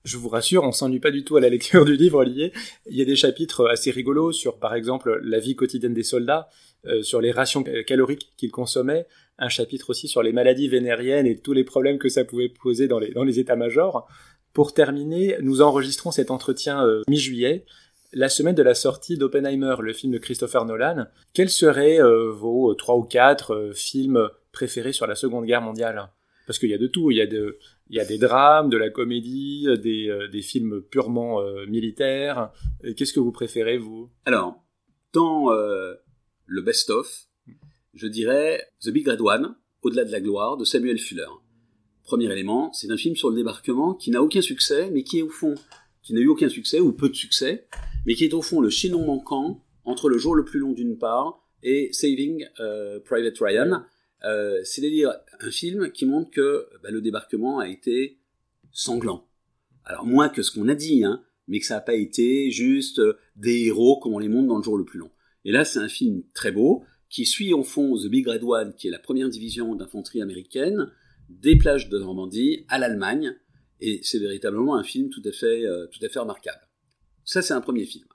Je 0.05 0.17
vous 0.17 0.29
rassure, 0.29 0.65
on 0.65 0.73
s'ennuie 0.73 0.99
pas 0.99 1.13
du 1.13 1.25
tout 1.25 1.37
à 1.37 1.41
la 1.41 1.49
lecture 1.49 1.85
du 1.85 1.97
livre 1.97 2.25
lié. 2.25 2.53
Il 2.91 2.97
y 2.97 3.03
a 3.03 3.05
des 3.05 3.15
chapitres 3.15 3.69
assez 3.69 3.91
rigolos 3.91 4.33
sur, 4.33 4.59
par 4.59 4.75
exemple, 4.75 5.21
la 5.23 5.39
vie 5.39 5.55
quotidienne 5.55 5.95
des 5.95 6.03
soldats, 6.03 6.49
euh, 6.87 7.03
sur 7.03 7.21
les 7.21 7.31
rations 7.31 7.63
caloriques 7.87 8.33
qu'ils 8.37 8.51
consommaient, 8.51 9.07
un 9.39 9.49
chapitre 9.49 9.91
aussi 9.91 10.09
sur 10.09 10.23
les 10.23 10.33
maladies 10.33 10.69
vénériennes 10.69 11.27
et 11.27 11.39
tous 11.39 11.53
les 11.53 11.63
problèmes 11.63 11.99
que 11.99 12.09
ça 12.09 12.25
pouvait 12.25 12.49
poser 12.49 12.89
dans 12.89 12.99
les, 12.99 13.13
dans 13.13 13.23
les 13.23 13.39
états-majors. 13.39 14.09
Pour 14.53 14.75
terminer, 14.75 15.37
nous 15.41 15.63
enregistrons 15.63 16.11
cet 16.11 16.33
entretien 16.33 16.85
euh, 16.85 17.03
mi-juillet, 17.09 17.65
la 18.13 18.29
semaine 18.29 18.57
de 18.57 18.63
la 18.63 18.75
sortie 18.75 19.17
d'Oppenheimer, 19.17 19.77
le 19.81 19.93
film 19.93 20.13
de 20.13 20.19
Christopher 20.19 20.65
Nolan. 20.65 21.07
Quels 21.33 21.49
seraient 21.49 22.03
euh, 22.03 22.31
vos 22.31 22.75
trois 22.75 22.97
ou 22.97 23.05
quatre 23.05 23.71
films 23.75 24.29
préférés 24.51 24.93
sur 24.93 25.07
la 25.07 25.15
Seconde 25.15 25.47
Guerre 25.47 25.63
mondiale? 25.63 26.11
Parce 26.47 26.59
qu'il 26.59 26.71
y 26.71 26.75
a 26.75 26.79
de 26.79 26.89
tout, 26.89 27.11
il 27.11 27.19
y 27.19 27.23
a, 27.23 27.27
de, 27.27 27.59
il 27.93 27.99
y 27.99 28.01
a 28.01 28.05
des 28.05 28.19
drames, 28.19 28.71
de 28.71 28.77
la 28.77 28.91
comédie, 28.91 29.69
des, 29.81 30.11
des 30.33 30.43
films 30.43 30.83
purement 30.83 31.41
militaires. 31.69 32.51
Qu'est-ce 32.97 33.13
que 33.13 33.21
vous 33.21 33.33
préférez, 33.33 33.77
vous? 33.77 34.11
Alors, 34.25 34.61
dans 35.13 35.51
le 35.51 36.63
best-of, 36.63 37.27
je 37.93 38.07
dirais 38.07 38.67
The 38.81 38.89
Big 38.89 39.07
Red 39.07 39.21
One, 39.21 39.55
Au-delà 39.83 40.05
de 40.05 40.13
la 40.13 40.21
gloire, 40.21 40.57
de 40.57 40.65
Samuel 40.65 40.99
Fuller. 40.99 41.27
Premier 42.05 42.33
élément, 42.33 42.73
c'est 42.73 42.91
un 42.91 42.97
film 42.97 43.15
sur 43.15 43.31
le 43.31 43.37
débarquement 43.37 43.95
qui 43.95 44.11
n'a 44.11 44.23
aucun 44.23 44.41
succès, 44.41 44.91
mais 44.91 45.03
qui 45.03 45.19
est 45.19 45.23
au 45.23 45.29
fond, 45.29 45.55
qui 46.03 46.15
n'a 46.15 46.21
eu 46.21 46.29
aucun 46.29 46.49
succès, 46.49 46.81
ou 46.81 46.93
peu 46.93 47.09
de 47.09 47.15
succès, 47.15 47.67
mais 48.07 48.15
qui 48.15 48.25
est 48.25 48.35
au 48.35 48.43
fond 48.43 48.61
le 48.61 48.71
chaînon 48.71 49.05
manquant 49.05 49.63
entre 49.85 50.09
le 50.09 50.19
jour 50.19 50.35
le 50.35 50.45
plus 50.45 50.61
long 50.61 50.73
d'une 50.73 50.97
part 50.97 51.45
et 51.63 51.91
Saving 51.93 52.47
euh, 52.61 53.01
Private 53.01 53.39
Ryan. 53.39 53.85
Euh, 54.25 54.61
c'est-à-dire 54.65 55.13
un 55.41 55.51
film 55.51 55.91
qui 55.91 56.07
montre 56.07 56.31
que 56.31 56.69
bah, 56.83 56.91
le 56.91 57.01
débarquement 57.01 57.59
a 57.59 57.69
été 57.69 58.19
sanglant. 58.71 59.27
Alors 59.85 60.07
moins 60.07 60.29
que 60.29 60.43
ce 60.43 60.53
qu'on 60.53 60.69
a 60.69 60.75
dit, 60.75 61.05
hein, 61.05 61.25
mais 61.49 61.59
que 61.59 61.67
ça 61.67 61.75
n'a 61.75 61.81
pas 61.81 61.95
été 61.95 62.51
juste 62.51 63.01
euh, 63.01 63.19
des 63.37 63.67
héros 63.67 63.99
comme 63.99 64.15
on 64.15 64.19
les 64.19 64.29
montre 64.29 64.49
dans 64.49 64.59
le 64.59 64.63
jour 64.63 64.79
le 64.79 64.85
plus 64.85 64.99
long. 64.99 65.11
Et 65.45 65.51
là, 65.51 65.65
c'est 65.65 65.81
un 65.81 65.89
film 65.89 66.23
très 66.35 66.53
beau, 66.53 66.85
qui 67.09 67.27
suit 67.27 67.53
en 67.53 67.65
fond 67.65 67.97
The 67.97 68.07
Big 68.07 68.27
Red 68.27 68.45
One, 68.45 68.75
qui 68.75 68.87
est 68.87 68.91
la 68.91 69.01
première 69.01 69.29
division 69.29 69.75
d'infanterie 69.75 70.23
américaine, 70.23 70.91
des 71.29 71.57
plages 71.57 71.89
de 71.89 71.99
Normandie 71.99 72.65
à 72.69 72.79
l'Allemagne, 72.79 73.37
et 73.81 74.01
c'est 74.05 74.21
véritablement 74.21 74.77
un 74.77 74.85
film 74.85 75.11
tout 75.11 75.23
à 75.25 75.33
fait, 75.33 75.67
euh, 75.67 75.89
tout 75.89 76.05
à 76.05 76.09
fait 76.09 76.21
remarquable. 76.21 76.61
Ça, 77.25 77.43
c'est 77.43 77.55
un 77.55 77.61
premier 77.61 77.85
film. 77.85 78.07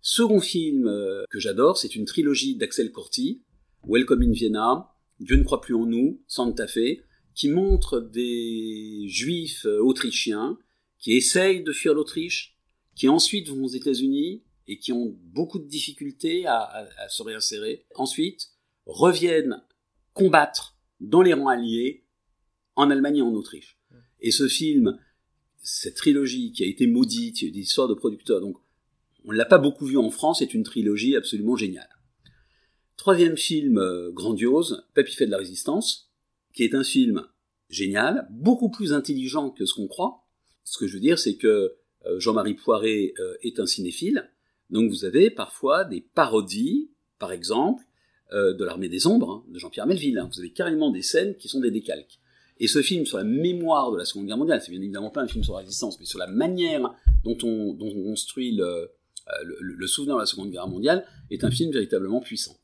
Second 0.00 0.40
film 0.40 0.84
que 1.30 1.38
j'adore, 1.38 1.76
c'est 1.76 1.96
une 1.96 2.04
trilogie 2.04 2.56
d'Axel 2.56 2.92
Corti, 2.92 3.42
Welcome 3.84 4.22
in 4.22 4.32
Vienna, 4.32 4.88
Dieu 5.20 5.36
ne 5.36 5.42
croit 5.42 5.60
plus 5.60 5.74
en 5.74 5.86
nous, 5.86 6.22
Santa 6.26 6.66
Fe, 6.66 7.02
qui 7.34 7.48
montre 7.48 8.00
des 8.00 9.04
juifs 9.08 9.66
euh, 9.66 9.80
autrichiens 9.80 10.58
qui 10.98 11.12
essayent 11.12 11.62
de 11.62 11.72
fuir 11.72 11.94
l'Autriche, 11.94 12.58
qui 12.96 13.08
ensuite 13.08 13.48
vont 13.48 13.64
aux 13.64 13.68
États-Unis, 13.68 14.42
et 14.68 14.78
qui 14.78 14.92
ont 14.92 15.16
beaucoup 15.22 15.58
de 15.58 15.66
difficultés 15.66 16.46
à, 16.46 16.86
se 17.08 17.22
réinsérer, 17.22 17.86
ensuite 17.94 18.50
reviennent 18.84 19.62
combattre 20.12 20.76
dans 21.00 21.22
les 21.22 21.32
rangs 21.32 21.48
alliés 21.48 22.04
en 22.76 22.90
Allemagne 22.90 23.18
et 23.18 23.22
en 23.22 23.32
Autriche. 23.34 23.78
Et 24.20 24.30
ce 24.30 24.46
film, 24.46 24.98
cette 25.62 25.96
trilogie 25.96 26.52
qui 26.52 26.64
a 26.64 26.66
été 26.66 26.86
maudite, 26.86 27.40
il 27.40 27.46
y 27.46 27.50
a 27.50 27.54
des 27.54 27.60
histoires 27.60 27.88
de 27.88 27.94
producteurs, 27.94 28.40
donc 28.40 28.58
on 29.24 29.32
ne 29.32 29.36
l'a 29.36 29.46
pas 29.46 29.58
beaucoup 29.58 29.86
vu 29.86 29.96
en 29.96 30.10
France, 30.10 30.40
c'est 30.40 30.54
une 30.54 30.64
trilogie 30.64 31.16
absolument 31.16 31.56
géniale. 31.56 31.88
Troisième 32.98 33.36
film 33.36 33.78
euh, 33.78 34.10
grandiose, 34.10 34.84
Papy 34.92 35.14
fait 35.14 35.26
de 35.26 35.30
la 35.30 35.38
résistance, 35.38 36.10
qui 36.52 36.64
est 36.64 36.74
un 36.74 36.82
film 36.82 37.24
génial, 37.70 38.26
beaucoup 38.28 38.70
plus 38.70 38.92
intelligent 38.92 39.50
que 39.50 39.66
ce 39.66 39.74
qu'on 39.74 39.86
croit. 39.86 40.24
Ce 40.64 40.78
que 40.78 40.88
je 40.88 40.94
veux 40.94 41.00
dire, 41.00 41.16
c'est 41.16 41.36
que 41.36 41.76
euh, 42.06 42.18
Jean-Marie 42.18 42.54
Poiré 42.54 43.14
euh, 43.20 43.36
est 43.42 43.60
un 43.60 43.66
cinéphile, 43.66 44.28
donc 44.70 44.90
vous 44.90 45.04
avez 45.04 45.30
parfois 45.30 45.84
des 45.84 46.00
parodies, 46.00 46.90
par 47.18 47.32
exemple, 47.32 47.84
de 48.30 48.62
l'armée 48.62 48.90
des 48.90 49.06
ombres, 49.06 49.30
hein, 49.30 49.50
de 49.50 49.58
Jean-Pierre 49.58 49.86
Melville. 49.86 50.18
Hein. 50.18 50.28
Vous 50.30 50.40
avez 50.40 50.50
carrément 50.50 50.90
des 50.90 51.00
scènes 51.00 51.34
qui 51.36 51.48
sont 51.48 51.60
des 51.60 51.70
décalques. 51.70 52.18
Et 52.58 52.68
ce 52.68 52.82
film 52.82 53.06
sur 53.06 53.16
la 53.16 53.24
mémoire 53.24 53.90
de 53.90 53.96
la 53.96 54.04
Seconde 54.04 54.26
Guerre 54.26 54.36
mondiale, 54.36 54.60
c'est 54.60 54.70
bien 54.70 54.82
évidemment 54.82 55.08
pas 55.08 55.22
un 55.22 55.28
film 55.28 55.42
sur 55.42 55.54
la 55.54 55.60
résistance, 55.60 55.98
mais 55.98 56.04
sur 56.04 56.18
la 56.18 56.26
manière 56.26 56.94
dont 57.24 57.38
on, 57.42 57.72
dont 57.72 57.88
on 57.88 58.02
construit 58.02 58.54
le, 58.54 58.90
le, 59.60 59.86
souvenir 59.86 60.16
de 60.16 60.20
la 60.20 60.26
Seconde 60.26 60.50
Guerre 60.50 60.68
mondiale, 60.68 61.06
est 61.30 61.44
un 61.44 61.50
film 61.50 61.72
véritablement 61.72 62.20
puissant. 62.20 62.56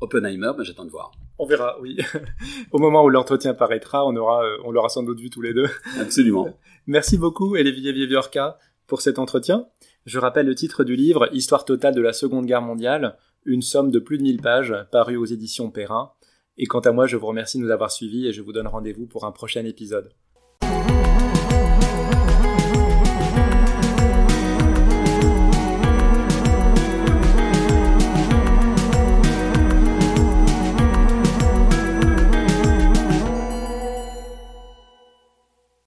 Oppenheimer, 0.00 0.52
ben 0.56 0.64
j'attends 0.64 0.84
de 0.84 0.90
voir. 0.90 1.12
On 1.38 1.46
verra, 1.46 1.78
oui. 1.80 1.98
Au 2.72 2.78
moment 2.78 3.04
où 3.04 3.08
l'entretien 3.08 3.54
paraîtra, 3.54 4.06
on 4.06 4.16
aura, 4.16 4.44
euh, 4.44 4.58
on 4.64 4.70
l'aura 4.70 4.88
sans 4.88 5.02
doute 5.02 5.20
vu 5.20 5.30
tous 5.30 5.42
les 5.42 5.54
deux. 5.54 5.68
Absolument. 5.98 6.56
Merci 6.86 7.18
beaucoup, 7.18 7.54
Olivier 7.54 7.92
Vieviorca, 7.92 8.58
pour 8.86 9.00
cet 9.00 9.18
entretien. 9.18 9.66
Je 10.06 10.18
rappelle 10.18 10.46
le 10.46 10.54
titre 10.54 10.84
du 10.84 10.96
livre 10.96 11.28
Histoire 11.34 11.64
totale 11.64 11.94
de 11.94 12.00
la 12.00 12.12
Seconde 12.12 12.46
Guerre 12.46 12.62
mondiale, 12.62 13.16
une 13.44 13.62
somme 13.62 13.90
de 13.90 13.98
plus 13.98 14.18
de 14.18 14.22
1000 14.22 14.40
pages, 14.40 14.74
paru 14.90 15.16
aux 15.16 15.26
éditions 15.26 15.70
Perrin. 15.70 16.12
Et 16.56 16.66
quant 16.66 16.80
à 16.80 16.92
moi, 16.92 17.06
je 17.06 17.16
vous 17.16 17.26
remercie 17.26 17.58
de 17.58 17.64
nous 17.64 17.70
avoir 17.70 17.90
suivis 17.90 18.26
et 18.26 18.32
je 18.32 18.42
vous 18.42 18.52
donne 18.52 18.66
rendez-vous 18.66 19.06
pour 19.06 19.24
un 19.24 19.32
prochain 19.32 19.64
épisode. 19.64 20.12